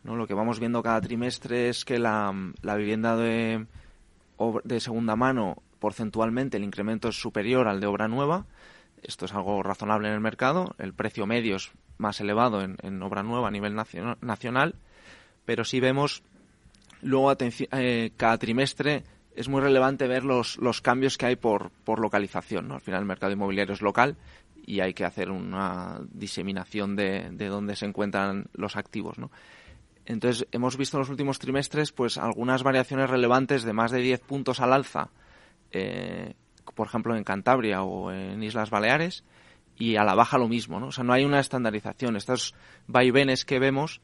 ¿no? 0.04 0.16
Lo 0.16 0.28
que 0.28 0.34
vamos 0.34 0.60
viendo 0.60 0.84
cada 0.84 1.02
trimestre 1.02 1.70
es 1.70 1.86
que 1.86 1.98
la, 1.98 2.34
la 2.62 2.76
vivienda 2.76 3.18
de, 3.18 3.66
de 4.64 4.80
segunda 4.80 5.16
mano, 5.16 5.62
porcentualmente, 5.80 6.58
el 6.58 6.64
incremento 6.64 7.10
es 7.10 7.20
superior 7.20 7.68
al 7.68 7.80
de 7.80 7.88
obra 7.88 8.08
nueva. 8.08 8.46
Esto 9.04 9.26
es 9.26 9.34
algo 9.34 9.64
razonable 9.64 10.08
en 10.08 10.14
el 10.14 10.20
mercado. 10.20 10.76
El 10.78 10.94
precio 10.94 11.26
medio 11.26 11.56
es 11.56 11.72
más 11.98 12.20
elevado 12.22 12.62
en, 12.62 13.04
obra 13.04 13.24
nueva 13.24 13.48
a 13.48 13.52
nivel 13.52 13.76
nacional, 13.76 14.76
pero 15.46 15.64
sí 15.64 15.80
vemos 15.80 16.24
luego 17.02 17.36
eh, 17.40 18.12
cada 18.18 18.38
trimestre 18.38 19.04
es 19.36 19.48
muy 19.48 19.62
relevante 19.62 20.08
ver 20.08 20.26
los, 20.26 20.58
los 20.58 20.82
cambios 20.82 21.18
que 21.18 21.28
hay 21.28 21.36
por, 21.36 21.72
por 21.84 22.00
localización. 22.00 22.68
¿no? 22.68 22.76
Al 22.76 22.82
final 22.82 23.02
el 23.02 23.08
mercado 23.08 23.32
inmobiliario 23.32 23.74
es 23.74 23.82
local 23.82 24.18
y 24.66 24.82
hay 24.82 24.94
que 24.94 25.06
hacer 25.06 25.32
una 25.32 26.00
diseminación 26.12 26.96
de, 26.96 27.30
de 27.32 27.48
dónde 27.48 27.76
se 27.76 27.86
encuentran 27.86 28.48
los 28.54 28.76
activos. 28.76 29.18
¿no? 29.18 29.32
Entonces, 30.10 30.48
hemos 30.52 30.76
visto 30.76 30.98
en 30.98 31.02
los 31.02 31.10
últimos 31.10 31.38
trimestres 31.38 31.92
pues 31.92 32.18
algunas 32.18 32.64
variaciones 32.64 33.10
relevantes 33.10 33.64
de 33.64 33.74
más 33.74 33.92
de 33.92 34.00
10 34.00 34.20
puntos 34.22 34.60
al 34.60 34.74
alza, 34.74 35.10
eh, 35.72 36.34
por 36.80 36.88
ejemplo, 36.88 37.14
en 37.18 37.26
Cantabria 37.26 37.84
o 37.84 38.10
en 38.10 38.42
Islas 38.42 38.70
Baleares, 38.70 39.26
y 39.78 39.98
a 39.98 40.06
la 40.06 40.16
baja 40.16 40.38
lo 40.38 40.48
mismo, 40.48 40.80
¿no? 40.80 40.88
O 40.88 40.92
sea, 40.94 41.04
no 41.04 41.12
hay 41.12 41.26
una 41.26 41.42
estandarización. 41.42 42.16
Estos 42.16 42.56
vaivenes 42.88 43.44
que 43.44 43.60
vemos 43.60 44.00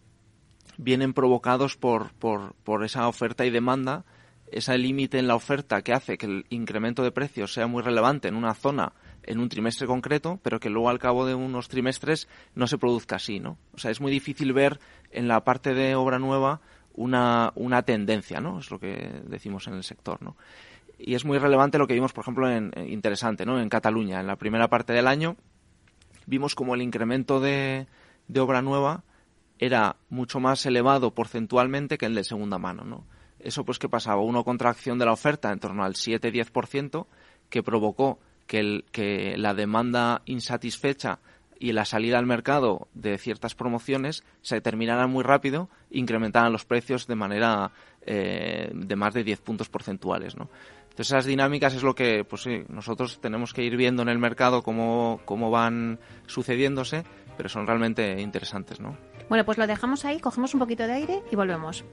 vienen 0.78 1.14
provocados 1.14 1.78
por, 1.78 2.12
por, 2.16 2.54
por 2.66 2.84
esa 2.84 3.08
oferta 3.08 3.46
y 3.46 3.50
demanda, 3.50 4.04
ese 4.52 4.78
límite 4.78 5.20
en 5.20 5.28
la 5.30 5.36
oferta 5.36 5.84
que 5.84 5.94
hace 5.94 6.18
que 6.18 6.26
el 6.26 6.46
incremento 6.50 7.02
de 7.02 7.14
precios 7.14 7.54
sea 7.54 7.66
muy 7.66 7.82
relevante 7.82 8.28
en 8.28 8.36
una 8.36 8.54
zona 8.54 8.92
en 9.24 9.40
un 9.40 9.48
trimestre 9.48 9.88
concreto, 9.88 10.42
pero 10.44 10.60
que 10.60 10.70
luego 10.70 10.90
al 10.90 11.00
cabo 11.00 11.26
de 11.26 11.34
unos 11.34 11.70
trimestres 11.70 12.28
no 12.56 12.68
se 12.68 12.78
produzca 12.78 13.16
así, 13.16 13.40
¿no? 13.40 13.58
O 13.74 13.78
sea, 13.78 13.90
es 13.90 14.02
muy 14.02 14.12
difícil 14.12 14.52
ver 14.52 14.82
en 15.12 15.30
la 15.30 15.46
parte 15.46 15.74
de 15.74 15.96
obra 15.96 16.20
nueva 16.20 16.60
una, 16.94 17.54
una 17.56 17.84
tendencia, 17.84 18.42
¿no? 18.42 18.60
Es 18.60 18.70
lo 18.70 18.80
que 18.80 19.22
decimos 19.28 19.66
en 19.68 19.76
el 19.76 19.84
sector, 19.86 20.22
¿no? 20.22 20.36
Y 20.98 21.16
es 21.16 21.26
muy 21.26 21.38
relevante 21.38 21.78
lo 21.78 21.88
que 21.88 21.94
vimos, 21.94 22.14
por 22.14 22.24
ejemplo, 22.24 22.50
en, 22.50 22.72
interesante, 22.88 23.46
¿no? 23.46 23.60
En 23.60 23.70
Cataluña, 23.70 24.20
en 24.20 24.28
la 24.28 24.38
primera 24.38 24.70
parte 24.70 24.94
del 24.94 25.08
año, 25.08 25.36
vimos 26.26 26.56
como 26.56 26.76
el 26.76 26.82
incremento 26.82 27.40
de, 27.40 27.88
de 28.28 28.40
obra 28.40 28.62
nueva 28.62 29.04
era 29.60 29.96
mucho 30.10 30.40
más 30.40 30.66
elevado 30.66 31.14
porcentualmente 31.14 31.98
que 31.98 32.06
el 32.06 32.16
de 32.16 32.24
segunda 32.24 32.58
mano, 32.58 32.84
¿no? 32.84 33.06
Eso 33.40 33.64
pues 33.64 33.80
que 33.80 33.90
pasaba, 33.90 34.22
una 34.22 34.44
contracción 34.44 34.98
de 34.98 35.06
la 35.06 35.14
oferta 35.14 35.52
en 35.52 35.60
torno 35.60 35.84
al 35.84 35.94
7-10% 35.94 37.06
que 37.50 37.64
provocó 37.64 38.20
que, 38.48 38.60
el, 38.60 38.86
que 38.92 39.36
la 39.38 39.54
demanda 39.54 40.22
insatisfecha 40.26 41.20
y 41.60 41.72
la 41.72 41.86
salida 41.86 42.18
al 42.18 42.26
mercado 42.26 42.88
de 42.94 43.18
ciertas 43.18 43.56
promociones 43.56 44.24
se 44.42 44.62
terminaran 44.62 45.10
muy 45.10 45.24
rápido, 45.24 45.70
incrementaran 45.90 46.52
los 46.52 46.66
precios 46.66 47.08
de 47.08 47.16
manera 47.16 47.72
eh, 48.02 48.72
de 48.74 48.96
más 48.96 49.14
de 49.14 49.24
10 49.24 49.42
puntos 49.42 49.70
porcentuales, 49.70 50.36
¿no? 50.36 50.50
Entonces 50.96 51.12
esas 51.12 51.26
dinámicas 51.26 51.74
es 51.74 51.84
lo 51.84 51.94
que 51.94 52.24
pues 52.24 52.44
sí, 52.44 52.64
nosotros 52.70 53.20
tenemos 53.20 53.52
que 53.52 53.64
ir 53.64 53.76
viendo 53.76 54.02
en 54.02 54.08
el 54.08 54.18
mercado 54.18 54.64
cómo, 54.64 55.20
cómo 55.26 55.52
van 55.52 56.00
sucediéndose, 56.26 57.04
pero 57.36 57.50
son 57.50 57.68
realmente 57.68 58.22
interesantes, 58.22 58.80
¿no? 58.80 58.96
Bueno, 59.28 59.44
pues 59.44 59.58
lo 59.58 59.68
dejamos 59.68 60.06
ahí, 60.06 60.22
cogemos 60.22 60.54
un 60.54 60.62
poquito 60.62 60.88
de 60.88 60.94
aire 60.94 61.22
y 61.30 61.36
volvemos. 61.36 61.84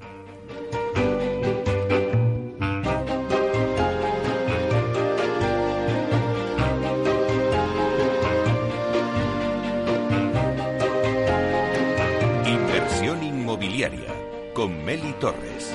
con 14.55 14.85
Meli 14.85 15.12
Torres. 15.15 15.75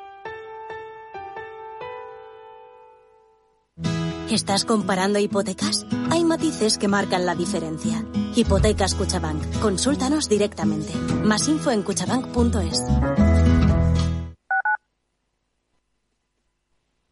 ¿Estás 4.31 4.63
comparando 4.63 5.19
hipotecas? 5.19 5.85
Hay 6.09 6.23
matices 6.23 6.77
que 6.77 6.87
marcan 6.87 7.25
la 7.25 7.35
diferencia. 7.35 8.05
Hipotecas 8.33 8.95
Cuchabank. 8.95 9.59
Consúltanos 9.59 10.29
directamente. 10.29 10.93
Más 11.25 11.49
info 11.49 11.69
en 11.69 11.83
cuchabank.es. 11.83 12.81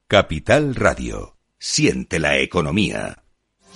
Capital 0.08 0.76
Radio. 0.76 1.36
Siente 1.58 2.20
la 2.20 2.38
economía. 2.38 3.19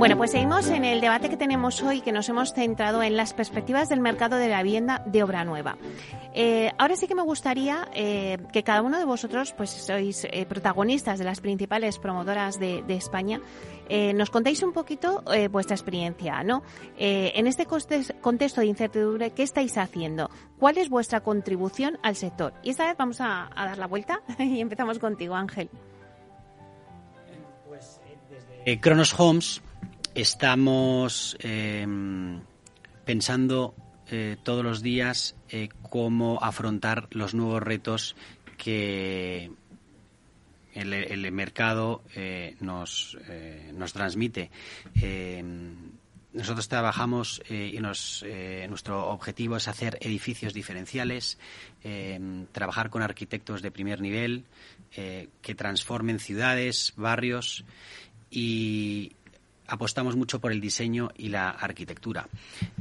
Bueno, 0.00 0.16
pues 0.16 0.30
seguimos 0.30 0.66
en 0.70 0.86
el 0.86 1.02
debate 1.02 1.28
que 1.28 1.36
tenemos 1.36 1.82
hoy, 1.82 2.00
que 2.00 2.10
nos 2.10 2.26
hemos 2.30 2.54
centrado 2.54 3.02
en 3.02 3.18
las 3.18 3.34
perspectivas 3.34 3.90
del 3.90 4.00
mercado 4.00 4.36
de 4.36 4.48
la 4.48 4.62
vivienda 4.62 5.02
de 5.04 5.22
obra 5.22 5.44
nueva. 5.44 5.76
Eh, 6.32 6.72
ahora 6.78 6.96
sí 6.96 7.06
que 7.06 7.14
me 7.14 7.20
gustaría 7.20 7.86
eh, 7.92 8.38
que 8.50 8.62
cada 8.62 8.80
uno 8.80 8.98
de 8.98 9.04
vosotros, 9.04 9.52
pues 9.52 9.68
sois 9.68 10.24
eh, 10.24 10.46
protagonistas 10.46 11.18
de 11.18 11.26
las 11.26 11.42
principales 11.42 11.98
promotoras 11.98 12.58
de, 12.58 12.82
España, 12.88 13.42
nos 14.14 14.30
contéis 14.30 14.62
un 14.62 14.72
poquito 14.72 15.22
vuestra 15.50 15.74
experiencia, 15.76 16.42
¿no? 16.44 16.62
en 16.96 17.46
este 17.46 17.66
contexto 17.66 18.62
de 18.62 18.66
incertidumbre, 18.66 19.32
¿qué 19.32 19.42
estáis 19.42 19.76
haciendo? 19.76 20.30
¿Cuál 20.58 20.78
es 20.78 20.88
vuestra 20.88 21.20
contribución 21.20 21.98
al 22.02 22.16
sector? 22.16 22.54
Y 22.62 22.70
esta 22.70 22.86
vez 22.86 22.96
vamos 22.96 23.20
a, 23.20 23.50
dar 23.54 23.76
la 23.76 23.86
vuelta 23.86 24.22
y 24.38 24.60
empezamos 24.60 24.98
contigo, 24.98 25.34
Ángel. 25.34 25.68
Pues 27.68 28.00
desde 28.30 28.80
Cronos 28.80 29.14
Homes 29.18 29.60
estamos 30.14 31.36
pensando 33.04 33.74
eh, 34.12 34.36
todos 34.42 34.64
los 34.64 34.82
días 34.82 35.36
eh, 35.48 35.68
cómo 35.82 36.42
afrontar 36.42 37.06
los 37.12 37.32
nuevos 37.32 37.62
retos 37.62 38.16
que 38.58 39.52
el, 40.74 41.32
mercado 41.32 42.02
eh, 42.16 42.56
nos, 42.60 43.16
nos 43.72 43.92
transmite. 43.92 44.50
nosotros 46.32 46.68
trabajamos 46.68 47.42
y 47.48 47.78
nuestro 47.80 49.08
objetivo 49.08 49.56
es 49.56 49.68
hacer 49.68 49.98
edificios 50.00 50.54
diferenciales, 50.54 51.38
trabajar 52.52 52.90
con 52.90 53.02
arquitectos 53.02 53.62
de 53.62 53.70
primer 53.70 54.00
nivel 54.00 54.44
que 54.92 55.54
transformen 55.56 56.18
ciudades, 56.20 56.92
barrios 56.96 57.64
y, 58.30 59.12
apostamos 59.70 60.16
mucho 60.16 60.40
por 60.40 60.50
el 60.50 60.60
diseño 60.60 61.10
y 61.16 61.28
la 61.28 61.50
arquitectura. 61.50 62.28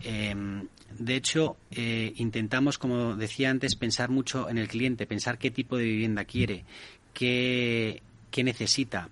Em, 0.02 0.68
de 0.98 1.16
hecho, 1.16 1.56
eh, 1.72 2.14
intentamos, 2.18 2.80
como 2.80 3.16
decía 3.16 3.52
antes, 3.52 3.76
pensar 3.76 4.10
mucho 4.10 4.50
en 4.50 4.58
el 4.58 4.68
cliente, 4.68 5.06
pensar 5.06 5.38
qué 5.38 5.52
tipo 5.52 5.78
de 5.78 5.84
vivienda 5.84 6.26
quiere, 6.26 6.66
qué, 7.14 8.02
necesita. 8.44 9.10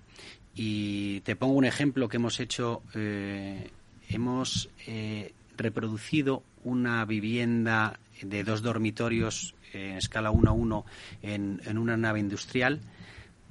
Y 0.56 1.20
te 1.20 1.36
pongo 1.36 1.54
un 1.54 1.64
ejemplo 1.64 2.08
que 2.08 2.16
hemos 2.16 2.40
hecho. 2.40 2.82
Eh, 2.94 3.70
hemos 4.08 4.70
eh, 4.86 5.32
reproducido 5.56 6.42
una 6.64 7.04
vivienda 7.04 8.00
de 8.22 8.42
dos 8.42 8.62
dormitorios 8.62 9.54
en 9.72 9.98
escala 9.98 10.32
1 10.32 10.50
a 10.50 10.52
1 10.52 10.84
en, 11.22 11.60
en 11.64 11.78
una 11.78 11.96
nave 11.96 12.18
industrial 12.18 12.80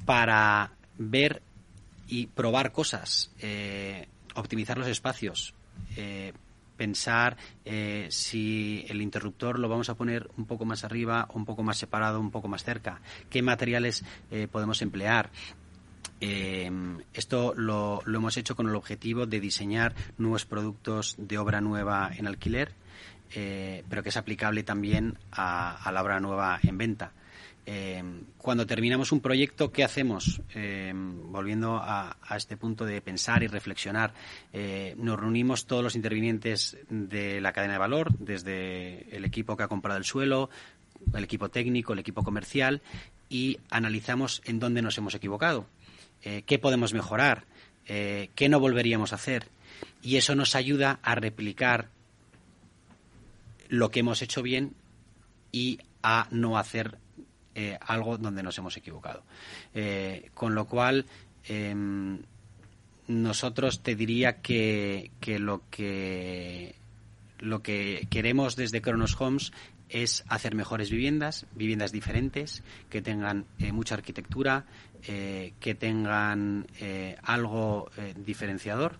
para 0.05 0.71
ver 0.97 1.41
y 2.07 2.25
probar 2.27 2.71
cosas 2.73 3.29
optimizar 4.39 4.77
los 4.77 4.87
espacios, 4.87 5.53
eh, 5.95 6.33
pensar 6.75 7.37
eh, 7.65 8.07
si 8.09 8.85
el 8.87 9.01
interruptor 9.01 9.57
lo 9.57 9.67
vamos 9.67 9.89
a 9.89 9.95
poner 9.95 10.29
un 10.37 10.45
poco 10.45 10.65
más 10.65 10.83
arriba, 10.83 11.27
un 11.33 11.45
poco 11.45 11.63
más 11.63 11.77
separado, 11.77 12.19
un 12.19 12.31
poco 12.31 12.47
más 12.47 12.63
cerca, 12.63 13.01
qué 13.29 13.41
materiales 13.41 14.03
eh, 14.31 14.47
podemos 14.49 14.81
emplear. 14.81 15.31
esto 16.19 17.53
lo, 17.55 18.01
hemos 18.05 18.37
hecho 18.37 18.55
con 18.55 18.67
el 18.67 18.75
objetivo 18.75 19.25
de 19.25 19.39
diseñar 19.39 19.93
nuevos 20.17 20.45
productos 20.45 21.15
de 21.17 21.37
obra 21.37 21.61
nueva 21.61 22.09
en 22.15 22.25
alquiler, 22.27 22.71
pero 23.89 24.01
que 24.01 24.09
es 24.09 24.17
aplicable 24.17 24.63
también 24.63 25.17
a 25.31 25.91
la 25.93 26.01
obra 26.01 26.19
nueva 26.19 26.59
en 26.63 26.77
venta. 26.77 27.11
Eh, 27.69 28.01
cuando 28.37 28.65
terminamos 28.65 29.11
un 29.11 29.19
proyecto, 29.19 29.73
¿qué 29.73 29.83
hacemos? 29.83 30.41
Eh, 30.55 30.93
volviendo 30.95 31.75
a, 31.75 32.15
este 32.33 32.55
punto 32.55 32.85
de 32.85 33.01
pensar 33.01 33.43
y 33.43 33.47
reflexionar, 33.47 34.13
eh, 34.53 34.95
nos 34.97 35.19
reunimos 35.19 35.65
todos 35.65 35.83
los 35.83 35.97
intervinientes 35.97 36.77
de 36.89 37.41
la 37.41 37.51
cadena 37.51 37.73
de 37.73 37.79
valor, 37.79 38.17
desde 38.19 39.13
el 39.13 39.25
equipo 39.25 39.57
que 39.57 39.63
ha 39.63 39.67
comprado 39.67 39.97
el 39.97 40.05
suelo, 40.05 40.49
el 41.13 41.25
equipo 41.25 41.49
técnico, 41.49 41.91
el 41.91 41.99
equipo 41.99 42.23
comercial, 42.23 42.81
y 43.27 43.59
analizamos 43.69 44.41
en 44.45 44.59
dónde 44.59 44.81
nos 44.81 44.97
hemos 44.97 45.13
equivocado, 45.13 45.67
qué 46.21 46.59
podemos 46.59 46.93
mejorar, 46.93 47.43
qué 47.85 48.47
no 48.49 48.61
volveríamos 48.61 49.11
a 49.11 49.15
hacer. 49.15 49.49
Y 50.01 50.15
eso 50.15 50.35
nos 50.35 50.55
ayuda 50.55 50.99
a 51.03 51.15
replicar 51.15 51.89
lo 53.67 53.91
que 53.91 53.99
hemos 53.99 54.21
hecho 54.21 54.41
bien 54.41 54.73
y 55.51 55.79
a 56.01 56.27
no 56.31 56.57
hacer 56.57 56.97
eh, 57.59 57.75
algo 57.81 58.19
donde 58.19 58.43
nos 58.43 58.55
hemos 58.59 58.77
equivocado. 58.77 59.23
Eh, 59.73 60.29
con 60.35 60.53
lo 60.53 60.65
cual, 60.67 61.07
em, 61.45 62.19
nosotros 63.07 63.81
te 63.81 63.95
diría 63.95 64.43
que, 64.43 65.09
lo 65.39 65.63
que 65.71 66.75
lo 67.39 67.63
que 67.63 68.05
queremos 68.11 68.57
desde 68.57 68.83
Kronos 68.83 69.19
Homes 69.19 69.53
es 69.89 70.23
hacer 70.27 70.53
mejores 70.53 70.91
viviendas, 70.91 71.47
viviendas 71.55 71.91
diferentes, 71.91 72.61
que 72.91 73.01
tengan 73.01 73.45
eh, 73.57 73.71
mucha 73.71 73.95
arquitectura, 73.95 74.65
que 75.01 75.75
tengan 75.79 76.67
algo 77.23 77.89
diferenciador 78.25 78.97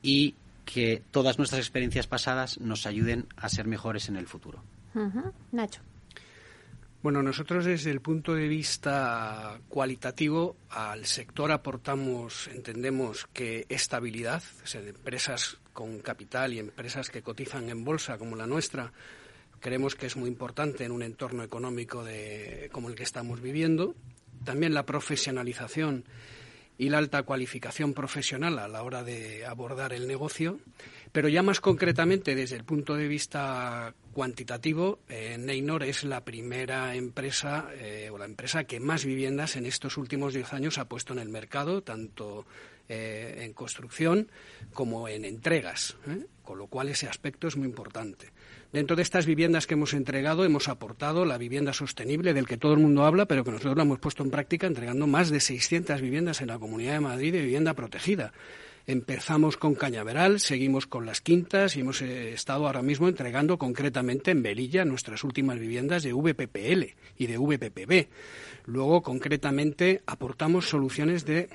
y 0.00 0.36
que 0.64 1.02
todas 1.10 1.38
nuestras 1.38 1.60
experiencias 1.60 2.06
pasadas 2.06 2.60
nos 2.60 2.86
ayuden 2.86 3.26
a 3.36 3.48
ser 3.48 3.66
mejores 3.66 4.08
en 4.08 4.16
el 4.16 4.26
futuro. 4.26 4.62
Nacho. 5.50 5.82
Bueno, 7.00 7.22
nosotros 7.22 7.64
desde 7.64 7.92
el 7.92 8.00
punto 8.00 8.34
de 8.34 8.48
vista 8.48 9.60
cualitativo 9.68 10.56
al 10.68 11.06
sector 11.06 11.52
aportamos, 11.52 12.48
entendemos 12.48 13.28
que 13.32 13.66
estabilidad, 13.68 14.42
empresas 14.74 15.58
con 15.72 16.00
capital 16.00 16.54
y 16.54 16.58
empresas 16.58 17.08
que 17.08 17.22
cotizan 17.22 17.68
en 17.68 17.84
bolsa 17.84 18.18
como 18.18 18.34
la 18.34 18.48
nuestra, 18.48 18.92
creemos 19.60 19.94
que 19.94 20.06
es 20.06 20.16
muy 20.16 20.28
importante 20.28 20.84
en 20.84 20.90
un 20.90 21.04
entorno 21.04 21.44
económico 21.44 22.02
de, 22.02 22.68
como 22.72 22.88
el 22.88 22.96
que 22.96 23.04
estamos 23.04 23.40
viviendo. 23.40 23.94
También 24.44 24.74
la 24.74 24.84
profesionalización 24.84 26.04
y 26.78 26.88
la 26.88 26.98
alta 26.98 27.22
cualificación 27.24 27.92
profesional 27.92 28.58
a 28.58 28.68
la 28.68 28.82
hora 28.82 29.04
de 29.04 29.46
abordar 29.46 29.92
el 29.92 30.08
negocio. 30.08 30.58
Pero 31.12 31.28
ya 31.28 31.42
más 31.42 31.60
concretamente, 31.60 32.34
desde 32.34 32.56
el 32.56 32.64
punto 32.64 32.94
de 32.94 33.08
vista 33.08 33.94
cuantitativo, 34.18 34.98
eh, 35.08 35.36
Neynor 35.38 35.84
es 35.84 36.02
la 36.02 36.24
primera 36.24 36.96
empresa 36.96 37.68
eh, 37.78 38.10
o 38.12 38.18
la 38.18 38.24
empresa 38.24 38.64
que 38.64 38.80
más 38.80 39.04
viviendas 39.04 39.54
en 39.54 39.64
estos 39.64 39.96
últimos 39.96 40.34
diez 40.34 40.52
años 40.52 40.78
ha 40.78 40.88
puesto 40.88 41.12
en 41.12 41.20
el 41.20 41.28
mercado, 41.28 41.84
tanto 41.84 42.44
eh, 42.88 43.42
en 43.44 43.52
construcción 43.52 44.28
como 44.72 45.06
en 45.06 45.24
entregas, 45.24 45.96
con 46.42 46.58
lo 46.58 46.66
cual 46.66 46.88
ese 46.88 47.06
aspecto 47.06 47.46
es 47.46 47.56
muy 47.56 47.68
importante. 47.68 48.32
Dentro 48.72 48.96
de 48.96 49.02
estas 49.02 49.24
viviendas 49.24 49.68
que 49.68 49.74
hemos 49.74 49.94
entregado, 49.94 50.44
hemos 50.44 50.66
aportado 50.66 51.24
la 51.24 51.38
vivienda 51.38 51.72
sostenible, 51.72 52.34
del 52.34 52.48
que 52.48 52.56
todo 52.56 52.72
el 52.72 52.80
mundo 52.80 53.04
habla, 53.04 53.26
pero 53.26 53.44
que 53.44 53.52
nosotros 53.52 53.76
la 53.76 53.84
hemos 53.84 54.00
puesto 54.00 54.24
en 54.24 54.32
práctica 54.32 54.66
entregando 54.66 55.06
más 55.06 55.30
de 55.30 55.38
600 55.38 56.00
viviendas 56.00 56.40
en 56.40 56.48
la 56.48 56.58
Comunidad 56.58 56.94
de 56.94 57.00
Madrid 57.00 57.32
de 57.34 57.42
vivienda 57.42 57.74
protegida. 57.74 58.32
Empezamos 58.88 59.58
con 59.58 59.74
Cañaveral, 59.74 60.40
seguimos 60.40 60.86
con 60.86 61.04
Las 61.04 61.20
Quintas 61.20 61.76
y 61.76 61.80
hemos 61.80 62.00
eh, 62.00 62.32
estado 62.32 62.66
ahora 62.66 62.80
mismo 62.80 63.06
entregando 63.06 63.58
concretamente 63.58 64.30
en 64.30 64.42
Belilla 64.42 64.86
nuestras 64.86 65.24
últimas 65.24 65.58
viviendas 65.58 66.04
de 66.04 66.14
VPPL 66.14 66.94
y 67.18 67.26
de 67.26 67.36
VPPB. 67.36 68.08
Luego, 68.64 69.02
concretamente, 69.02 70.00
aportamos 70.06 70.70
soluciones 70.70 71.26
de 71.26 71.50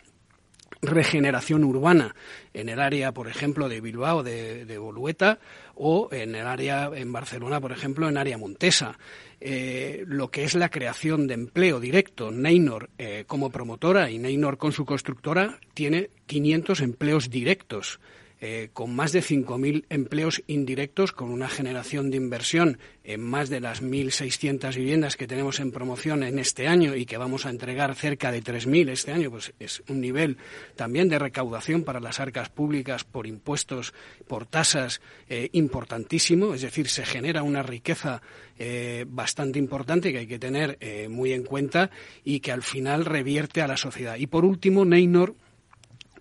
regeneración 0.84 1.64
urbana 1.64 2.16
en 2.54 2.70
el 2.70 2.80
área, 2.80 3.14
por 3.14 3.28
ejemplo, 3.28 3.70
de 3.70 3.82
Bilbao, 3.82 4.22
de, 4.22 4.66
de 4.66 4.78
Bolueta, 4.78 5.40
o 5.76 6.10
en 6.12 6.36
el 6.36 6.46
área, 6.46 6.92
en 6.94 7.12
Barcelona, 7.12 7.60
por 7.60 7.72
ejemplo, 7.72 8.08
en 8.08 8.18
área 8.18 8.38
Montesa. 8.38 8.98
Eh, 9.46 10.04
lo 10.08 10.30
que 10.30 10.44
es 10.44 10.56
la 10.56 10.70
creación 10.70 11.28
de 11.28 11.34
empleo 11.34 11.80
directo. 11.80 12.32
Neynor 12.32 12.90
eh, 12.98 13.26
como 13.28 13.50
promotora 13.50 14.10
y 14.10 14.18
Neynor 14.18 14.58
con 14.58 14.72
su 14.72 14.86
constructora 14.86 15.60
tiene 15.74 16.10
500 16.28 16.80
empleos 16.82 17.30
directos. 17.30 18.00
Eh, 18.46 18.72
con 18.74 18.94
más 18.94 19.14
de 19.14 19.22
5.000 19.22 19.86
empleos 19.88 20.44
indirectos, 20.48 21.14
con 21.14 21.30
una 21.30 21.48
generación 21.48 22.12
de 22.12 22.18
inversión 22.18 22.78
en 23.06 23.22
más 23.22 23.50
de 23.50 23.62
las 23.62 23.82
1.600 23.82 24.76
viviendas 24.76 25.16
que 25.16 25.28
tenemos 25.28 25.62
en 25.62 25.72
promoción 25.72 26.24
en 26.24 26.38
este 26.40 26.68
año 26.68 26.94
y 26.94 27.06
que 27.06 27.16
vamos 27.16 27.46
a 27.46 27.50
entregar 27.50 27.96
cerca 27.96 28.34
de 28.34 28.44
3.000 28.44 28.90
este 28.90 29.14
año, 29.14 29.32
pues 29.32 29.54
es 29.62 29.82
un 29.88 30.02
nivel 30.02 30.36
también 30.76 31.08
de 31.08 31.20
recaudación 31.20 31.86
para 31.86 32.02
las 32.02 32.20
arcas 32.20 32.50
públicas 32.50 33.06
por 33.06 33.28
impuestos, 33.28 33.94
por 34.28 34.46
tasas 34.46 35.00
eh, 35.30 35.48
importantísimo. 35.54 36.54
Es 36.54 36.64
decir, 36.64 36.90
se 36.90 37.06
genera 37.06 37.44
una 37.44 37.64
riqueza 37.64 38.22
eh, 38.60 39.06
bastante 39.08 39.58
importante 39.58 40.12
que 40.12 40.18
hay 40.18 40.28
que 40.28 40.38
tener 40.38 40.78
muy 41.10 41.32
en 41.32 41.44
cuenta 41.44 41.92
y 42.26 42.42
que 42.42 42.52
al 42.52 42.62
final 42.62 43.06
revierte 43.06 43.62
a 43.62 43.68
la 43.68 43.78
sociedad. 43.78 44.18
Y 44.18 44.28
por 44.28 44.44
último, 44.44 44.84
Neynor 44.84 45.34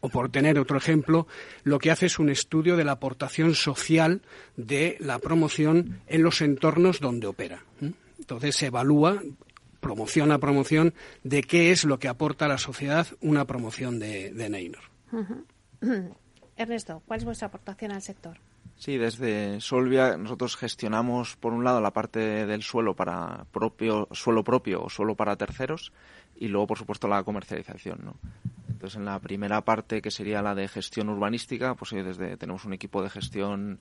o 0.03 0.11
por 0.11 0.29
tener 0.29 0.59
otro 0.59 0.77
ejemplo, 0.77 1.27
lo 1.65 1.79
que 1.79 1.91
hace 1.91 2.07
es 2.07 2.19
un 2.19 2.29
estudio 2.29 2.77
de 2.77 2.85
la 2.85 2.93
aportación 2.93 3.55
social 3.55 4.21
de 4.57 4.99
la 5.01 5.19
promoción 5.19 6.01
en 6.09 6.23
los 6.23 6.43
entornos 6.43 7.01
donde 7.01 7.29
opera. 7.29 7.65
Entonces 8.19 8.57
se 8.57 8.67
evalúa 8.67 9.23
promoción 9.81 10.31
a 10.31 10.39
promoción, 10.39 10.95
de 11.25 11.43
qué 11.43 11.73
es 11.73 11.85
lo 11.85 11.99
que 11.99 12.09
aporta 12.09 12.45
a 12.45 12.49
la 12.49 12.59
sociedad 12.59 13.07
una 13.21 13.45
promoción 13.47 13.99
de, 13.99 14.33
de 14.33 14.49
Neynor. 14.49 14.85
Ernesto, 16.57 17.03
¿cuál 17.05 17.19
es 17.19 17.25
vuestra 17.25 17.49
aportación 17.49 17.91
al 17.91 18.01
sector? 18.01 18.39
Sí, 18.77 18.97
desde 18.97 19.61
Solvia 19.61 20.17
nosotros 20.17 20.57
gestionamos 20.57 21.37
por 21.37 21.53
un 21.53 21.65
lado 21.65 21.81
la 21.81 21.93
parte 21.93 22.47
del 22.47 22.63
suelo 22.63 22.95
para 22.95 23.45
propio 23.53 24.09
suelo 24.13 24.43
propio 24.43 24.85
o 24.85 24.89
suelo 24.89 25.15
para 25.15 25.37
terceros 25.37 25.93
y 26.37 26.49
luego 26.49 26.69
por 26.69 26.79
supuesto 26.79 27.09
la 27.09 27.23
comercialización, 27.23 28.01
¿no? 28.05 28.15
Entonces 28.83 28.99
en 28.99 29.05
la 29.05 29.21
primera 29.21 29.61
parte 29.61 30.03
que 30.03 30.11
sería 30.11 30.43
la 30.43 30.57
de 30.57 30.67
gestión 30.67 31.09
urbanística, 31.09 31.77
pues 31.77 31.93
desde 31.93 32.37
tenemos 32.37 32.65
un 32.65 32.73
equipo 32.73 33.01
de 33.01 33.11
gestión 33.11 33.79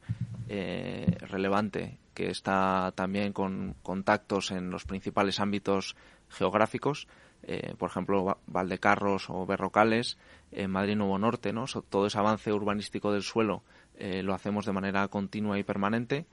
eh, 0.48 1.18
relevante 1.22 1.98
que 2.14 2.30
está 2.30 2.94
también 2.94 3.34
con 3.34 3.74
contactos 3.82 4.52
en 4.52 4.70
los 4.70 4.86
principales 4.86 5.40
ámbitos 5.40 5.96
geográficos, 6.30 7.08
eh, 7.42 7.74
por 7.80 7.90
ejemplo 7.90 8.38
Valdecarros 8.46 9.32
o 9.32 9.44
Berrocales, 9.48 10.20
en 10.52 10.70
Madrid 10.70 10.96
Nuevo 10.96 11.18
Norte, 11.18 11.52
¿no? 11.52 11.66
todo 11.90 12.06
ese 12.06 12.20
avance 12.20 12.54
urbanístico 12.54 13.12
del 13.12 13.24
suelo 13.24 13.64
eh, 13.98 14.22
lo 14.22 14.36
hacemos 14.36 14.68
de 14.68 14.74
manera 14.74 15.08
continua 15.08 15.58
y 15.58 15.64
permanente. 15.64 16.28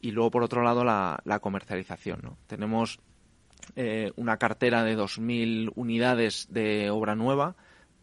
Y 0.00 0.10
luego, 0.10 0.32
por 0.32 0.42
otro 0.42 0.64
lado, 0.64 0.82
la, 0.82 1.38
comercialización. 1.40 2.18
¿no? 2.24 2.36
Tenemos 2.48 2.98
una 4.16 4.38
cartera 4.38 4.82
de 4.82 4.96
2.000 4.96 5.72
unidades 5.76 6.48
de 6.50 6.90
obra 6.90 7.14
nueva, 7.14 7.54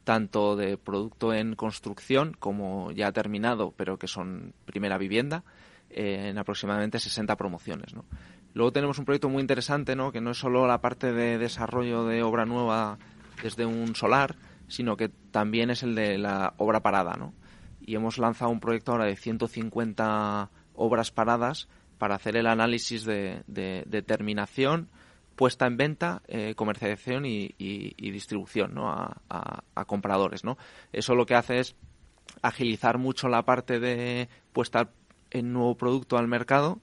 tanto 0.05 0.55
de 0.55 0.77
producto 0.77 1.33
en 1.33 1.55
construcción 1.55 2.33
como 2.39 2.91
ya 2.91 3.11
terminado, 3.11 3.73
pero 3.75 3.99
que 3.99 4.07
son 4.07 4.53
primera 4.65 4.97
vivienda, 4.97 5.43
eh, 5.89 6.29
en 6.29 6.37
aproximadamente 6.37 6.99
60 6.99 7.35
promociones. 7.35 7.93
¿no? 7.93 8.05
Luego 8.53 8.71
tenemos 8.71 8.97
un 8.97 9.03
proyecto 9.03 9.27
muy 9.27 9.41
interesante, 9.41 9.97
¿no? 9.97 10.13
que 10.13 10.21
no 10.21 10.31
es 10.31 10.37
solo 10.37 10.65
la 10.65 10.79
parte 10.79 11.11
de 11.11 11.37
desarrollo 11.37 12.05
de 12.05 12.23
obra 12.23 12.45
nueva 12.45 12.97
desde 13.43 13.65
un 13.65 13.93
solar, 13.95 14.37
sino 14.69 14.95
que 14.95 15.09
también 15.09 15.69
es 15.69 15.83
el 15.83 15.95
de 15.95 16.17
la 16.17 16.53
obra 16.57 16.79
parada. 16.79 17.15
¿no? 17.17 17.33
y 17.85 17.95
hemos 17.95 18.17
lanzado 18.17 18.51
un 18.51 18.59
proyecto 18.59 18.91
ahora 18.91 19.05
de 19.05 19.15
150 19.15 20.49
obras 20.73 21.11
paradas 21.11 21.67
para 21.97 22.15
hacer 22.15 22.35
el 22.35 22.47
análisis 22.47 23.05
de, 23.05 23.43
de, 23.47 24.01
terminación, 24.01 24.89
puesta 25.35 25.67
en 25.67 25.77
venta, 25.77 26.21
eh, 26.27 26.53
comercialización 26.55 27.25
y, 27.25 27.51
distribución 27.97 28.75
a, 28.77 29.85
compradores. 29.85 30.43
¿no? 30.43 30.57
Eso 30.91 31.15
lo 31.15 31.25
que 31.25 31.35
hace 31.35 31.59
es 31.59 31.75
agilizar 32.41 32.97
mucho 32.97 33.27
la 33.27 33.43
parte 33.43 33.79
de 33.79 34.29
puesta 34.53 34.89
en 35.31 35.53
nuevo 35.53 35.75
producto 35.75 36.17
al 36.17 36.27
mercado 36.27 36.79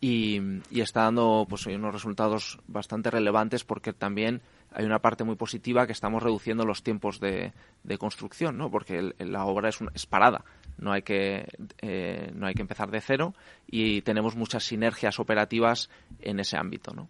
y, 0.00 0.40
está 0.72 1.02
dando 1.02 1.46
pues, 1.48 1.66
unos 1.66 1.94
resultados 1.94 2.58
bastante 2.66 3.10
relevantes 3.10 3.64
porque 3.64 3.92
también 3.92 4.42
hay 4.74 4.84
una 4.84 5.00
parte 5.00 5.22
muy 5.22 5.36
positiva 5.36 5.86
que 5.86 5.92
estamos 5.92 6.22
reduciendo 6.22 6.64
los 6.64 6.82
tiempos 6.82 7.20
de, 7.20 7.52
construcción, 7.98 8.56
¿no? 8.56 8.70
Porque 8.70 9.14
la 9.18 9.44
obra 9.44 9.68
es, 9.68 9.78
es 9.94 10.06
parada, 10.06 10.44
no 10.78 10.92
hay 10.92 11.02
que 11.02 11.46
eh, 11.82 12.32
no 12.34 12.46
hay 12.46 12.54
que 12.54 12.62
empezar 12.62 12.90
de 12.90 13.00
cero 13.00 13.34
y 13.66 14.00
tenemos 14.02 14.34
muchas 14.34 14.64
sinergias 14.64 15.20
operativas 15.20 15.90
en 16.20 16.40
ese 16.40 16.56
ámbito, 16.56 16.92
¿no? 16.94 17.08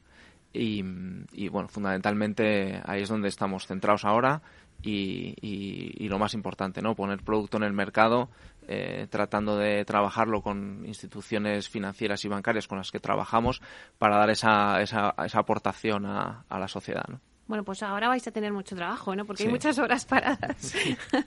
Y, 0.53 1.49
bueno, 1.49 1.69
fundamentalmente 1.69 2.81
ahí 2.85 3.03
es 3.03 3.09
donde 3.09 3.29
estamos 3.29 3.67
centrados 3.67 4.05
ahora 4.05 4.43
y, 4.83 6.09
lo 6.09 6.19
más 6.19 6.35
importante, 6.35 6.83
¿no? 6.83 6.95
Poner 6.95 7.23
producto 7.23 7.57
en 7.57 7.63
el 7.63 7.73
mercado, 7.73 8.29
eh, 8.69 9.07
tratando 9.09 9.57
de 9.57 9.85
trabajarlo 9.85 10.43
con 10.43 10.85
instituciones 10.87 11.69
financieras 11.69 12.25
y 12.25 12.29
bancarias 12.29 12.69
con 12.69 12.79
las 12.79 12.91
que 12.91 13.01
trabajamos 13.01 13.63
para 13.99 14.19
dar 14.19 14.31
esa, 14.31 14.83
esa, 14.83 15.15
esa 15.25 15.39
aportación 15.39 16.05
a, 16.07 16.45
a 16.49 16.59
la 16.59 16.69
sociedad, 16.69 17.05
¿no? 17.09 17.21
Bueno, 17.49 17.65
pues 17.65 17.83
ahora 17.83 18.09
vais 18.09 18.27
a 18.27 18.31
tener 18.31 18.53
mucho 18.53 18.77
trabajo, 18.77 19.17
¿no? 19.17 19.25
Porque 19.25 19.43
hay 19.43 19.49
muchas 19.49 19.79
horas 19.79 20.07
paradas. 20.07 20.75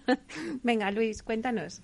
Venga, 0.63 0.89
Luis, 0.91 1.21
cuéntanos. 1.21 1.81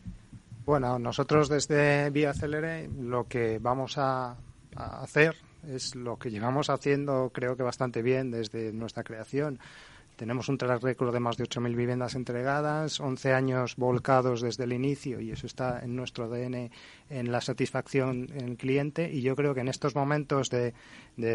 Bueno, 0.65 0.97
nosotros 0.99 1.49
desde 1.49 2.09
Vía 2.11 2.33
Celere 2.33 2.87
lo 2.87 3.27
que 3.27 3.59
vamos 3.59 3.97
a, 3.97 4.37
a 4.75 5.01
hacer 5.03 5.35
es 5.67 5.95
lo 5.95 6.17
que 6.17 6.31
llevamos 6.31 6.69
haciendo 6.69 7.31
creo 7.33 7.55
que 7.55 7.63
bastante 7.63 8.01
bien 8.01 8.31
desde 8.31 8.71
nuestra 8.73 9.03
creación 9.03 9.59
tenemos 10.21 10.49
un 10.49 10.59
track 10.59 10.83
record 10.83 11.11
de 11.13 11.19
más 11.19 11.35
de 11.35 11.45
8.000 11.45 11.75
viviendas 11.75 12.13
entregadas, 12.13 12.99
11 12.99 13.33
años 13.33 13.75
volcados 13.75 14.41
desde 14.41 14.65
el 14.65 14.73
inicio 14.73 15.19
y 15.19 15.31
eso 15.31 15.47
está 15.47 15.79
en 15.79 15.95
nuestro 15.95 16.25
ADN 16.25 16.69
en 17.09 17.31
la 17.31 17.41
satisfacción 17.41 18.27
en 18.35 18.49
el 18.49 18.55
cliente 18.55 19.11
y 19.11 19.23
yo 19.23 19.35
creo 19.35 19.55
que 19.55 19.61
en 19.61 19.67
estos 19.67 19.95
momentos 19.95 20.51
de, 20.51 20.75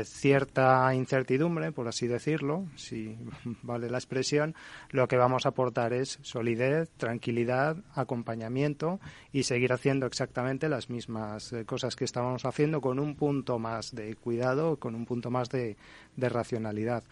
cierta 0.05 0.95
incertidumbre, 0.95 1.73
por 1.73 1.89
así 1.89 2.07
decirlo, 2.07 2.67
si 2.77 3.19
vale 3.63 3.91
la 3.91 3.99
expresión, 3.99 4.55
lo 4.91 5.09
que 5.09 5.17
vamos 5.17 5.47
a 5.47 5.49
aportar 5.49 5.93
es 5.93 6.21
solidez, 6.23 6.89
tranquilidad, 6.97 7.79
acompañamiento 7.93 9.01
y 9.33 9.43
seguir 9.43 9.73
haciendo 9.73 10.07
exactamente 10.07 10.69
las 10.69 10.91
mismas 10.91 11.53
eh, 11.53 11.65
cosas 11.65 11.97
que 11.97 12.05
estábamos 12.05 12.45
haciendo 12.45 12.81
con 12.81 13.01
un 13.01 13.17
punto 13.17 13.59
más 13.59 13.97
de 13.97 14.15
cuidado, 14.15 14.77
con 14.77 14.95
un 14.95 15.07
punto 15.07 15.33
más 15.33 15.49
de 15.49 15.77
racionalidad. 16.17 17.03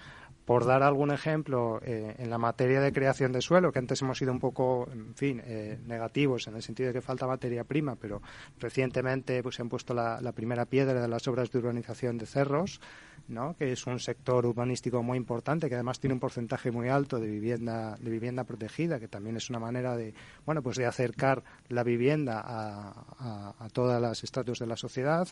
Por 0.44 0.66
dar 0.66 0.82
algún 0.82 1.10
ejemplo, 1.10 1.80
eh, 1.82 2.16
en 2.18 2.28
la 2.28 2.36
materia 2.36 2.80
de 2.80 2.92
creación 2.92 3.32
de 3.32 3.40
suelo, 3.40 3.72
que 3.72 3.78
antes 3.78 4.02
hemos 4.02 4.18
sido 4.18 4.30
un 4.30 4.40
poco, 4.40 4.86
en 4.92 5.14
fin, 5.14 5.40
eh, 5.44 5.78
negativos 5.86 6.46
en 6.48 6.56
el 6.56 6.62
sentido 6.62 6.88
de 6.88 6.92
que 6.92 7.00
falta 7.00 7.26
materia 7.26 7.64
prima, 7.64 7.96
pero 7.96 8.20
recientemente 8.58 9.42
pues, 9.42 9.54
se 9.54 9.62
han 9.62 9.70
puesto 9.70 9.94
la, 9.94 10.20
primera 10.32 10.66
piedra 10.66 11.00
de 11.00 11.08
las 11.08 11.26
obras 11.28 11.50
de 11.50 11.58
urbanización 11.58 12.18
de 12.18 12.26
cerros, 12.26 12.80
¿no? 13.28 13.56
que 13.56 13.72
es 13.72 13.86
un 13.86 13.98
sector 14.00 14.44
urbanístico 14.44 15.02
muy 15.02 15.16
importante, 15.16 15.68
que 15.70 15.76
además 15.76 15.98
tiene 15.98 16.12
un 16.12 16.20
porcentaje 16.20 16.70
muy 16.70 16.90
alto 16.90 17.18
de 17.18 17.30
vivienda, 17.30 17.96
de 17.98 18.10
vivienda 18.10 18.44
protegida, 18.44 19.00
que 19.00 19.08
también 19.08 19.36
es 19.36 19.48
una 19.48 19.60
manera 19.60 19.96
de, 19.96 20.12
bueno, 20.44 20.60
pues 20.60 20.76
de 20.76 20.84
acercar 20.84 21.42
la 21.68 21.84
vivienda 21.84 22.42
a, 22.44 23.54
a, 23.58 23.68
todas 23.70 24.02
las 24.02 24.22
estratos 24.24 24.58
de 24.58 24.66
la 24.66 24.76
sociedad. 24.76 25.26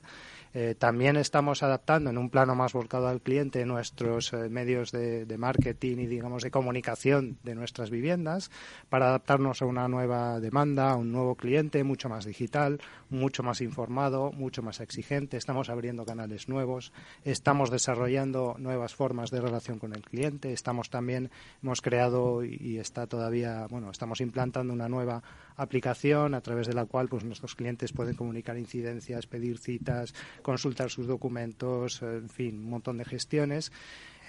Eh, 0.55 0.75
también 0.79 1.17
estamos 1.17 1.63
adaptando 1.63 2.09
en 2.09 2.17
un 2.17 2.31
plano 2.31 2.55
más 2.55 2.73
volcado 2.73 3.09
al 3.09 3.21
cliente 3.21 3.67
nuestros 3.67 4.33
medios 4.33 4.91
de 4.93 5.02
de, 5.27 5.39
marketing 5.39 5.99
y, 5.99 6.07
digamos, 6.07 6.43
de 6.43 6.51
comunicación 6.51 7.39
de 7.43 7.55
nuestras 7.55 7.91
viviendas 7.91 8.51
para 8.89 9.09
adaptarnos 9.09 9.63
a 9.63 9.67
una 9.67 9.89
nueva 9.89 10.41
demanda, 10.41 10.91
a 10.91 10.97
un 10.97 11.13
nuevo 11.13 11.35
cliente 11.35 11.83
mucho 11.85 12.09
más 12.09 12.25
digital, 12.25 12.81
mucho 13.11 13.43
más 13.43 13.61
informado, 13.61 14.33
mucho 14.33 14.63
más 14.63 14.81
exigente. 14.81 15.37
Estamos 15.37 15.69
abriendo 15.69 16.05
canales 16.05 16.49
nuevos, 16.49 16.93
estamos 17.25 17.71
desarrollando 17.71 18.57
nuevas 18.59 18.95
formas 18.95 19.31
de 19.31 19.41
relación 19.41 19.79
con 19.79 19.95
el 19.95 20.03
cliente, 20.03 20.53
estamos 20.53 20.91
también, 20.91 21.31
hemos 21.63 21.81
creado 21.81 22.45
y 22.45 22.79
está 22.79 23.07
todavía, 23.07 23.67
bueno, 23.69 23.91
estamos 23.91 24.21
implantando 24.21 24.73
una 24.73 24.89
nueva 24.89 25.23
aplicación 25.57 26.35
a 26.35 26.41
través 26.41 26.67
de 26.67 26.75
la 26.75 26.87
cual 26.87 27.09
pues 27.09 27.25
nuestros 27.25 27.55
clientes 27.55 27.93
pueden 27.93 28.17
comunicar 28.17 28.59
incidencias, 28.59 29.27
pedir 29.27 29.59
citas, 29.59 30.15
consultar 30.43 30.91
sus 30.91 31.07
documentos, 31.07 32.03
en 32.03 32.29
fin, 32.29 32.59
un 32.59 32.71
montón 32.71 32.99
de 32.99 33.05
gestiones 33.05 33.73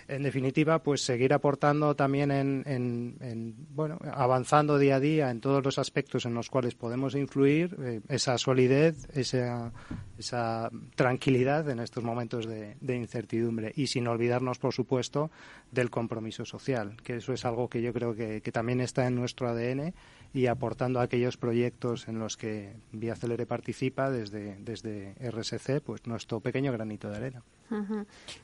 en 0.07 0.23
definitiva, 0.23 0.83
pues 0.83 1.01
seguir 1.01 1.33
aportando 1.33 1.95
también 1.95 2.31
en, 2.31 3.55
bueno, 3.69 3.99
avanzando 4.11 4.77
día 4.77 4.95
a 4.95 4.99
día 4.99 5.31
en 5.31 5.41
todos 5.41 5.63
los 5.63 5.77
aspectos 5.77 6.25
en 6.25 6.33
los 6.33 6.49
cuales 6.49 6.75
podemos 6.75 7.15
influir, 7.15 7.75
eh, 7.81 8.01
esa 8.09 8.37
solidez, 8.37 9.07
esa, 9.15 9.71
esa 10.17 10.69
tranquilidad 10.95 11.69
en 11.69 11.79
estos 11.79 12.03
momentos 12.03 12.47
de, 12.47 12.95
incertidumbre. 12.95 13.71
Y 13.75 13.87
sin 13.87 14.07
olvidarnos, 14.07 14.59
por 14.59 14.73
supuesto, 14.73 15.31
del 15.71 15.89
compromiso 15.89 16.45
social, 16.45 16.97
que 17.03 17.17
eso 17.17 17.33
es 17.33 17.45
algo 17.45 17.69
que 17.69 17.81
yo 17.81 17.93
creo 17.93 18.13
que, 18.15 18.41
que 18.41 18.51
también 18.51 18.81
está 18.81 19.07
en 19.07 19.15
nuestro 19.15 19.47
ADN 19.49 19.93
y 20.33 20.47
aportando 20.47 20.99
a 20.99 21.03
aquellos 21.03 21.37
proyectos 21.37 22.07
en 22.07 22.17
los 22.17 22.37
que 22.37 22.73
Vía 22.91 23.15
Celere 23.15 23.45
participa 23.45 24.09
desde, 24.09 24.57
desde 24.57 25.13
RSC, 25.19 25.79
pues 25.81 26.07
nuestro 26.07 26.39
pequeño 26.39 26.71
granito 26.71 27.09
de 27.09 27.17
arena. 27.17 27.43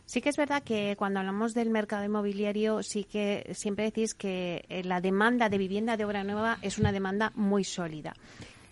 Sí 0.05 0.21
que 0.21 0.29
es 0.29 0.37
verdad 0.37 0.63
que 0.63 0.95
cuando 0.97 1.19
hablamos 1.19 1.53
del 1.53 1.69
mercado 1.69 2.03
inmobiliario, 2.03 2.81
sí 2.83 3.03
que 3.03 3.51
siempre 3.53 3.85
decís 3.85 4.13
que 4.13 4.65
eh, 4.69 4.83
la 4.83 5.01
demanda 5.01 5.49
de 5.49 5.57
vivienda 5.57 5.97
de 5.97 6.05
obra 6.05 6.23
nueva 6.23 6.57
es 6.61 6.79
una 6.79 6.91
demanda 6.91 7.31
muy 7.35 7.63
sólida. 7.63 8.13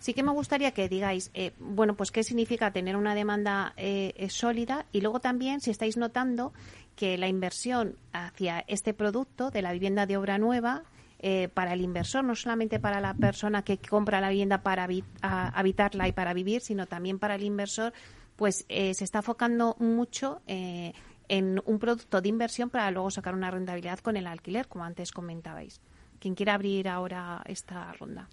Sí 0.00 0.14
que 0.14 0.22
me 0.22 0.32
gustaría 0.32 0.70
que 0.72 0.88
digáis, 0.88 1.30
eh, 1.34 1.52
bueno, 1.58 1.94
pues 1.94 2.12
qué 2.12 2.22
significa 2.22 2.72
tener 2.72 2.96
una 2.96 3.14
demanda 3.14 3.72
eh, 3.76 4.28
sólida 4.30 4.86
y 4.92 5.00
luego 5.00 5.20
también 5.20 5.60
si 5.60 5.70
estáis 5.70 5.96
notando 5.96 6.52
que 6.94 7.18
la 7.18 7.28
inversión 7.28 7.96
hacia 8.12 8.64
este 8.66 8.94
producto 8.94 9.50
de 9.50 9.62
la 9.62 9.72
vivienda 9.72 10.06
de 10.06 10.16
obra 10.16 10.38
nueva 10.38 10.84
eh, 11.18 11.48
para 11.52 11.72
el 11.72 11.80
inversor, 11.80 12.24
no 12.24 12.34
solamente 12.34 12.78
para 12.78 13.00
la 13.00 13.14
persona 13.14 13.62
que 13.62 13.78
compra 13.78 14.20
la 14.20 14.30
vivienda 14.30 14.62
para 14.62 14.88
habitarla 15.20 16.08
y 16.08 16.12
para 16.12 16.32
vivir, 16.32 16.60
sino 16.60 16.86
también 16.86 17.18
para 17.18 17.34
el 17.34 17.42
inversor, 17.42 17.92
pues 18.36 18.64
eh, 18.68 18.94
se 18.94 19.04
está 19.04 19.18
enfocando 19.18 19.76
mucho 19.78 20.40
eh, 20.46 20.92
en 21.28 21.60
un 21.64 21.78
producto 21.78 22.20
de 22.20 22.28
inversión 22.28 22.70
para 22.70 22.90
luego 22.90 23.10
sacar 23.10 23.34
una 23.34 23.50
rentabilidad 23.50 23.98
con 23.98 24.16
el 24.16 24.26
alquiler, 24.26 24.68
como 24.68 24.84
antes 24.84 25.12
comentabais. 25.12 25.80
¿Quién 26.20 26.34
quiere 26.34 26.52
abrir 26.52 26.88
ahora 26.88 27.42
esta 27.46 27.92
ronda? 27.92 28.28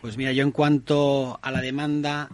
Pues 0.00 0.16
mira, 0.16 0.32
yo 0.32 0.42
en 0.42 0.52
cuanto 0.52 1.38
a 1.42 1.50
la 1.50 1.60
demanda, 1.60 2.30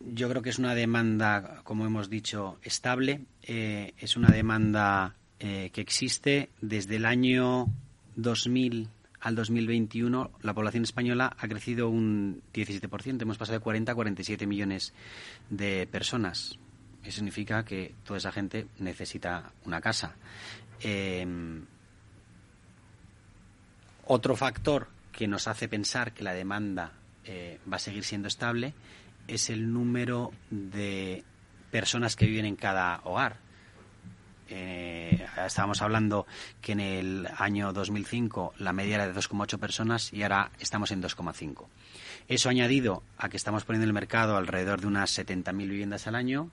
yo 0.00 0.28
creo 0.28 0.42
que 0.42 0.50
es 0.50 0.58
una 0.58 0.74
demanda, 0.74 1.60
como 1.64 1.86
hemos 1.86 2.08
dicho, 2.08 2.58
estable. 2.62 3.22
es 3.42 4.16
una 4.16 4.28
demanda 4.28 5.14
eh, 5.40 5.70
que 5.72 5.80
existe 5.80 6.48
desde 6.60 6.96
el 6.96 7.06
año 7.06 7.68
2000 8.16 8.88
al 9.20 9.34
2021 9.34 10.30
la 10.42 10.54
población 10.54 10.84
española 10.84 11.34
ha 11.38 11.48
crecido 11.48 11.88
un 11.88 12.42
17%. 12.54 13.22
Hemos 13.22 13.38
pasado 13.38 13.58
de 13.58 13.62
40 13.62 13.92
a 13.92 13.94
47 13.94 14.46
millones 14.46 14.92
de 15.50 15.88
personas. 15.90 16.58
Eso 17.02 17.16
significa 17.16 17.64
que 17.64 17.94
toda 18.04 18.18
esa 18.18 18.32
gente 18.32 18.66
necesita 18.78 19.52
una 19.64 19.80
casa. 19.80 20.14
Em, 20.80 21.64
otro 24.06 24.36
factor 24.36 24.88
que 25.12 25.26
nos 25.26 25.48
hace 25.48 25.68
pensar 25.68 26.12
que 26.12 26.24
la 26.24 26.32
demanda 26.32 26.92
eh, 27.24 27.58
va 27.70 27.76
a 27.76 27.80
seguir 27.80 28.04
siendo 28.04 28.28
estable 28.28 28.74
es 29.26 29.50
el 29.50 29.72
número 29.72 30.32
de 30.50 31.24
personas 31.70 32.16
que 32.16 32.26
viven 32.26 32.46
en 32.46 32.56
cada 32.56 33.00
hogar. 33.04 33.47
Eh, 34.50 35.26
estábamos 35.46 35.82
hablando 35.82 36.26
que 36.60 36.72
en 36.72 36.80
el 36.80 37.28
año 37.36 37.72
2005 37.72 38.54
la 38.58 38.72
media 38.72 38.96
era 38.96 39.06
de 39.06 39.14
2,8 39.14 39.58
personas 39.58 40.12
y 40.12 40.22
ahora 40.22 40.50
estamos 40.58 40.90
en 40.90 41.02
2,5. 41.02 41.66
Eso 42.28 42.48
añadido 42.48 43.02
a 43.16 43.28
que 43.28 43.36
estamos 43.36 43.64
poniendo 43.64 43.84
en 43.84 43.88
el 43.90 43.94
mercado 43.94 44.36
alrededor 44.36 44.80
de 44.80 44.86
unas 44.86 45.16
70.000 45.18 45.68
viviendas 45.68 46.06
al 46.06 46.14
año. 46.14 46.50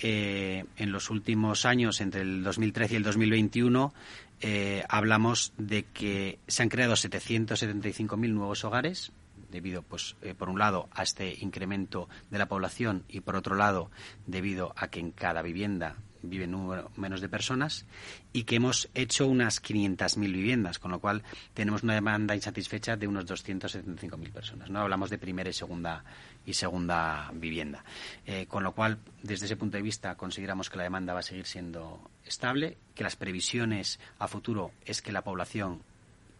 Eh, 0.00 0.64
en 0.76 0.92
los 0.92 1.10
últimos 1.10 1.64
años, 1.64 2.00
entre 2.00 2.22
el 2.22 2.42
2013 2.42 2.94
y 2.94 2.96
el 2.96 3.02
2021, 3.04 3.94
eh, 4.40 4.84
hablamos 4.88 5.52
de 5.56 5.84
que 5.84 6.38
se 6.48 6.62
han 6.62 6.68
creado 6.68 6.94
775.000 6.94 8.16
nuevos 8.32 8.64
hogares 8.64 9.12
debido, 9.54 9.82
pues, 9.82 10.16
eh, 10.20 10.34
por 10.34 10.50
un 10.50 10.58
lado, 10.58 10.88
a 10.92 11.02
este 11.02 11.34
incremento 11.40 12.08
de 12.30 12.38
la 12.38 12.46
población 12.46 13.04
y, 13.08 13.20
por 13.20 13.36
otro 13.36 13.54
lado, 13.54 13.90
debido 14.26 14.74
a 14.76 14.88
que 14.88 15.00
en 15.00 15.12
cada 15.12 15.40
vivienda 15.40 15.96
viven 16.22 16.50
número 16.50 16.90
menos 16.96 17.20
de 17.20 17.28
personas 17.28 17.86
y 18.32 18.44
que 18.44 18.56
hemos 18.56 18.88
hecho 18.94 19.26
unas 19.26 19.62
500.000 19.62 20.32
viviendas, 20.32 20.78
con 20.78 20.90
lo 20.90 20.98
cual 20.98 21.22
tenemos 21.52 21.82
una 21.82 21.94
demanda 21.94 22.34
insatisfecha 22.34 22.96
de 22.96 23.06
unos 23.06 23.26
275.000 23.26 24.32
personas. 24.32 24.70
No 24.70 24.80
hablamos 24.80 25.10
de 25.10 25.18
primera 25.18 25.50
y 25.50 25.52
segunda 25.52 26.04
y 26.46 26.54
segunda 26.54 27.30
vivienda, 27.34 27.84
eh, 28.26 28.46
con 28.46 28.64
lo 28.64 28.72
cual 28.72 28.98
desde 29.22 29.46
ese 29.46 29.56
punto 29.56 29.76
de 29.76 29.82
vista 29.82 30.16
consideramos 30.16 30.68
que 30.68 30.78
la 30.78 30.84
demanda 30.84 31.14
va 31.14 31.20
a 31.20 31.22
seguir 31.22 31.46
siendo 31.46 32.10
estable, 32.24 32.76
que 32.94 33.04
las 33.04 33.16
previsiones 33.16 34.00
a 34.18 34.28
futuro 34.28 34.72
es 34.84 35.00
que 35.00 35.12
la 35.12 35.22
población 35.22 35.82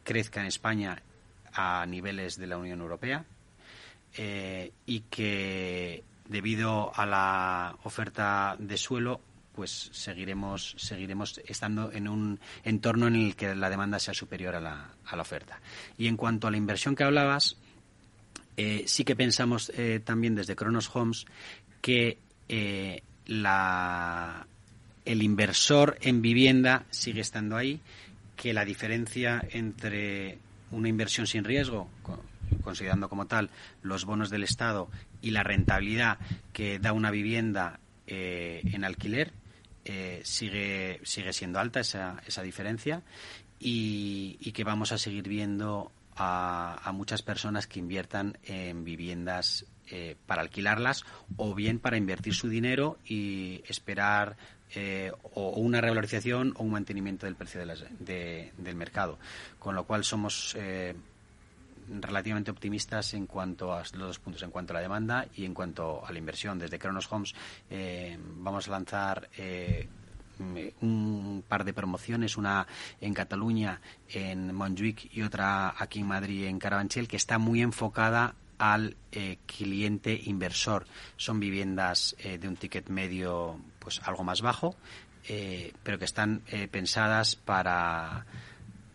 crezca 0.03 0.41
en 0.41 0.47
España 0.47 1.03
a 1.55 1.87
niveles 1.87 2.37
de 2.37 2.47
la 2.47 2.59
Unión 2.59 2.81
Europea 2.81 3.25
eh, 4.17 4.73
y 4.87 5.01
que 5.01 6.03
debido 6.29 6.95
a 6.95 7.07
la 7.07 7.77
oferta 7.85 8.57
de 8.59 8.77
suelo 8.77 9.21
pues 9.55 9.91
seguiremos 9.93 10.75
seguiremos 10.79 11.41
estando 11.47 11.93
en 11.93 12.09
un 12.09 12.41
entorno 12.65 13.07
en 13.07 13.17
el 13.17 13.37
que 13.37 13.55
la 13.55 13.71
demanda 13.71 13.99
sea 13.99 14.15
superior 14.15 14.57
a 14.57 14.61
la, 14.61 14.91
a 15.07 15.17
la 15.17 15.23
oferta. 15.23 15.61
Y 15.97 16.09
en 16.09 16.17
cuanto 16.17 16.49
a 16.49 16.51
la 16.51 16.57
inversión 16.57 16.97
que 16.97 17.05
hablabas, 17.05 17.57
eh, 18.57 18.85
sí 18.87 19.05
que 19.05 19.15
pensamos 19.15 19.71
eh, 19.77 20.01
también 20.05 20.35
desde 20.35 20.57
Kronos 20.57 20.91
Homes 20.95 21.27
que 21.81 22.19
el 22.49 23.03
inversor 25.05 25.99
en 26.01 26.23
vivienda 26.23 26.85
sigue 26.91 27.21
estando 27.21 27.57
ahí, 27.57 27.81
que 28.37 28.53
la 28.53 28.65
diferencia 28.65 29.47
entre 29.51 30.39
una 30.75 30.89
inversión 30.89 31.27
sin 31.27 31.45
riesgo, 31.45 31.89
considerando 32.63 33.09
como 33.09 33.27
tal 33.27 33.51
los 33.83 34.05
bonos 34.05 34.31
del 34.31 34.45
Estado 34.45 34.91
y 35.23 35.31
la 35.31 35.43
rentabilidad 35.43 36.19
que 36.53 36.79
da 36.79 36.93
una 36.93 37.11
vivienda 37.11 37.81
eh, 38.07 38.63
en 38.73 38.85
alquiler, 38.85 39.33
eh, 39.85 40.21
sigue, 40.25 41.01
sigue 41.05 41.33
siendo 41.33 41.59
alta 41.59 41.81
esa, 41.81 42.23
esa 42.27 42.43
diferencia 42.43 43.03
y, 43.59 44.53
que 44.53 44.65
vamos 44.65 44.93
a 44.93 44.99
seguir 44.99 45.29
viendo 45.29 45.91
a, 46.17 46.91
muchas 46.95 47.23
personas 47.23 47.67
que 47.67 47.81
inviertan 47.81 48.39
en 48.45 48.85
viviendas 48.85 49.67
eh, 49.91 50.17
para 50.27 50.43
alquilarlas 50.43 51.05
o 51.37 51.55
bien 51.55 51.79
para 51.79 51.97
invertir 51.97 52.35
su 52.35 52.49
dinero 52.49 52.99
y 53.05 53.63
esperar 53.67 54.37
eh, 54.77 55.13
o 55.35 55.51
una 55.51 55.81
revalorización 55.81 56.53
o 56.57 56.65
un 56.65 56.73
mantenimiento 56.73 57.27
del 57.27 57.37
precio 57.37 57.61
del 57.65 58.77
mercado. 58.77 59.19
Con 59.59 59.77
lo 59.77 59.85
cual 59.85 60.03
somos 60.03 60.57
eh, 60.59 60.97
relativamente 62.01 62.51
optimistas 62.51 63.15
en 63.15 63.27
cuanto 63.27 63.73
a 63.73 63.81
los 63.81 63.93
dos 63.93 64.19
puntos, 64.19 64.43
en 64.43 64.51
cuanto 64.51 64.73
a 64.73 64.75
la 64.75 64.81
demanda 64.81 65.27
y 65.37 65.45
en 65.45 65.55
cuanto 65.55 66.05
a 66.05 66.11
la 66.11 66.19
inversión. 66.19 66.59
Desde 66.59 66.79
Kronos 66.79 67.11
Homes 67.13 67.35
eh, 67.71 68.19
vamos 68.21 68.67
a 68.67 68.73
lanzar 68.73 69.29
un 70.81 71.45
par 71.47 71.65
de 71.65 71.73
promociones, 71.73 72.37
una 72.37 72.67
en 73.01 73.15
Cataluña, 73.15 73.81
en 74.09 74.53
Montjuic 74.53 75.15
y 75.15 75.23
otra 75.23 75.73
aquí 75.79 76.01
en 76.01 76.09
Madrid, 76.09 76.47
en 76.47 76.59
Carabanchel, 76.59 77.07
que 77.07 77.17
está 77.17 77.39
muy 77.39 77.63
enfocada 77.63 78.35
al 78.59 78.97
cliente 79.47 80.21
inversor. 80.25 80.87
Son 81.17 81.39
viviendas 81.39 82.17
de 82.19 82.49
un 82.49 82.57
ticket 82.57 82.89
medio 82.89 83.61
pues 83.85 84.01
algo 84.03 84.25
más 84.25 84.43
bajo, 84.43 84.75
eh, 85.29 85.73
pero 85.85 85.99
que 85.99 86.05
están 86.05 86.43
eh, 86.49 86.67
pensadas 86.67 87.37
para 87.37 88.27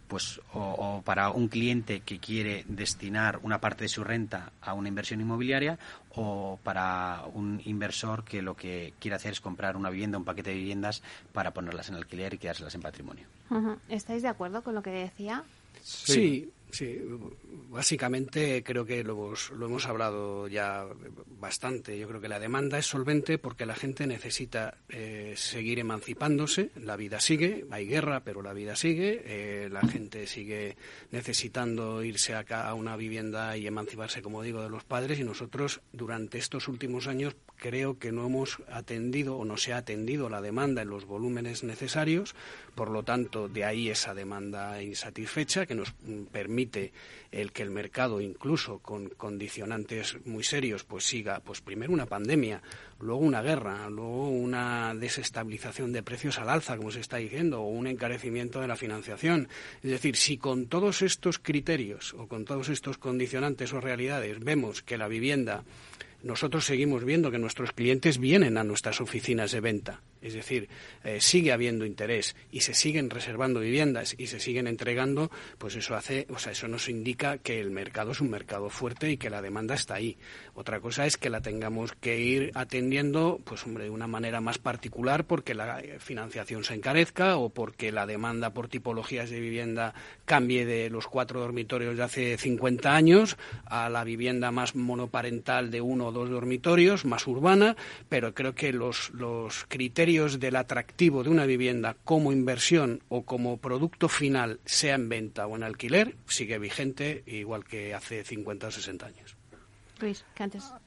pues 0.10 0.42
o, 0.54 1.04
para 1.06 1.30
un 1.30 1.50
cliente 1.50 2.00
que 2.00 2.18
quiere 2.18 2.66
destinar 2.68 3.40
una 3.44 3.62
parte 3.62 3.84
de 3.84 3.90
su 3.90 4.04
renta 4.04 4.52
a 4.60 4.74
una 4.74 4.90
inversión 4.90 5.22
inmobiliaria 5.22 5.78
o 6.16 6.60
para 6.64 7.26
un 7.32 7.62
inversor 7.64 8.24
que 8.24 8.42
lo 8.42 8.56
que 8.56 8.96
quiere 9.00 9.16
hacer 9.16 9.34
es 9.34 9.40
comprar 9.40 9.78
una 9.78 9.92
vivienda, 9.92 10.18
un 10.18 10.26
paquete 10.26 10.50
de 10.50 10.56
viviendas 10.56 11.04
para 11.32 11.52
ponerlas 11.52 11.90
en 11.90 11.96
alquiler 11.96 12.34
y 12.34 12.40
quedárselas 12.40 12.74
en 12.74 12.82
patrimonio. 12.82 13.28
¿Estáis 13.88 14.24
de 14.24 14.30
acuerdo 14.30 14.64
con 14.64 14.74
lo 14.74 14.82
que 14.82 14.90
decía? 14.90 15.44
sí. 15.84 16.14
Sí, 16.14 16.54
básicamente 17.70 18.64
creo 18.64 18.86
que 18.86 19.04
lo 19.04 19.14
hemos, 19.14 19.52
lo 19.52 19.66
hemos 19.68 19.86
hablado 19.86 20.48
ya 20.48 20.86
bastante. 21.40 21.98
Yo 21.98 22.08
creo 22.08 22.22
que 22.22 22.28
la 22.28 22.40
demanda 22.40 22.78
es 22.78 22.86
solvente 22.86 23.38
porque 23.38 23.66
la 23.66 23.76
gente 23.76 24.08
necesita 24.08 24.78
eh, 24.90 25.34
seguir 25.36 25.80
emancipándose. 25.80 26.72
La 26.76 26.96
vida 26.96 27.20
sigue, 27.20 27.66
hay 27.72 27.86
guerra, 27.86 28.24
pero 28.24 28.42
la 28.42 28.54
vida 28.54 28.76
sigue. 28.76 29.22
Eh, 29.26 29.70
la 29.70 29.82
gente 29.82 30.28
sigue 30.28 30.78
necesitando 31.12 32.04
irse 32.04 32.36
acá 32.36 32.68
a 32.68 32.74
una 32.74 32.96
vivienda 32.96 33.56
y 33.58 33.68
emanciparse, 33.68 34.22
como 34.22 34.42
digo, 34.42 34.62
de 34.62 34.70
los 34.70 34.84
padres. 34.84 35.20
Y 35.20 35.24
nosotros, 35.24 35.82
durante 35.94 36.38
estos 36.38 36.68
últimos 36.68 37.08
años, 37.08 37.36
creo 37.56 38.00
que 38.00 38.12
no 38.12 38.26
hemos 38.26 38.58
atendido 38.72 39.38
o 39.38 39.46
no 39.46 39.58
se 39.58 39.74
ha 39.74 39.78
atendido 39.78 40.30
la 40.30 40.42
demanda 40.42 40.82
en 40.82 40.90
los 40.90 41.06
volúmenes 41.06 41.64
necesarios. 41.64 42.36
Por 42.80 42.92
lo 42.92 43.04
tanto, 43.04 43.50
de 43.50 43.66
ahí 43.66 43.90
esa 43.90 44.14
demanda 44.14 44.82
insatisfecha 44.82 45.66
que 45.66 45.76
nos 45.76 45.92
permite 46.32 46.50
permite 46.50 46.94
el 47.30 47.52
que 47.52 47.62
el 47.62 47.72
mercado, 47.72 48.22
incluso 48.22 48.80
con 48.80 49.10
condicionantes 49.10 50.16
muy 50.24 50.46
serios, 50.46 50.86
pues 50.86 51.04
siga, 51.04 51.42
pues 51.42 51.60
primero 51.60 51.92
una 51.92 52.06
pandemia, 52.06 52.62
luego 53.02 53.20
una 53.20 53.42
guerra, 53.42 53.90
luego 53.90 54.30
una 54.30 54.96
desestabilización 54.96 55.92
de 55.92 56.04
precios 56.04 56.40
al 56.40 56.48
alza, 56.48 56.78
como 56.78 56.90
se 56.90 57.02
está 57.02 57.18
diciendo, 57.18 57.64
o 57.64 57.68
un 57.68 57.86
encarecimiento 57.86 58.62
de 58.62 58.70
la 58.70 58.78
financiación. 58.78 59.50
Es 59.84 59.92
decir, 59.92 60.16
si 60.16 60.38
con 60.38 60.68
todos 60.68 61.02
estos 61.02 61.38
criterios 61.38 62.14
o 62.14 62.30
con 62.30 62.46
todos 62.46 62.70
estos 62.70 62.98
condicionantes 62.98 63.74
o 63.74 63.82
realidades 63.82 64.40
vemos 64.40 64.84
que 64.84 64.98
la 64.98 65.10
vivienda 65.10 65.66
nosotros 66.24 66.66
seguimos 66.66 67.04
viendo 67.04 67.30
que 67.30 67.40
nuestros 67.40 67.74
clientes 67.74 68.20
vienen 68.20 68.58
a 68.58 68.64
nuestras 68.64 69.02
oficinas 69.02 69.52
de 69.52 69.60
venta. 69.60 70.02
Es 70.22 70.34
decir, 70.34 70.70
eh, 71.04 71.20
sigue 71.22 71.52
habiendo 71.52 71.86
interés 71.86 72.36
y 72.52 72.62
se 72.62 72.74
siguen 72.74 73.10
reservando 73.10 73.60
viviendas 73.60 74.16
y 74.18 74.28
se 74.28 74.40
siguen 74.40 74.68
entregando, 74.68 75.32
pues 75.58 75.76
eso 75.76 75.96
hace, 75.96 76.28
o 76.30 76.40
sea, 76.40 76.52
eso 76.52 76.68
nos 76.68 76.90
indica 76.90 77.38
que 77.38 77.60
el 77.60 77.72
mercado 77.72 78.12
es 78.12 78.22
un 78.22 78.30
mercado 78.30 78.70
fuerte 78.70 79.12
y 79.12 79.18
que 79.18 79.30
la 79.30 79.42
demanda 79.42 79.76
está 79.76 79.96
ahí. 79.96 80.18
Otra 80.60 80.82
cosa 80.82 81.06
es 81.06 81.16
que 81.16 81.30
la 81.30 81.40
tengamos 81.40 81.94
que 81.94 82.20
ir 82.20 82.52
atendiendo, 82.54 83.40
pues 83.46 83.66
hombre, 83.66 83.86
de 83.86 83.92
una 83.92 84.08
manera 84.08 84.42
más 84.42 84.58
particular 84.58 85.24
porque 85.24 85.54
la 85.54 85.82
financiación 86.00 86.66
se 86.66 86.74
encarezca 86.74 87.38
o 87.38 87.48
porque 87.48 87.94
la 87.94 88.06
demanda 88.06 88.50
por 88.50 88.68
tipologías 88.68 89.30
de 89.30 89.40
vivienda 89.40 89.94
cambie 90.26 90.66
de 90.66 90.90
los 90.90 91.08
cuatro 91.08 91.40
dormitorios 91.40 91.96
de 91.96 92.04
hace 92.04 92.38
50 92.38 92.94
años 92.94 93.38
a 93.64 93.88
la 93.88 94.04
vivienda 94.04 94.52
más 94.52 94.76
monoparental 94.76 95.72
de 95.72 95.80
uno 95.80 96.08
o 96.08 96.12
dos 96.12 96.30
dormitorios, 96.30 97.06
más 97.06 97.26
urbana, 97.26 97.78
pero 98.10 98.34
creo 98.34 98.54
que 98.54 98.74
los, 98.74 99.12
los 99.12 99.64
criterios 99.70 100.42
del 100.42 100.58
atractivo 100.58 101.24
de 101.24 101.30
una 101.30 101.46
vivienda 101.46 101.96
como 102.04 102.34
inversión 102.34 103.02
o 103.08 103.24
como 103.24 103.60
producto 103.60 104.10
final, 104.10 104.60
sea 104.66 104.96
en 104.96 105.08
venta 105.08 105.48
o 105.48 105.56
en 105.56 105.64
alquiler, 105.64 106.18
sigue 106.28 106.60
vigente 106.60 107.24
igual 107.28 107.64
que 107.64 107.94
hace 107.94 108.26
50 108.26 108.68
o 108.68 108.72
60 108.72 109.06
años. 109.06 109.39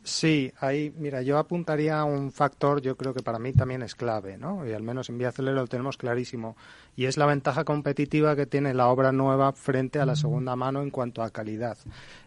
Sí, 0.03 0.53
ahí, 0.59 0.93
mira, 0.97 1.23
yo 1.23 1.39
apuntaría 1.39 2.01
a 2.01 2.05
un 2.05 2.33
factor, 2.33 2.81
yo 2.81 2.97
creo 2.97 3.15
que 3.15 3.23
para 3.23 3.39
mí 3.39 3.53
también 3.53 3.83
es 3.83 3.95
clave, 3.95 4.37
¿no? 4.37 4.67
Y 4.67 4.73
al 4.73 4.83
menos 4.83 5.09
en 5.09 5.19
Vía 5.19 5.33
lo 5.37 5.67
tenemos 5.67 5.97
clarísimo. 5.97 6.57
Y 6.97 7.07
es 7.07 7.17
la 7.17 7.27
ventaja 7.27 7.65
competitiva 7.65 8.37
que 8.37 8.47
tiene 8.47 8.75
la 8.75 8.89
obra 8.89 9.13
nueva 9.13 9.53
frente 9.53 9.99
a 9.99 10.07
la 10.07 10.17
segunda 10.17 10.57
mano 10.57 10.83
en 10.83 10.91
cuanto 10.91 11.23
a 11.23 11.31
calidad. 11.31 11.79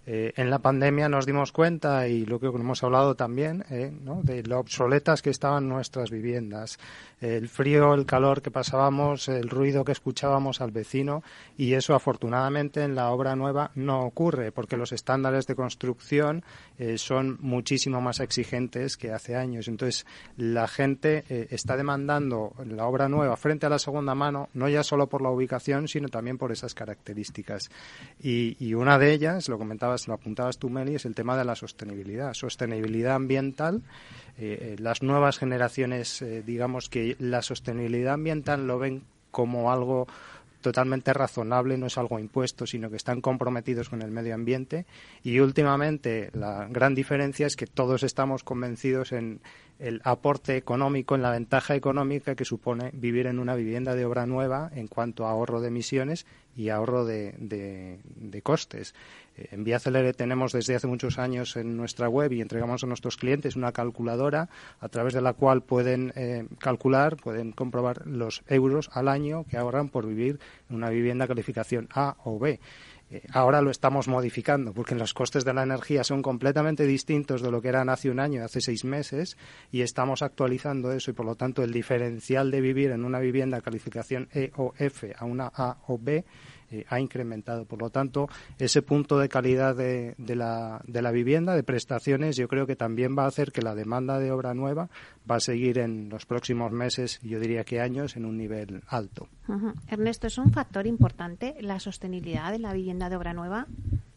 Eh, 0.07 0.34
en 0.36 0.51
la 0.51 0.59
pandemia 0.59 1.09
nos 1.09 1.26
dimos 1.26 1.51
cuenta, 1.51 2.07
y 2.07 2.26
lo 2.26 2.39
que 2.39 2.47
hemos 2.47 2.84
hablado 2.84 3.16
también, 3.16 3.66
eh, 3.72 3.91
de 4.24 4.43
lo 4.43 4.59
obsoletas 4.59 5.24
que 5.24 5.32
estaban 5.32 5.68
nuestras 5.68 6.11
viviendas, 6.11 6.78
el 7.22 7.47
frío, 7.47 7.95
el 7.95 8.05
calor 8.05 8.43
que 8.43 8.51
pasábamos, 8.51 9.30
el 9.30 9.49
ruido 9.49 9.84
que 9.84 9.93
escuchábamos 9.93 10.61
al 10.61 10.70
vecino, 10.70 11.24
y 11.57 11.74
eso 11.74 11.95
afortunadamente 11.95 12.84
en 12.84 12.93
la 12.93 13.09
obra 13.09 13.36
nueva 13.36 13.72
no 13.74 14.03
ocurre, 14.03 14.51
porque 14.51 14.78
los 14.78 14.91
estándares 14.91 15.47
de 15.47 15.55
construcción 15.55 16.43
eh, 16.78 16.99
son 16.99 17.38
muchísimo 17.41 17.99
más 17.99 18.20
exigentes 18.20 18.97
que 18.97 19.11
hace 19.11 19.36
años. 19.36 19.68
Entonces, 19.68 20.05
la 20.38 20.68
gente 20.68 21.24
está 21.49 21.78
demandando 21.78 22.53
la 22.63 22.86
obra 22.86 23.09
nueva 23.09 23.38
frente 23.38 23.66
a 23.66 23.70
la 23.70 23.80
segunda 23.80 24.13
mano, 24.13 24.49
no 24.56 24.70
ya 24.70 24.84
solo 24.84 25.08
por 25.08 25.22
la 25.22 25.30
ubicación, 25.30 25.88
sino 25.88 26.10
también 26.10 26.38
por 26.38 26.51
esas 26.51 26.74
características. 26.74 27.70
Y, 28.22 28.58
y 28.60 28.74
una 28.74 28.97
de 28.97 29.14
ellas, 29.14 29.47
lo 29.49 29.58
comentaba 29.58 29.95
lo 30.08 30.14
apuntabas 30.14 30.58
tú, 30.58 30.70
Meli, 30.70 30.95
es 30.95 31.06
el 31.06 31.16
tema 31.16 31.38
de 31.38 31.45
la 31.45 31.56
sostenibilidad. 31.56 32.34
Sostenibilidad 32.34 33.16
ambiental. 33.16 33.82
Eh, 34.38 34.58
eh, 34.62 34.76
las 34.80 35.01
nuevas 35.01 35.38
generaciones, 35.38 36.22
eh, 36.22 36.43
digamos 36.45 36.89
que 36.89 37.16
la 37.20 37.41
sostenibilidad 37.41 38.16
ambiental 38.16 38.68
lo 38.68 38.80
ven 38.80 39.03
como 39.32 39.72
algo 39.72 40.08
totalmente 40.62 41.14
razonable, 41.14 41.78
no 41.78 41.86
es 41.86 41.97
algo 41.97 42.18
impuesto, 42.18 42.66
sino 42.66 42.89
que 42.89 42.95
están 42.95 43.22
comprometidos 43.22 43.89
con 43.89 44.01
el 44.01 44.10
medio 44.10 44.34
ambiente. 44.34 44.86
Y 45.24 45.39
últimamente 45.39 46.32
la 46.34 46.68
gran 46.70 46.95
diferencia 46.95 47.45
es 47.45 47.56
que 47.56 47.68
todos 47.68 48.01
estamos 48.01 48.43
convencidos 48.43 49.12
en 49.12 49.41
el 49.80 50.01
aporte 50.03 50.57
económico, 50.57 51.15
en 51.15 51.21
la 51.21 51.32
ventaja 51.32 51.76
económica 51.76 52.36
que 52.36 52.45
supone 52.45 52.91
vivir 52.93 53.28
en 53.28 53.39
una 53.39 53.55
vivienda 53.55 53.95
de 53.95 54.05
obra 54.05 54.26
nueva 54.26 54.71
en 54.73 54.88
cuanto 54.88 55.26
a 55.26 55.32
ahorro 55.32 55.61
de 55.61 55.67
emisiones 55.67 56.26
y 56.55 56.69
ahorro 56.69 57.05
de, 57.05 57.99
costes. 58.43 58.95
En 59.36 59.65
Vía 59.65 59.80
Celere 59.80 60.13
tenemos 60.13 60.53
desde 60.53 60.76
hace 60.76 60.88
muchos 60.88 61.19
años 61.19 61.57
en 61.57 61.76
nuestra 61.76 62.07
web 62.07 62.32
y 62.32 62.41
entregamos 62.41 62.84
a 62.84 62.88
nuestros 62.88 63.17
clientes 63.17 63.57
una 63.57 63.73
calculadora 63.73 64.47
a 64.80 64.88
través 64.88 65.13
de 65.13 65.21
la 65.21 65.34
cual 65.34 65.61
pueden 65.61 66.13
eh, 66.15 66.47
calcular, 66.59 67.17
pueden 67.17 67.51
comprobar 67.51 68.07
los 68.07 68.43
euros 68.47 68.89
al 68.93 69.09
año 69.09 69.43
que 69.49 69.57
ahorran 69.57 69.89
por 69.89 70.07
vivir 70.07 70.39
en 70.69 70.78
una 70.78 70.89
vivienda 70.89 71.28
calificación 71.28 71.89
A 71.93 72.15
o 72.23 72.39
B. 72.39 72.61
Eh, 73.12 73.22
ahora 73.32 73.62
lo 73.62 73.70
estamos 73.70 74.08
modificando 74.08 74.74
porque 74.74 74.95
los 74.95 75.14
costes 75.14 75.45
de 75.45 75.53
la 75.53 75.64
energía 75.64 76.03
son 76.03 76.22
completamente 76.22 76.86
distintos 76.86 77.41
de 77.41 77.51
lo 77.51 77.62
que 77.62 77.70
eran 77.70 77.89
hace 77.89 78.10
un 78.10 78.20
año, 78.20 78.43
hace 78.43 78.62
seis 78.62 78.84
meses, 78.84 79.38
y 79.72 79.82
estamos 79.82 80.22
actualizando 80.24 80.91
eso 80.91 81.12
y 81.12 81.14
por 81.14 81.26
lo 81.26 81.36
tanto 81.36 81.64
el 81.64 81.72
diferencial 81.72 82.49
de 82.49 82.62
vivir 82.62 82.91
en 82.91 83.06
una 83.06 83.20
vivienda 83.20 83.62
calificación 83.62 84.28
E 84.34 84.51
o 84.58 84.74
F 84.78 85.14
a 85.18 85.26
una 85.26 85.51
A 85.53 85.78
o 85.88 85.99
B 85.99 86.26
eh, 86.72 86.86
ha 86.89 86.99
incrementado. 86.99 87.66
Por 87.66 87.80
lo 87.80 87.91
tanto, 87.91 88.28
ese 88.57 88.82
punto 88.82 89.20
de 89.20 89.30
calidad 89.30 89.76
de, 89.76 90.16
la, 90.18 90.82
de 90.88 91.01
la 91.01 91.11
vivienda, 91.11 91.55
de 91.55 91.61
prestaciones, 91.61 92.38
yo 92.38 92.47
creo 92.47 92.66
que 92.66 92.76
también 92.76 93.16
va 93.18 93.26
a 93.26 93.28
hacer 93.28 93.51
que 93.51 93.61
la 93.61 93.76
demanda 93.76 94.18
de 94.20 94.32
obra 94.32 94.55
nueva 94.55 94.89
va 95.30 95.36
a 95.36 95.39
seguir 95.39 95.78
en 95.78 96.09
los 96.09 96.26
próximos 96.26 96.72
meses, 96.72 97.20
yo 97.22 97.39
diría 97.39 97.63
que 97.63 97.82
años, 97.82 98.16
en 98.16 98.26
un 98.26 98.38
nivel 98.38 98.82
alto. 98.88 99.28
Ernesto, 99.88 100.26
¿es 100.26 100.39
un 100.39 100.51
factor 100.51 100.88
importante 100.88 101.55
la 101.61 101.80
sostenibilidad 101.80 102.51
de 102.51 102.59
la 102.59 102.74
vivienda 102.74 103.09
de 103.09 103.16
obra 103.16 103.34
nueva? 103.34 103.68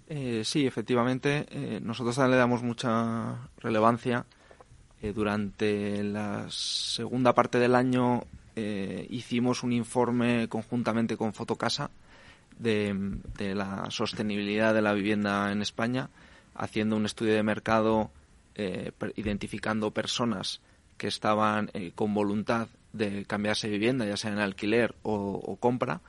Eh, 0.09 0.41
sí, 0.43 0.67
efectivamente. 0.67 1.47
Eh, 1.51 1.81
nosotros 1.83 2.17
también 2.17 2.33
le 2.33 2.37
damos 2.39 2.63
mucha 2.63 3.49
relevancia. 3.59 4.25
durante 5.15 6.03
la 6.03 6.47
segunda 6.49 7.33
parte 7.35 7.59
del 7.59 7.75
año 7.75 8.25
hicimos 9.11 9.63
un 9.63 9.73
informe 9.73 10.49
conjuntamente 10.49 11.17
con 11.17 11.33
Fotocasa 11.33 11.91
de, 12.59 13.55
la 13.55 13.91
sostenibilidad 13.91 14.75
de 14.75 14.83
la 14.83 14.93
vivienda 14.93 15.53
en 15.53 15.63
España, 15.63 16.11
haciendo 16.55 16.97
un 16.97 17.07
estudio 17.07 17.35
de 17.35 17.43
mercado, 17.43 18.11
eh, 18.55 18.93
identificando 19.17 19.93
personas 19.93 20.61
que 20.97 21.07
estaban 21.07 21.71
eh, 21.75 21.93
con 21.95 22.13
voluntad 22.15 22.69
de 22.93 23.25
cambiarse 23.25 23.69
de 23.69 23.75
vivienda, 23.75 24.07
ya 24.07 24.17
sea 24.17 24.33
en 24.33 24.39
alquiler 24.39 24.95
o, 25.03 25.57
compra, 25.61 26.01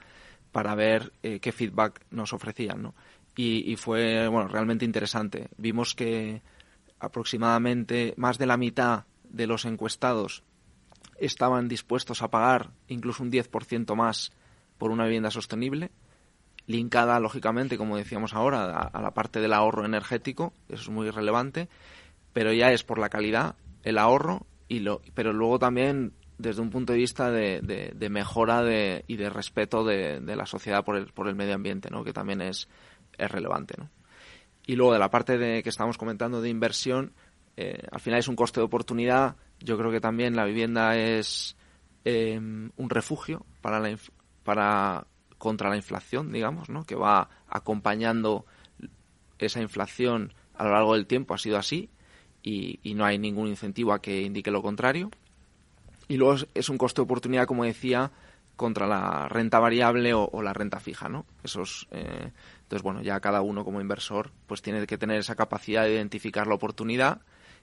para 0.52 0.74
ver 0.74 1.14
eh, 1.22 1.40
qué 1.40 1.52
feedback 1.52 2.02
nos 2.10 2.34
ofrecían. 2.34 2.82
¿no? 2.82 2.96
Y, 3.36 3.72
y, 3.72 3.76
fue 3.76 4.28
bueno, 4.28 4.48
realmente 4.48 4.86
interesante. 4.86 5.50
Vimos 5.58 5.94
que 5.94 6.42
aproximadamente 7.00 8.14
más 8.18 8.38
de 8.38 8.48
la 8.48 8.58
mitad 8.58 9.06
de 9.30 9.48
los 9.48 9.66
encuestados 9.66 10.44
estaban 11.20 11.68
dispuestos 11.68 12.22
a 12.22 12.30
pagar 12.30 12.72
incluso 12.88 13.24
un 13.24 13.32
10% 13.32 13.96
más 13.96 14.32
por 14.78 14.92
una 14.92 15.06
vivienda 15.06 15.30
sostenible 15.30 15.92
linkada, 16.70 17.20
lógicamente, 17.20 17.80
como 17.80 17.98
decíamos 17.98 18.36
ahora, 18.36 18.70
a, 18.70 19.02
la 19.02 19.12
parte 19.12 19.42
del 19.42 19.54
ahorro 19.54 19.86
energético, 19.86 20.54
eso 20.70 20.84
es 20.84 20.90
muy 20.90 21.10
relevante, 21.10 21.68
pero 22.32 22.54
ya 22.54 22.72
es 22.72 22.84
por 22.84 23.00
la 23.00 23.10
calidad, 23.10 23.56
el 23.82 23.98
ahorro, 23.98 24.46
y 24.68 24.82
lo, 24.82 25.02
pero 25.16 25.34
luego 25.34 25.58
también 25.58 26.14
desde 26.38 26.62
un 26.62 26.70
punto 26.70 26.94
de 26.94 27.00
vista 27.00 27.32
de, 27.32 27.62
de, 27.96 28.10
mejora 28.10 28.62
de, 28.62 29.04
y 29.08 29.16
de 29.16 29.32
respeto 29.32 29.84
de, 29.84 30.22
la 30.22 30.46
sociedad 30.46 30.86
por 30.86 30.96
el, 30.96 31.08
por 31.08 31.28
el 31.28 31.34
medio 31.34 31.56
ambiente, 31.56 31.90
¿no? 31.90 32.04
que 32.04 32.14
también 32.14 32.40
es, 32.40 32.70
es 33.18 33.32
relevante. 33.32 33.74
¿no? 33.76 33.90
Y 34.68 34.76
luego 34.76 34.94
de 34.94 35.00
la 35.00 35.10
parte 35.10 35.40
de 35.40 35.64
que 35.64 35.70
estamos 35.70 35.98
comentando 35.98 36.40
de 36.40 36.50
inversión, 36.50 37.14
eh, 37.58 37.82
al 37.92 38.00
final 38.00 38.20
es 38.20 38.28
un 38.28 38.36
coste 38.36 38.60
de 38.60 38.68
oportunidad. 38.68 39.38
Yo 39.60 39.76
creo 39.76 39.90
que 39.90 40.00
también 40.00 40.36
la 40.36 40.46
vivienda 40.46 40.96
es 40.96 41.58
eh, 42.06 42.38
un 42.38 42.90
refugio 42.90 43.44
para, 43.60 43.80
la, 43.80 43.98
para 44.44 45.08
contra 45.40 45.70
la 45.70 45.78
inflación, 45.78 46.32
digamos, 46.32 46.70
¿no? 46.70 46.84
que 46.84 46.96
va 46.96 47.30
acompañando 47.48 48.46
esa 49.40 49.62
inflación 49.62 50.34
a 50.54 50.66
lo 50.66 50.72
largo 50.72 50.94
del 50.94 51.08
tiempo, 51.08 51.34
ha 51.34 51.40
sido 51.40 51.58
así 51.58 51.90
y, 52.44 52.80
no 52.94 53.06
hay 53.06 53.18
ningún 53.18 53.48
incentivo 53.48 53.94
a 53.94 54.02
que 54.02 54.22
indique 54.22 54.52
lo 54.52 54.62
contrario. 54.62 55.10
Y 56.08 56.18
luego 56.18 56.46
es, 56.54 56.70
un 56.70 56.78
coste 56.78 57.02
de 57.02 57.04
oportunidad, 57.04 57.48
como 57.48 57.64
decía, 57.64 58.12
contra 58.56 58.88
la 58.88 59.30
renta 59.30 59.60
variable 59.60 60.14
o, 60.14 60.42
la 60.42 60.54
renta 60.54 60.80
fija, 60.80 61.08
¿no? 61.08 61.26
Esos, 61.44 61.88
eh, 61.92 62.32
entonces, 62.62 62.84
bueno, 62.84 63.02
ya 63.02 63.20
cada 63.20 63.42
uno 63.42 63.64
como 63.64 63.80
inversor 63.80 64.32
pues 64.48 64.62
tiene 64.62 64.86
que 64.86 64.98
tener 64.98 65.20
esa 65.20 65.36
capacidad 65.36 65.84
de 65.84 65.94
identificar 65.94 66.48
la 66.48 66.56
oportunidad 66.56 67.22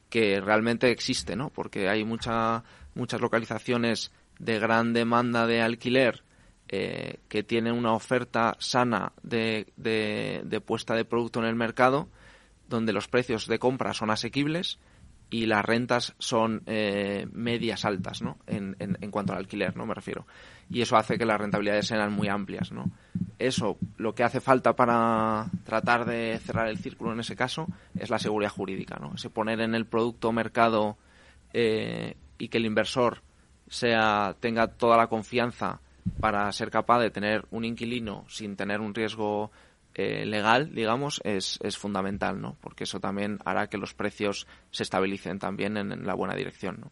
que 0.09 0.41
realmente 0.41 0.91
existe, 0.91 1.37
¿no? 1.37 1.51
Porque 1.51 1.89
hay 1.89 2.05
mucha, 2.05 2.63
muchas 2.95 3.21
localizaciones 3.21 4.13
de 4.39 4.59
gran 4.59 4.93
demanda 4.93 5.47
de 5.47 5.61
alquiler 5.61 6.23
eh, 6.69 7.21
que 7.29 7.45
tiene 7.45 7.71
una 7.71 7.93
oferta 7.93 8.57
sana 8.59 9.13
de, 9.23 9.73
de, 9.77 10.61
puesta 10.61 10.95
de 10.95 11.05
producto 11.05 11.39
en 11.39 11.47
el 11.47 11.55
mercado, 11.55 12.09
donde 12.69 12.93
los 12.93 13.07
precios 13.07 13.47
de 13.47 13.61
compra 13.61 13.95
son 13.95 14.11
asequibles 14.11 14.81
y 15.31 15.47
las 15.47 15.65
rentas 15.65 16.15
son 16.19 16.63
eh, 16.67 17.29
medias 17.33 17.85
altas, 17.85 18.21
¿no? 18.21 18.39
En, 18.47 18.77
en, 18.79 19.11
cuanto 19.11 19.33
al 19.33 19.39
alquiler, 19.39 19.77
¿no? 19.77 19.87
Me 19.87 19.95
refiero. 19.95 20.27
Y 20.69 20.81
eso 20.81 20.97
hace 20.97 21.19
que 21.19 21.25
las 21.25 21.41
rentabilidades 21.41 21.87
sean 21.87 22.13
muy 22.13 22.29
amplias, 22.29 22.73
¿no? 22.73 22.91
Eso, 23.39 23.77
lo 23.97 24.15
que 24.15 24.25
hace 24.25 24.41
falta 24.41 24.75
para 24.75 25.47
tratar 25.65 26.05
de 26.05 26.41
cerrar 26.43 26.69
el 26.69 26.79
círculo 26.79 27.13
en 27.13 27.21
ese 27.21 27.37
caso 27.37 27.69
es 27.97 28.11
la 28.11 28.19
seguridad 28.19 28.51
jurídica, 28.51 28.97
¿no? 29.01 29.15
Ese 29.15 29.31
poner 29.31 29.61
en 29.61 29.75
el 29.77 29.87
producto 29.87 30.33
mercado 30.33 30.97
eh, 31.53 32.17
y 32.39 32.49
que 32.49 32.59
el 32.59 32.67
inversor 32.67 33.23
sea 33.69 34.37
tenga 34.41 34.69
toda 34.69 34.97
la 34.97 35.07
confianza 35.07 35.81
para 36.21 36.51
ser 36.53 36.71
capaz 36.71 37.01
de 37.01 37.11
tener 37.11 37.47
un 37.51 37.65
inquilino 37.65 38.25
sin 38.29 38.57
tener 38.57 38.81
un 38.81 38.95
riesgo 38.95 39.51
eh, 39.95 40.27
legal, 40.27 40.75
digamos, 40.75 41.23
es, 41.25 41.59
es 41.63 41.79
fundamental, 41.79 42.39
¿no? 42.39 42.57
Porque 42.61 42.85
eso 42.85 43.01
también 43.01 43.39
hará 43.47 43.69
que 43.69 43.79
los 43.79 43.95
precios 43.95 44.47
se 44.71 44.83
estabilicen 44.83 45.39
también 45.39 45.79
en, 45.79 46.05
la 46.05 46.13
buena 46.13 46.35
dirección, 46.35 46.81
¿no? 46.81 46.91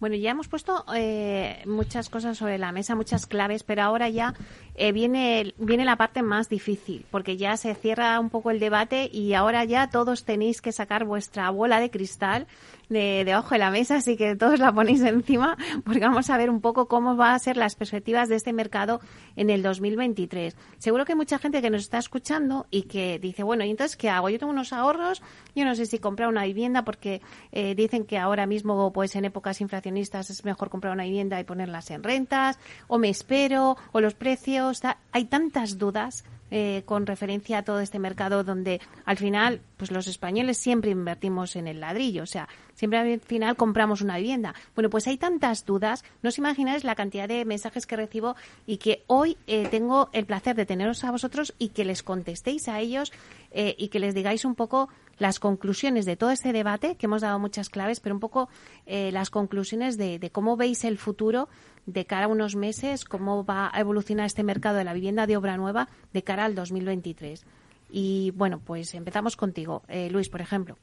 Bueno, 0.00 0.16
ya 0.16 0.30
hemos 0.30 0.48
puesto 0.48 0.86
eh, 0.94 1.62
muchas 1.66 2.08
cosas 2.08 2.38
sobre 2.38 2.56
la 2.56 2.72
mesa, 2.72 2.94
muchas 2.94 3.26
claves, 3.26 3.62
pero 3.62 3.82
ahora 3.82 4.08
ya 4.08 4.32
eh, 4.74 4.92
viene, 4.92 5.54
viene 5.58 5.84
la 5.84 5.96
parte 5.96 6.22
más 6.22 6.48
difícil, 6.48 7.04
porque 7.10 7.36
ya 7.36 7.58
se 7.58 7.74
cierra 7.74 8.18
un 8.20 8.30
poco 8.30 8.50
el 8.50 8.58
debate 8.58 9.10
y 9.12 9.34
ahora 9.34 9.64
ya 9.64 9.90
todos 9.90 10.24
tenéis 10.24 10.62
que 10.62 10.72
sacar 10.72 11.04
vuestra 11.04 11.50
bola 11.50 11.78
de 11.78 11.90
cristal 11.90 12.46
de, 12.88 13.24
debajo 13.24 13.50
de 13.54 13.58
la 13.58 13.70
mesa, 13.70 13.96
así 13.96 14.16
que 14.16 14.36
todos 14.36 14.58
la 14.58 14.72
ponéis 14.72 15.02
encima, 15.02 15.56
porque 15.84 16.00
vamos 16.00 16.30
a 16.30 16.36
ver 16.36 16.50
un 16.50 16.60
poco 16.60 16.86
cómo 16.88 17.16
van 17.16 17.34
a 17.34 17.38
ser 17.38 17.56
las 17.56 17.74
perspectivas 17.74 18.28
de 18.28 18.36
este 18.36 18.52
mercado 18.52 19.00
en 19.36 19.50
el 19.50 19.62
2023. 19.62 20.56
Seguro 20.78 21.04
que 21.04 21.12
hay 21.12 21.16
mucha 21.16 21.38
gente 21.38 21.62
que 21.62 21.70
nos 21.70 21.82
está 21.82 21.98
escuchando 21.98 22.66
y 22.70 22.82
que 22.82 23.18
dice, 23.18 23.42
bueno, 23.42 23.64
¿y 23.64 23.70
entonces 23.70 23.96
qué 23.96 24.08
hago? 24.08 24.28
Yo 24.30 24.38
tengo 24.38 24.52
unos 24.52 24.72
ahorros, 24.72 25.22
yo 25.54 25.64
no 25.64 25.74
sé 25.74 25.86
si 25.86 25.98
comprar 25.98 26.28
una 26.28 26.44
vivienda 26.44 26.84
porque 26.84 27.20
eh, 27.52 27.74
dicen 27.74 28.04
que 28.04 28.18
ahora 28.18 28.46
mismo, 28.46 28.92
pues 28.92 29.14
en 29.16 29.24
épocas 29.24 29.60
inflacionistas 29.60 30.30
es 30.30 30.44
mejor 30.44 30.70
comprar 30.70 30.92
una 30.92 31.04
vivienda 31.04 31.40
y 31.40 31.44
ponerlas 31.44 31.90
en 31.90 32.02
rentas, 32.02 32.58
o 32.86 32.98
me 32.98 33.08
espero, 33.08 33.76
o 33.92 34.00
los 34.00 34.14
precios, 34.14 34.80
hay 35.12 35.24
tantas 35.26 35.78
dudas 35.78 36.24
eh, 36.50 36.82
con 36.86 37.04
referencia 37.04 37.58
a 37.58 37.62
todo 37.62 37.80
este 37.80 37.98
mercado 37.98 38.42
donde 38.42 38.80
al 39.04 39.18
final 39.18 39.60
pues 39.76 39.90
los 39.90 40.06
españoles 40.06 40.56
siempre 40.56 40.90
invertimos 40.90 41.56
en 41.56 41.68
el 41.68 41.80
ladrillo, 41.80 42.22
o 42.22 42.26
sea, 42.26 42.48
siempre 42.78 42.98
al 42.98 43.20
final 43.20 43.56
compramos 43.56 44.00
una 44.00 44.16
vivienda. 44.16 44.54
Bueno, 44.74 44.88
pues 44.88 45.06
hay 45.08 45.18
tantas 45.18 45.66
dudas, 45.66 46.04
no 46.22 46.28
os 46.28 46.38
imagináis 46.38 46.84
la 46.84 46.94
cantidad 46.94 47.28
de 47.28 47.44
mensajes 47.44 47.86
que 47.86 47.96
recibo 47.96 48.36
y 48.66 48.78
que 48.78 49.02
hoy 49.08 49.36
eh, 49.46 49.66
tengo 49.68 50.08
el 50.12 50.24
placer 50.24 50.54
de 50.54 50.64
teneros 50.64 51.02
a 51.02 51.10
vosotros 51.10 51.54
y 51.58 51.70
que 51.70 51.84
les 51.84 52.02
contestéis 52.02 52.68
a 52.68 52.80
ellos 52.80 53.12
eh, 53.50 53.74
y 53.76 53.88
que 53.88 53.98
les 53.98 54.14
digáis 54.14 54.44
un 54.44 54.54
poco 54.54 54.88
las 55.18 55.40
conclusiones 55.40 56.06
de 56.06 56.16
todo 56.16 56.30
este 56.30 56.52
debate, 56.52 56.94
que 56.94 57.06
hemos 57.06 57.22
dado 57.22 57.40
muchas 57.40 57.68
claves, 57.68 57.98
pero 57.98 58.14
un 58.14 58.20
poco 58.20 58.48
las 58.86 59.30
conclusiones 59.30 59.96
de, 59.98 60.20
de, 60.20 60.30
cómo 60.30 60.56
veis 60.56 60.84
el 60.84 60.96
futuro 60.96 61.48
de 61.86 62.04
cara 62.04 62.26
a 62.26 62.28
unos 62.28 62.54
meses, 62.54 63.04
cómo 63.04 63.44
va 63.44 63.68
a 63.72 63.80
evolucionar 63.80 64.26
este 64.26 64.44
mercado 64.44 64.76
de 64.76 64.84
la 64.84 64.92
vivienda 64.92 65.26
de 65.26 65.36
obra 65.36 65.56
nueva 65.56 65.88
de 66.12 66.22
cara 66.22 66.44
al 66.44 66.54
2023. 66.54 67.44
Y 67.90 68.32
bueno, 68.32 68.60
pues 68.64 68.94
empezamos 68.94 69.36
contigo. 69.36 69.82
Eh, 69.88 70.10
Luis, 70.10 70.28
por 70.28 70.40
ejemplo. 70.40 70.76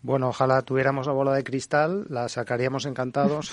Bueno, 0.00 0.28
ojalá 0.28 0.62
tuviéramos 0.62 1.06
la 1.08 1.12
bola 1.12 1.32
de 1.32 1.42
cristal, 1.42 2.06
la 2.08 2.28
sacaríamos 2.28 2.86
encantados. 2.86 3.52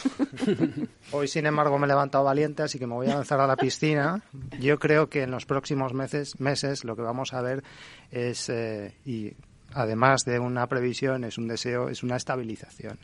Hoy, 1.11 1.27
sin 1.27 1.47
embargo, 1.47 1.79
me 1.79 1.85
he 1.85 1.87
levantado 1.87 2.23
valiente, 2.23 2.61
así 2.61 2.77
que 2.77 2.85
me 2.85 2.93
voy 2.93 3.07
a 3.07 3.15
lanzar 3.15 3.39
a 3.39 3.47
la 3.47 3.55
piscina. 3.55 4.21
Yo 4.59 4.77
creo 4.77 5.09
que 5.09 5.23
en 5.23 5.31
los 5.31 5.45
próximos 5.45 5.93
meses, 5.93 6.39
meses 6.39 6.83
lo 6.83 6.95
que 6.95 7.01
vamos 7.01 7.33
a 7.33 7.41
ver 7.41 7.63
es, 8.11 8.49
eh, 8.49 8.95
y 9.05 9.33
además 9.75 10.23
de 10.23 10.39
una 10.39 10.67
previsión, 10.67 11.25
es 11.25 11.37
un 11.37 11.47
deseo, 11.47 11.89
es 11.89 12.01
una 12.01 12.15
estabilización. 12.15 12.97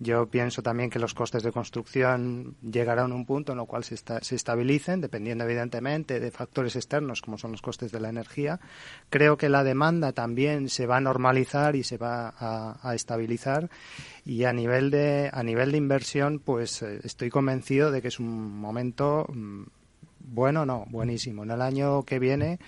Yo 0.00 0.26
pienso 0.26 0.60
también 0.60 0.90
que 0.90 0.98
los 0.98 1.14
costes 1.14 1.42
de 1.44 1.52
construcción 1.52 2.56
llegarán 2.60 3.12
a 3.12 3.14
un 3.14 3.24
punto 3.24 3.52
en 3.52 3.60
el 3.60 3.66
cual 3.66 3.84
se, 3.84 3.94
estabilicen, 3.94 5.00
dependiendo 5.00 5.44
evidentemente 5.44 6.18
de 6.20 6.30
factores 6.30 6.74
externos 6.76 7.22
como 7.22 7.38
son 7.38 7.52
los 7.52 7.62
costes 7.62 7.92
de 7.92 8.00
la 8.00 8.08
energía. 8.08 8.60
Creo 9.08 9.36
que 9.36 9.48
la 9.48 9.62
demanda 9.62 10.12
también 10.12 10.68
se 10.68 10.86
va 10.86 10.96
a 10.96 11.00
normalizar 11.00 11.76
y 11.76 11.84
se 11.84 11.96
va 11.96 12.34
a, 12.36 12.94
estabilizar. 12.94 13.70
Y 14.24 14.44
a 14.44 14.52
nivel 14.52 14.90
de, 14.90 15.30
a 15.32 15.42
nivel 15.44 15.70
de 15.70 15.78
inversión, 15.78 16.40
pues 16.40 16.82
eh, 16.82 17.00
estoy 17.04 17.30
convencido 17.30 17.92
de 17.92 18.02
que 18.02 18.08
es 18.08 18.18
un 18.18 18.58
momento 18.58 19.26
mm, 19.32 19.62
bueno, 20.18 20.66
no, 20.66 20.86
buenísimo. 20.88 21.44
En 21.44 21.52
el 21.52 21.62
año 21.62 22.02
que 22.02 22.18
viene 22.18 22.58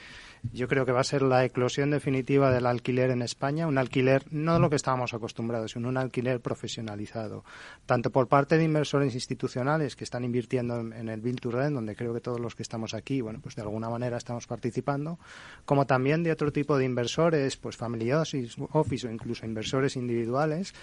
yo 0.53 0.69
creo 0.69 0.87
que 0.87 0.93
va 0.93 1.01
a 1.01 1.05
ser 1.05 1.23
la 1.23 1.45
eclosión 1.45 1.91
definitiva 1.91 2.51
del 2.51 2.67
alquiler 2.67 3.11
en 3.11 3.23
España, 3.23 3.67
un 3.67 3.79
alquiler 3.79 4.25
no 4.31 4.59
lo 4.59 4.71
que 4.71 4.77
estábamos 4.77 5.15
acostumbrados, 5.15 5.73
sino 5.73 5.89
un 5.89 5.97
alquiler 5.97 6.41
profesionalizado, 6.41 7.45
tanto 7.87 8.11
por 8.11 8.29
parte 8.29 8.59
de 8.59 8.65
inversores 8.65 9.15
institucionales 9.15 9.97
que 9.97 10.05
están 10.05 10.25
invirtiendo 10.25 10.81
en, 10.81 11.09
el 11.09 11.21
Build 11.21 11.41
to 11.41 11.51
Rent, 11.51 11.75
donde 11.75 11.97
creo 11.97 12.15
que 12.15 12.21
todos 12.21 12.41
los 12.41 12.55
que 12.55 12.63
estamos 12.63 12.95
aquí, 12.95 13.21
bueno, 13.21 13.41
pues 13.43 13.57
de 13.57 13.63
alguna 13.63 13.89
manera 13.89 14.17
estamos 14.17 14.47
participando, 14.47 15.19
como 15.65 15.87
también 15.87 16.23
de 16.23 16.33
otro 16.33 16.53
tipo 16.53 16.79
de 16.79 16.85
inversores, 16.85 17.57
pues 17.57 17.77
family 17.77 18.13
office, 18.13 18.61
office 18.73 19.07
o 19.07 19.11
incluso 19.11 19.47
inversores 19.47 19.97
individuales, 19.97 20.75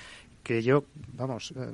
que 0.43 0.61
yo, 0.61 0.85
vamos, 1.13 1.53
eh, 1.55 1.73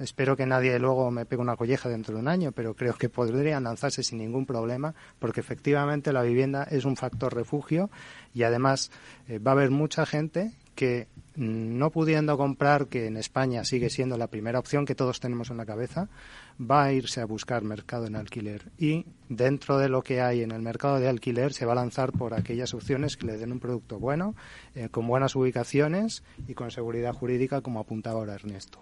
espero 0.00 0.36
que 0.36 0.46
nadie 0.46 0.78
luego 0.78 1.10
me 1.10 1.26
pegue 1.26 1.42
una 1.42 1.56
colleja 1.56 1.88
dentro 1.88 2.14
de 2.14 2.20
un 2.20 2.28
año, 2.28 2.52
pero 2.52 2.74
creo 2.74 2.94
que 2.94 3.08
podrían 3.08 3.64
lanzarse 3.64 4.02
sin 4.02 4.18
ningún 4.18 4.46
problema, 4.46 4.94
porque 5.18 5.40
efectivamente 5.40 6.12
la 6.12 6.22
vivienda 6.22 6.64
es 6.64 6.84
un 6.84 6.96
factor 6.96 7.34
refugio 7.34 7.90
y 8.34 8.42
además 8.44 8.90
eh, 9.28 9.38
va 9.38 9.52
a 9.52 9.54
haber 9.54 9.70
mucha 9.70 10.06
gente 10.06 10.52
que 10.74 11.06
mm, 11.36 11.78
no 11.78 11.90
pudiendo 11.90 12.36
comprar, 12.38 12.86
que 12.86 13.06
en 13.06 13.16
España 13.16 13.64
sigue 13.64 13.90
siendo 13.90 14.16
la 14.16 14.28
primera 14.28 14.58
opción 14.58 14.86
que 14.86 14.94
todos 14.94 15.20
tenemos 15.20 15.50
en 15.50 15.58
la 15.58 15.66
cabeza, 15.66 16.08
va 16.58 16.84
a 16.84 16.92
irse 16.92 17.20
a 17.20 17.26
buscar 17.26 17.62
mercado 17.62 18.06
en 18.06 18.16
alquiler 18.16 18.70
y 18.78 19.04
dentro 19.28 19.78
de 19.78 19.88
lo 19.88 20.02
que 20.02 20.20
hay 20.20 20.42
en 20.42 20.50
el 20.50 20.62
mercado 20.62 20.98
de 20.98 21.08
alquiler 21.08 21.52
se 21.52 21.66
va 21.66 21.72
a 21.72 21.76
lanzar 21.76 22.12
por 22.12 22.34
aquellas 22.34 22.74
opciones 22.74 23.16
que 23.16 23.26
le 23.26 23.36
den 23.36 23.52
un 23.52 23.60
producto 23.60 23.98
bueno, 23.98 24.34
eh, 24.74 24.88
con 24.90 25.06
buenas 25.06 25.36
ubicaciones 25.36 26.22
y 26.48 26.54
con 26.54 26.70
seguridad 26.70 27.12
jurídica, 27.12 27.60
como 27.60 27.80
apuntaba 27.80 28.20
ahora 28.20 28.34
Ernesto. 28.34 28.78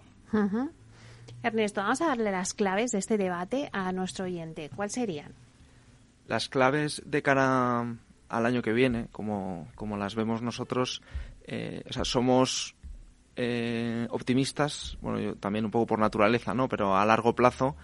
Ernesto, 1.43 1.81
vamos 1.81 2.01
a 2.01 2.07
darle 2.07 2.31
las 2.31 2.53
claves 2.53 2.91
de 2.91 2.99
este 2.99 3.17
debate 3.17 3.69
a 3.73 3.91
nuestro 3.91 4.25
oyente. 4.25 4.69
¿Cuáles 4.75 4.93
serían? 4.93 5.33
Las 6.27 6.49
claves 6.49 7.01
de 7.05 7.23
cara 7.23 7.97
al 8.29 8.45
año 8.45 8.61
que 8.61 8.73
viene, 8.73 9.07
como, 9.11 9.67
como 9.75 9.97
las 9.97 10.13
vemos 10.15 10.41
nosotros, 10.41 11.01
eh, 11.45 11.83
o 11.89 11.93
sea, 11.93 12.05
somos 12.05 12.75
eh, 13.35 14.07
optimistas, 14.11 14.97
bueno, 15.01 15.19
yo 15.19 15.35
también 15.35 15.65
un 15.65 15.71
poco 15.71 15.87
por 15.87 15.99
naturaleza, 15.99 16.53
¿no? 16.53 16.69
Pero 16.69 16.95
a 16.95 17.05
largo 17.05 17.33
plazo, 17.33 17.75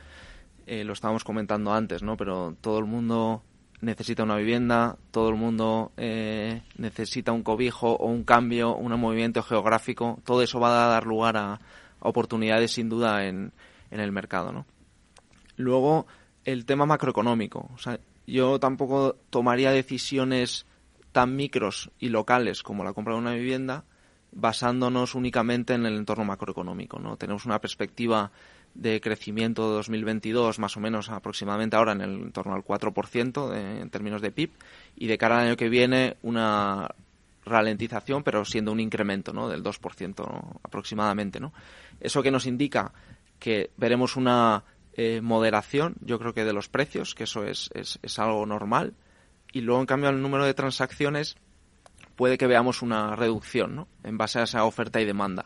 eh, 0.67 0.83
lo 0.83 0.93
estábamos 0.93 1.23
comentando 1.23 1.73
antes, 1.73 2.03
¿no? 2.03 2.15
Pero 2.15 2.55
todo 2.61 2.77
el 2.77 2.85
mundo 2.85 3.41
necesita 3.81 4.23
una 4.23 4.37
vivienda, 4.37 4.97
todo 5.11 5.29
el 5.29 5.35
mundo 5.35 5.91
necesita 5.97 7.31
un 7.31 7.43
cobijo 7.43 7.93
o 7.93 8.07
un 8.07 8.23
cambio, 8.23 8.75
un 8.75 8.99
movimiento 8.99 9.43
geográfico, 9.43 10.19
todo 10.23 10.41
eso 10.41 10.59
va 10.59 10.85
a 10.85 10.89
dar 10.89 11.05
lugar 11.05 11.37
a, 11.37 11.59
oportunidades 11.99 12.71
sin 12.71 12.89
duda 12.89 13.25
en, 13.25 13.51
en 13.91 13.99
el 13.99 14.11
mercado, 14.11 14.51
¿no? 14.51 14.65
Luego, 15.55 16.07
el 16.45 16.65
tema 16.65 16.85
macroeconómico. 16.85 17.69
O 17.73 17.77
sea, 17.77 17.99
yo 18.25 18.59
tampoco 18.59 19.15
tomaría 19.29 19.71
decisiones 19.71 20.65
tan 21.11 21.35
micros 21.35 21.89
y 21.99 22.09
locales 22.09 22.61
como 22.63 22.83
la 22.83 22.93
compra 22.93 23.13
de 23.13 23.19
una 23.19 23.33
vivienda 23.33 23.85
basándonos 24.31 25.15
únicamente 25.15 25.73
en 25.73 25.85
el 25.85 25.95
entorno 25.95 26.25
macroeconómico, 26.25 26.99
¿no? 26.99 27.17
Tenemos 27.17 27.45
una 27.45 27.59
perspectiva 27.59 28.31
de 28.75 29.01
crecimiento 29.01 29.69
de 29.69 29.75
2022 29.77 30.59
más 30.59 30.77
o 30.77 30.79
menos 30.79 31.09
aproximadamente 31.09 31.75
ahora 31.75 31.93
en 31.93 32.01
el 32.01 32.11
en 32.21 32.31
torno 32.31 32.53
al 32.53 32.63
4% 32.63 33.81
en 33.81 33.89
términos 33.89 34.21
de 34.21 34.31
PIB 34.31 34.51
y 34.95 35.07
de 35.07 35.17
cara 35.17 35.39
al 35.39 35.47
año 35.47 35.57
que 35.57 35.69
viene 35.69 36.17
una 36.21 36.87
ralentización 37.45 38.23
pero 38.23 38.45
siendo 38.45 38.71
un 38.71 38.79
incremento 38.79 39.33
¿no? 39.33 39.49
del 39.49 39.63
2% 39.63 40.59
aproximadamente. 40.61 41.39
¿no? 41.39 41.53
Eso 41.99 42.23
que 42.23 42.31
nos 42.31 42.45
indica 42.45 42.93
que 43.39 43.71
veremos 43.77 44.15
una 44.15 44.63
eh, 44.93 45.21
moderación, 45.21 45.95
yo 46.01 46.17
creo 46.19 46.33
que 46.33 46.43
de 46.43 46.53
los 46.53 46.69
precios, 46.69 47.13
que 47.13 47.25
eso 47.25 47.43
es, 47.43 47.69
es, 47.73 48.19
algo 48.19 48.45
normal, 48.45 48.95
y 49.53 49.61
luego 49.61 49.79
en 49.79 49.85
cambio 49.85 50.09
el 50.09 50.21
número 50.21 50.45
de 50.45 50.53
transacciones 50.53 51.35
puede 52.15 52.37
que 52.37 52.47
veamos 52.47 52.81
una 52.81 53.15
reducción 53.15 53.75
¿no? 53.75 53.87
en 54.03 54.17
base 54.17 54.39
a 54.39 54.43
esa 54.43 54.65
oferta 54.65 54.99
y 54.99 55.05
demanda. 55.05 55.45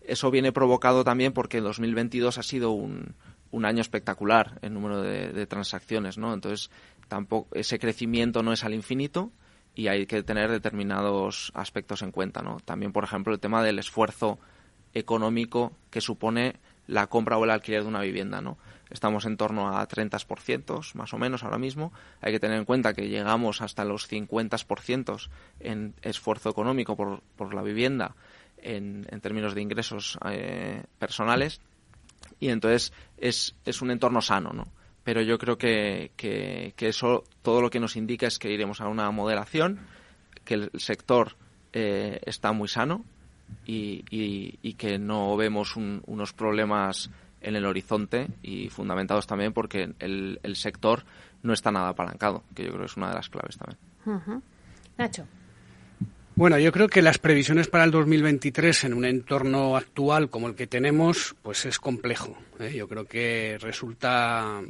Eso 0.00 0.30
viene 0.30 0.50
provocado 0.52 1.04
también 1.04 1.32
porque 1.32 1.58
el 1.58 1.64
2022 1.64 2.38
ha 2.38 2.42
sido 2.42 2.70
un, 2.70 3.14
un 3.50 3.64
año 3.64 3.80
espectacular 3.80 4.58
en 4.62 4.72
número 4.72 5.02
de, 5.02 5.28
de, 5.28 5.46
transacciones, 5.46 6.16
¿no? 6.16 6.32
Entonces, 6.32 6.70
tampoco 7.08 7.48
ese 7.54 7.78
crecimiento 7.78 8.42
no 8.42 8.52
es 8.52 8.64
al 8.64 8.72
infinito 8.72 9.32
y 9.74 9.88
hay 9.88 10.06
que 10.06 10.22
tener 10.22 10.50
determinados 10.50 11.52
aspectos 11.54 12.02
en 12.02 12.12
cuenta, 12.12 12.40
¿no? 12.40 12.58
También, 12.64 12.92
por 12.92 13.04
ejemplo, 13.04 13.34
el 13.34 13.40
tema 13.40 13.62
del 13.62 13.78
esfuerzo 13.78 14.38
económico 14.98 15.72
que 15.90 16.00
supone 16.00 16.56
la 16.86 17.06
compra 17.08 17.36
o 17.36 17.44
el 17.44 17.50
alquiler 17.50 17.82
de 17.82 17.88
una 17.88 18.00
vivienda, 18.00 18.40
¿no? 18.40 18.58
Estamos 18.88 19.26
en 19.26 19.36
torno 19.36 19.76
a 19.76 19.86
30% 19.88 20.94
más 20.94 21.12
o 21.12 21.18
menos 21.18 21.42
ahora 21.42 21.58
mismo. 21.58 21.92
Hay 22.20 22.32
que 22.32 22.38
tener 22.40 22.56
en 22.56 22.64
cuenta 22.64 22.94
que 22.94 23.08
llegamos 23.08 23.60
hasta 23.60 23.84
los 23.84 24.08
50% 24.10 25.28
en 25.60 25.94
esfuerzo 26.02 26.50
económico 26.50 26.96
por, 26.96 27.20
por 27.36 27.52
la 27.52 27.62
vivienda 27.62 28.14
en, 28.58 29.06
en, 29.10 29.20
términos 29.20 29.54
de 29.54 29.62
ingresos 29.62 30.18
eh, 30.30 30.84
personales. 31.00 31.60
Y 32.38 32.48
entonces 32.48 32.92
es, 33.16 33.56
es 33.64 33.82
un 33.82 33.90
entorno 33.90 34.22
sano, 34.22 34.52
¿no? 34.52 34.68
Pero 35.02 35.20
yo 35.20 35.38
creo 35.38 35.58
que, 35.58 36.12
que, 36.16 36.74
eso 36.78 37.24
todo 37.42 37.60
lo 37.60 37.70
que 37.70 37.80
nos 37.80 37.96
indica 37.96 38.26
es 38.26 38.38
que 38.38 38.50
iremos 38.50 38.80
a 38.80 38.88
una 38.88 39.10
moderación, 39.10 39.80
que 40.44 40.54
el 40.54 40.70
sector 40.78 41.36
eh, 41.72 42.20
está 42.26 42.52
muy 42.52 42.68
sano, 42.68 43.04
y, 43.66 44.74
que 44.74 44.98
no 44.98 45.36
vemos 45.36 45.76
unos 45.76 46.32
problemas 46.32 47.10
en 47.40 47.56
el 47.56 47.66
horizonte 47.66 48.28
y 48.42 48.68
fundamentados 48.68 49.26
también 49.26 49.52
porque 49.52 49.94
el, 49.98 50.40
el, 50.42 50.56
sector 50.56 51.04
no 51.42 51.52
está 51.52 51.70
nada 51.70 51.90
apalancado, 51.90 52.42
que 52.54 52.64
yo 52.64 52.70
creo 52.70 52.80
que 52.80 52.86
es 52.86 52.96
una 52.96 53.08
de 53.08 53.14
las 53.14 53.28
claves 53.28 53.56
también. 53.56 54.42
Nacho. 54.98 55.26
Bueno, 56.36 56.58
yo 56.58 56.70
creo 56.70 56.88
que 56.88 57.00
las 57.00 57.16
previsiones 57.16 57.66
para 57.66 57.84
el 57.84 57.90
2023 57.90 58.84
en 58.84 58.92
un 58.92 59.06
entorno 59.06 59.74
actual 59.74 60.28
como 60.28 60.48
el 60.48 60.54
que 60.54 60.66
tenemos, 60.66 61.34
pues 61.40 61.64
es 61.64 61.78
complejo. 61.78 62.36
¿eh? 62.60 62.74
Yo 62.76 62.88
creo 62.88 63.06
que 63.06 63.56
resulta 63.58 64.60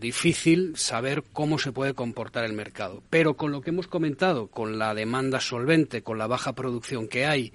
difícil 0.00 0.74
saber 0.74 1.22
cómo 1.34 1.58
se 1.58 1.70
puede 1.70 1.92
comportar 1.92 2.46
el 2.46 2.54
mercado. 2.54 3.02
Pero 3.10 3.36
con 3.36 3.52
lo 3.52 3.60
que 3.60 3.68
hemos 3.68 3.88
comentado, 3.88 4.46
con 4.46 4.78
la 4.78 4.94
demanda 4.94 5.38
solvente, 5.38 6.02
con 6.02 6.16
la 6.16 6.26
baja 6.26 6.54
producción 6.54 7.08
que 7.08 7.26
hay, 7.26 7.52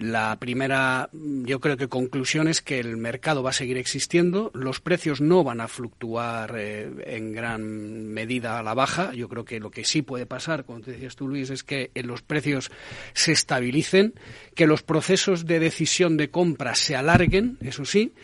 la 0.00 0.38
primera, 0.40 1.10
yo 1.12 1.60
creo 1.60 1.76
que 1.76 1.88
conclusión 1.88 2.48
es 2.48 2.62
que 2.62 2.80
el 2.80 2.96
mercado 2.96 3.42
va 3.42 3.50
a 3.50 3.54
seguir 3.54 3.76
existiendo, 3.76 4.50
los 4.54 4.80
precios 4.80 5.20
no 5.20 5.44
van 5.44 5.60
a 5.60 5.68
fluctuar 5.68 6.54
eh, 6.56 6.90
en 7.06 7.32
gran 7.32 8.06
medida 8.06 8.58
a 8.58 8.62
la 8.62 8.74
baja. 8.74 9.12
Yo 9.14 9.28
creo 9.28 9.44
que 9.44 9.60
lo 9.60 9.70
que 9.70 9.84
sí 9.84 10.02
puede 10.02 10.26
pasar, 10.26 10.64
como 10.64 10.80
te 10.80 10.92
decías 10.92 11.16
tú, 11.16 11.28
Luis, 11.28 11.50
es 11.50 11.62
que 11.62 11.90
eh, 11.94 12.02
los 12.02 12.22
precios 12.22 12.70
se 13.12 13.32
estabilicen, 13.32 14.14
que 14.54 14.66
los 14.66 14.82
procesos 14.82 15.44
de 15.44 15.60
decisión 15.60 16.16
de 16.16 16.30
compra 16.30 16.74
se 16.74 16.96
alarguen, 16.96 17.58
eso 17.60 17.84
sí, 17.84 18.14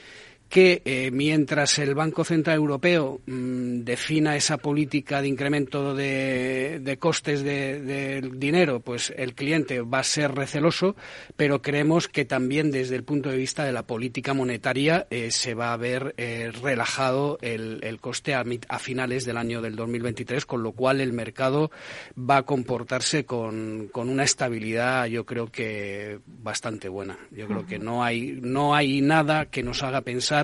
que 0.49 0.83
eh, 0.85 1.11
mientras 1.13 1.79
el 1.79 1.95
Banco 1.95 2.25
Central 2.25 2.57
Europeo 2.57 3.21
mm, 3.27 3.81
defina 3.81 4.37
esa 4.37 4.59
política 4.59 5.21
de 5.21 5.29
incremento 5.29 5.95
de, 5.95 6.97
costes 7.01 7.43
del 7.43 8.39
dinero, 8.39 8.81
pues 8.81 9.13
el 9.17 9.35
cliente 9.35 9.81
va 9.81 10.01
a 10.01 10.05
ser 10.05 10.35
receloso, 10.35 10.97
pero 11.37 11.63
creemos 11.63 12.09
que 12.09 12.25
también 12.25 12.71
desde 12.71 12.97
el 12.97 13.05
punto 13.05 13.31
de 13.31 13.37
vista 13.37 13.65
de 13.65 13.73
la 13.73 13.87
política 13.87 14.35
monetaria 14.35 15.07
eh, 15.11 15.31
se 15.31 15.55
va 15.55 15.73
a 15.73 15.77
ver 15.77 16.15
eh, 16.17 16.51
relajado 16.63 17.39
el, 17.43 17.99
coste 18.01 18.35
a, 18.35 18.45
finales 18.79 19.25
del 19.25 19.37
año 19.37 19.61
del 19.61 19.75
2023, 19.75 20.47
con 20.47 20.63
lo 20.63 20.73
cual 20.73 21.01
el 21.01 21.13
mercado 21.13 21.71
va 22.19 22.39
a 22.39 22.43
comportarse 22.45 23.25
con, 23.25 23.89
con 23.91 24.09
una 24.09 24.25
estabilidad, 24.25 25.07
yo 25.07 25.27
creo 25.27 25.51
que 25.51 26.21
bastante 26.27 26.89
buena. 26.89 27.19
Yo 27.31 27.47
creo 27.47 27.67
que 27.67 27.79
no 27.79 28.05
hay, 28.05 28.39
no 28.41 28.75
hay 28.75 29.01
nada 29.01 29.47
que 29.47 29.63
nos 29.63 29.83
haga 29.83 30.03
pensar 30.03 30.36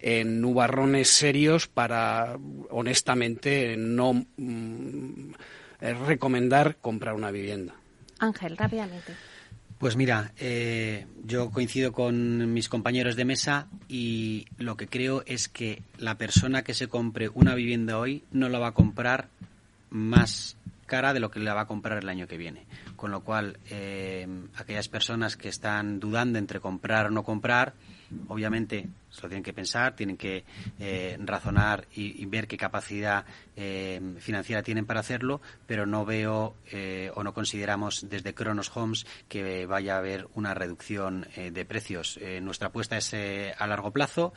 en 0.00 0.40
nubarrones 0.40 1.08
serios 1.08 1.66
para, 1.66 2.38
honestamente, 2.70 3.76
no 3.76 4.26
mm, 4.36 5.32
recomendar 5.80 6.76
comprar 6.76 7.14
una 7.14 7.30
vivienda. 7.30 7.74
Ángel, 8.18 8.56
rápidamente. 8.56 9.12
Pues 9.78 9.94
mira, 9.94 10.32
eh, 10.38 11.06
yo 11.24 11.50
coincido 11.50 11.92
con 11.92 12.52
mis 12.54 12.70
compañeros 12.70 13.14
de 13.14 13.26
mesa 13.26 13.66
y 13.88 14.46
lo 14.56 14.78
que 14.78 14.88
creo 14.88 15.22
es 15.26 15.48
que 15.48 15.82
la 15.98 16.16
persona 16.16 16.62
que 16.62 16.72
se 16.72 16.88
compre 16.88 17.28
una 17.28 17.54
vivienda 17.54 17.98
hoy 17.98 18.24
no 18.32 18.48
la 18.48 18.58
va 18.58 18.68
a 18.68 18.72
comprar 18.72 19.28
más 19.90 20.56
cara 20.86 21.12
de 21.12 21.20
lo 21.20 21.30
que 21.30 21.40
la 21.40 21.52
va 21.52 21.62
a 21.62 21.66
comprar 21.66 21.98
el 21.98 22.08
año 22.08 22.26
que 22.26 22.38
viene. 22.38 22.64
Con 22.96 23.10
lo 23.10 23.20
cual, 23.20 23.58
eh, 23.68 24.26
aquellas 24.56 24.88
personas 24.88 25.36
que 25.36 25.50
están 25.50 26.00
dudando 26.00 26.38
entre 26.38 26.60
comprar 26.60 27.06
o 27.06 27.10
no 27.10 27.22
comprar, 27.22 27.74
obviamente 28.28 28.88
se 29.16 29.22
lo 29.22 29.28
tienen 29.28 29.42
que 29.42 29.54
pensar, 29.54 29.96
tienen 29.96 30.16
que 30.16 30.44
eh, 30.78 31.16
razonar 31.20 31.86
y, 31.94 32.26
ver 32.26 32.46
qué 32.46 32.56
capacidad 32.56 33.24
eh, 33.56 34.00
financiera 34.18 34.62
tienen 34.62 34.84
para 34.84 35.00
hacerlo, 35.00 35.40
pero 35.66 35.86
no 35.86 36.04
veo 36.04 36.54
eh, 36.70 37.10
o 37.14 37.22
no 37.22 37.32
consideramos 37.32 38.08
desde 38.10 38.34
Kronos 38.34 38.70
Homes 38.76 39.06
que 39.28 39.64
vaya 39.64 39.94
a 39.94 39.98
haber 39.98 40.28
una 40.34 40.52
reducción 40.54 41.26
de 41.36 41.64
precios. 41.64 42.18
nuestra 42.42 42.68
apuesta 42.68 42.96
es 42.98 43.14
a 43.14 43.66
largo 43.66 43.92
plazo. 43.92 44.34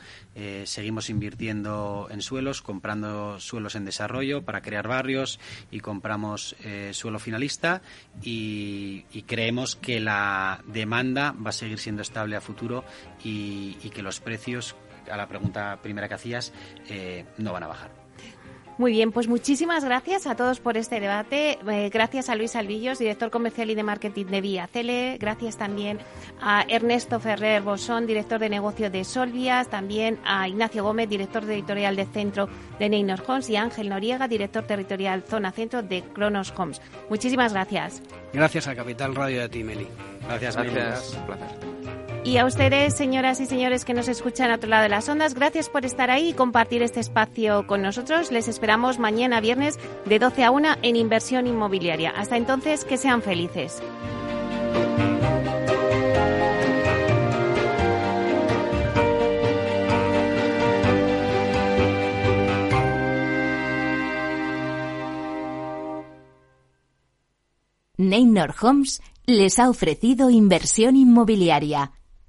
seguimos 0.64 1.10
invirtiendo 1.10 2.08
en 2.10 2.22
suelos, 2.22 2.62
comprando 2.62 3.38
suelos 3.40 3.74
en 3.74 3.84
desarrollo 3.84 4.42
para 4.44 4.62
crear 4.62 4.88
barrios 4.88 5.40
y 5.70 5.80
compramos 5.80 6.56
suelo 6.92 7.18
finalista 7.18 7.82
y, 8.22 9.04
creemos 9.26 9.76
que 9.76 10.00
la 10.00 10.62
demanda 10.66 11.32
va 11.32 11.50
a 11.50 11.52
seguir 11.52 11.78
siendo 11.78 12.02
estable 12.02 12.36
a 12.36 12.40
futuro 12.40 12.84
y 13.22 13.74
que 13.90 14.02
los 14.02 14.20
precios 14.20 14.69
a 15.10 15.16
la 15.16 15.26
pregunta 15.26 15.78
primera 15.82 16.08
que 16.08 16.14
hacías, 16.14 16.52
eh, 16.88 17.24
no 17.38 17.52
van 17.52 17.64
a 17.64 17.68
bajar. 17.68 18.00
Muy 18.80 18.92
bien, 18.92 19.12
pues 19.12 19.28
muchísimas 19.28 19.84
gracias 19.84 20.26
a 20.26 20.36
todos 20.36 20.58
por 20.58 20.78
este 20.78 21.00
debate. 21.00 21.58
Eh, 21.70 21.90
gracias 21.92 22.30
a 22.30 22.34
Luis 22.34 22.56
Alvillos, 22.56 22.98
director 22.98 23.30
comercial 23.30 23.68
y 23.68 23.74
de 23.74 23.82
marketing 23.82 24.24
de 24.24 24.40
Vía 24.40 24.66
Cele. 24.68 25.18
Gracias 25.20 25.58
también 25.58 25.98
a 26.40 26.64
Ernesto 26.66 27.20
Ferrer 27.20 27.60
Bosón, 27.60 28.06
director 28.06 28.40
de 28.40 28.48
negocio 28.48 28.88
de 28.88 29.04
Solvias. 29.04 29.68
También 29.68 30.18
a 30.24 30.48
Ignacio 30.48 30.82
Gómez, 30.82 31.10
director 31.10 31.44
editorial 31.44 31.94
de 31.94 32.06
Centro 32.06 32.48
de 32.78 32.88
Neynor 32.88 33.22
Homes. 33.26 33.50
Y 33.50 33.56
a 33.56 33.64
Ángel 33.64 33.90
Noriega, 33.90 34.28
director 34.28 34.66
territorial 34.66 35.24
Zona 35.28 35.52
Centro 35.52 35.82
de 35.82 36.02
Cronos 36.02 36.50
Homes. 36.56 36.80
Muchísimas 37.10 37.52
gracias. 37.52 38.00
Gracias 38.32 38.66
a 38.66 38.74
Capital 38.74 39.14
Radio 39.14 39.40
de 39.40 39.44
a 39.44 39.48
ti, 39.50 39.62
Meli. 39.62 39.88
Gracias, 40.26 40.56
gracias. 40.56 41.18
Un 41.20 41.26
placer. 41.26 41.79
Y 42.22 42.36
a 42.36 42.44
ustedes, 42.44 42.94
señoras 42.94 43.40
y 43.40 43.46
señores 43.46 43.86
que 43.86 43.94
nos 43.94 44.06
escuchan 44.06 44.50
a 44.50 44.56
otro 44.56 44.68
lado 44.68 44.82
de 44.82 44.90
las 44.90 45.08
ondas, 45.08 45.34
gracias 45.34 45.70
por 45.70 45.86
estar 45.86 46.10
ahí 46.10 46.28
y 46.28 46.32
compartir 46.34 46.82
este 46.82 47.00
espacio 47.00 47.66
con 47.66 47.80
nosotros. 47.80 48.30
Les 48.30 48.46
esperamos 48.46 48.98
mañana 48.98 49.40
viernes 49.40 49.78
de 50.04 50.18
12 50.18 50.44
a 50.44 50.50
1 50.50 50.68
en 50.82 50.96
Inversión 50.96 51.46
Inmobiliaria. 51.46 52.10
Hasta 52.10 52.36
entonces, 52.36 52.84
que 52.84 52.98
sean 52.98 53.22
felices. 53.22 53.82
Les 69.26 69.58
ha 69.58 69.70
ofrecido 69.70 70.28
inversión 70.28 70.96
inmobiliaria 70.96 71.92